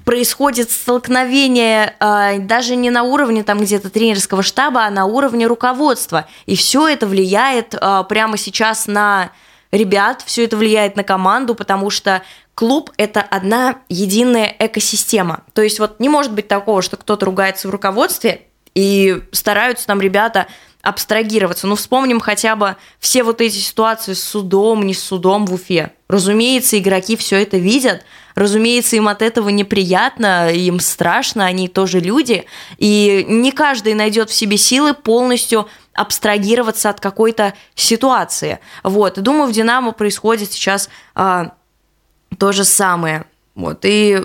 происходит 0.04 0.70
столкновение 0.70 1.94
э, 2.00 2.38
даже 2.40 2.74
не 2.74 2.90
на 2.90 3.04
уровне 3.04 3.44
там 3.44 3.60
где-то 3.60 3.90
тренерского 3.90 4.42
штаба, 4.42 4.84
а 4.84 4.90
на 4.90 5.06
уровне 5.06 5.46
руководства. 5.46 6.26
И 6.46 6.56
все 6.56 6.88
это 6.88 7.06
влияет 7.06 7.74
э, 7.74 8.04
прямо 8.08 8.36
сейчас 8.36 8.86
на 8.86 9.30
ребят, 9.70 10.22
все 10.26 10.44
это 10.44 10.56
влияет 10.56 10.96
на 10.96 11.04
команду, 11.04 11.54
потому 11.54 11.90
что 11.90 12.22
клуб– 12.54 12.90
это 12.96 13.20
одна 13.22 13.76
единая 13.88 14.54
экосистема. 14.58 15.44
То 15.52 15.62
есть 15.62 15.78
вот 15.78 16.00
не 16.00 16.08
может 16.08 16.32
быть 16.32 16.48
такого, 16.48 16.82
что 16.82 16.96
кто-то 16.96 17.26
ругается 17.26 17.68
в 17.68 17.70
руководстве, 17.70 18.42
и 18.74 19.22
стараются 19.30 19.86
там 19.86 20.00
ребята 20.00 20.48
абстрагироваться. 20.82 21.66
Ну, 21.66 21.76
вспомним 21.76 22.20
хотя 22.20 22.56
бы 22.56 22.76
все 22.98 23.22
вот 23.22 23.40
эти 23.40 23.56
ситуации 23.56 24.12
с 24.12 24.22
судом, 24.22 24.84
не 24.84 24.94
с 24.94 25.02
судом 25.02 25.46
в 25.46 25.54
Уфе. 25.54 25.92
Разумеется, 26.08 26.78
игроки 26.78 27.16
все 27.16 27.40
это 27.40 27.56
видят, 27.56 28.02
разумеется, 28.34 28.96
им 28.96 29.08
от 29.08 29.22
этого 29.22 29.48
неприятно, 29.48 30.50
им 30.50 30.80
страшно, 30.80 31.46
они 31.46 31.68
тоже 31.68 32.00
люди, 32.00 32.46
и 32.78 33.24
не 33.28 33.52
каждый 33.52 33.94
найдет 33.94 34.30
в 34.30 34.34
себе 34.34 34.56
силы 34.56 34.94
полностью 34.94 35.68
абстрагироваться 35.92 36.90
от 36.90 37.00
какой-то 37.00 37.54
ситуации. 37.74 38.58
Вот, 38.82 39.18
и 39.18 39.20
думаю, 39.20 39.48
в 39.48 39.52
«Динамо» 39.52 39.92
происходит 39.92 40.52
сейчас 40.52 40.88
а, 41.14 41.52
то 42.38 42.52
же 42.52 42.64
самое. 42.64 43.26
Вот, 43.54 43.84
и 43.84 44.22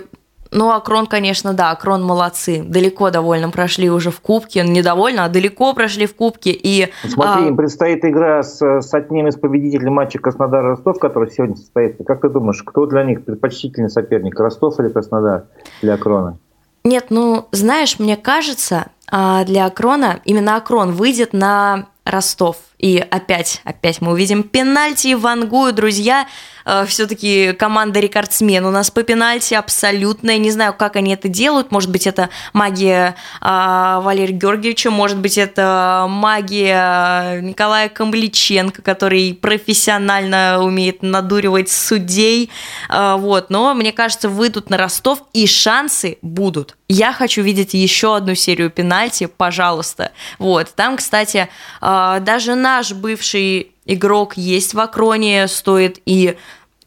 ну, 0.52 0.70
а 0.70 0.80
Крон, 0.80 1.06
конечно, 1.06 1.52
да, 1.52 1.74
Крон 1.76 2.02
молодцы. 2.02 2.62
Далеко 2.66 3.10
довольно 3.10 3.50
прошли 3.50 3.88
уже 3.90 4.10
в 4.10 4.20
Кубке. 4.20 4.64
Ну, 4.64 4.72
не 4.72 4.82
довольно, 4.82 5.24
а 5.24 5.28
далеко 5.28 5.74
прошли 5.74 6.06
в 6.06 6.14
Кубке. 6.14 6.50
И, 6.50 6.88
Смотри, 7.06 7.44
а... 7.44 7.48
им 7.48 7.56
предстоит 7.56 8.04
игра 8.04 8.42
с, 8.42 8.60
с 8.60 8.92
одним 8.92 9.28
из 9.28 9.36
победителей 9.36 9.90
матча 9.90 10.18
Краснодар-Ростов, 10.18 10.98
который 10.98 11.30
сегодня 11.30 11.56
состоится. 11.56 12.02
Как 12.02 12.20
ты 12.20 12.28
думаешь, 12.28 12.62
кто 12.64 12.86
для 12.86 13.04
них 13.04 13.24
предпочтительный 13.24 13.90
соперник, 13.90 14.38
Ростов 14.40 14.80
или 14.80 14.88
Краснодар 14.88 15.44
для 15.82 15.96
Крона? 15.96 16.36
Нет, 16.82 17.06
ну, 17.10 17.46
знаешь, 17.52 17.98
мне 17.98 18.16
кажется, 18.16 18.86
а, 19.10 19.44
для 19.44 19.66
Акрона 19.66 20.20
именно 20.24 20.56
Акрон 20.56 20.92
выйдет 20.92 21.32
на 21.32 21.86
Ростов. 22.04 22.56
И 22.78 22.98
опять, 22.98 23.60
опять 23.64 24.00
мы 24.00 24.12
увидим 24.12 24.42
пенальти 24.42 25.14
в 25.14 25.26
Ангую, 25.26 25.72
друзья. 25.72 26.26
Э, 26.70 26.86
Все-таки 26.86 27.52
команда 27.52 27.98
рекордсмен 27.98 28.64
у 28.64 28.70
нас 28.70 28.90
по 28.90 29.02
пенальти 29.02 29.54
абсолютная. 29.54 30.38
Не 30.38 30.50
знаю, 30.50 30.72
как 30.72 30.96
они 30.96 31.12
это 31.12 31.28
делают. 31.28 31.72
Может 31.72 31.90
быть, 31.90 32.06
это 32.06 32.30
магия 32.52 33.16
э, 33.40 34.00
Валерия 34.02 34.34
Георгиевича, 34.34 34.90
может 34.90 35.18
быть, 35.18 35.36
это 35.36 36.06
магия 36.08 37.40
Николая 37.40 37.88
Камбличенко, 37.88 38.82
который 38.82 39.34
профессионально 39.34 40.62
умеет 40.62 41.02
надуривать 41.02 41.70
судей. 41.70 42.50
Э, 42.88 43.16
вот. 43.18 43.50
Но, 43.50 43.74
мне 43.74 43.92
кажется, 43.92 44.28
выйдут 44.28 44.70
на 44.70 44.76
Ростов, 44.76 45.24
и 45.32 45.46
шансы 45.46 46.18
будут. 46.22 46.76
Я 46.88 47.12
хочу 47.12 47.42
видеть 47.42 47.74
еще 47.74 48.16
одну 48.16 48.34
серию 48.34 48.70
пенальти, 48.70 49.26
пожалуйста. 49.26 50.12
Вот. 50.38 50.72
Там, 50.74 50.96
кстати, 50.96 51.48
даже 51.80 52.54
на 52.54 52.70
наш 52.70 52.92
бывший 52.92 53.72
игрок 53.84 54.36
есть 54.36 54.74
в 54.74 54.80
Акроне, 54.80 55.48
стоит 55.48 56.00
и 56.06 56.36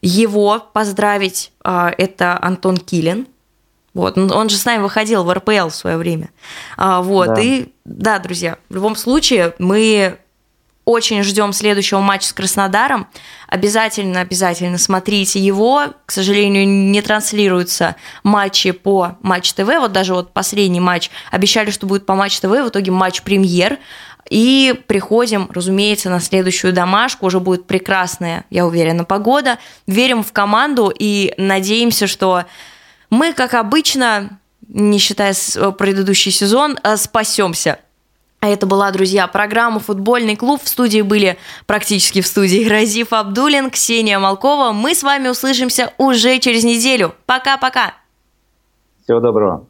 его 0.06 0.64
поздравить. 0.72 1.52
А, 1.62 1.92
это 1.96 2.38
Антон 2.40 2.76
Килин. 2.76 3.26
Вот, 3.94 4.18
он 4.18 4.48
же 4.48 4.56
с 4.56 4.64
нами 4.64 4.82
выходил 4.82 5.22
в 5.22 5.32
РПЛ 5.32 5.68
в 5.68 5.74
свое 5.74 5.96
время. 5.96 6.30
А, 6.76 7.00
вот, 7.00 7.28
да. 7.28 7.40
и 7.40 7.68
да, 7.84 8.18
друзья, 8.18 8.58
в 8.68 8.74
любом 8.74 8.96
случае 8.96 9.54
мы 9.60 10.18
очень 10.84 11.22
ждем 11.22 11.52
следующего 11.52 12.00
матча 12.00 12.28
с 12.28 12.32
Краснодаром. 12.32 13.06
Обязательно, 13.48 14.20
обязательно 14.20 14.78
смотрите 14.78 15.40
его. 15.40 15.94
К 16.04 16.12
сожалению, 16.12 16.68
не 16.68 17.00
транслируются 17.00 17.96
матчи 18.22 18.72
по 18.72 19.16
Матч 19.22 19.52
ТВ. 19.54 19.66
Вот 19.66 19.92
даже 19.92 20.12
вот 20.12 20.32
последний 20.32 20.80
матч 20.80 21.10
обещали, 21.30 21.70
что 21.70 21.86
будет 21.86 22.04
по 22.04 22.14
Матч 22.14 22.38
ТВ. 22.40 22.48
В 22.48 22.68
итоге 22.68 22.90
матч 22.90 23.22
премьер. 23.22 23.78
И 24.30 24.74
приходим, 24.86 25.50
разумеется, 25.52 26.10
на 26.10 26.20
следующую 26.20 26.72
домашку. 26.72 27.26
Уже 27.26 27.40
будет 27.40 27.66
прекрасная, 27.66 28.44
я 28.50 28.66
уверена, 28.66 29.04
погода. 29.04 29.58
Верим 29.86 30.22
в 30.22 30.32
команду 30.32 30.92
и 30.96 31.34
надеемся, 31.36 32.06
что 32.06 32.44
мы, 33.10 33.32
как 33.32 33.54
обычно, 33.54 34.38
не 34.68 34.98
считая 34.98 35.34
предыдущий 35.78 36.32
сезон, 36.32 36.78
э, 36.82 36.96
спасемся. 36.96 37.78
А 38.40 38.48
это 38.48 38.66
была, 38.66 38.90
друзья, 38.90 39.26
программа 39.26 39.80
«Футбольный 39.80 40.36
клуб». 40.36 40.60
В 40.62 40.68
студии 40.68 41.00
были 41.00 41.38
практически 41.64 42.20
в 42.20 42.26
студии 42.26 42.68
Разиф 42.68 43.14
Абдулин, 43.14 43.70
Ксения 43.70 44.18
Малкова. 44.18 44.72
Мы 44.72 44.94
с 44.94 45.02
вами 45.02 45.28
услышимся 45.28 45.94
уже 45.96 46.38
через 46.40 46.62
неделю. 46.62 47.14
Пока-пока. 47.24 47.94
Всего 49.04 49.20
доброго. 49.20 49.66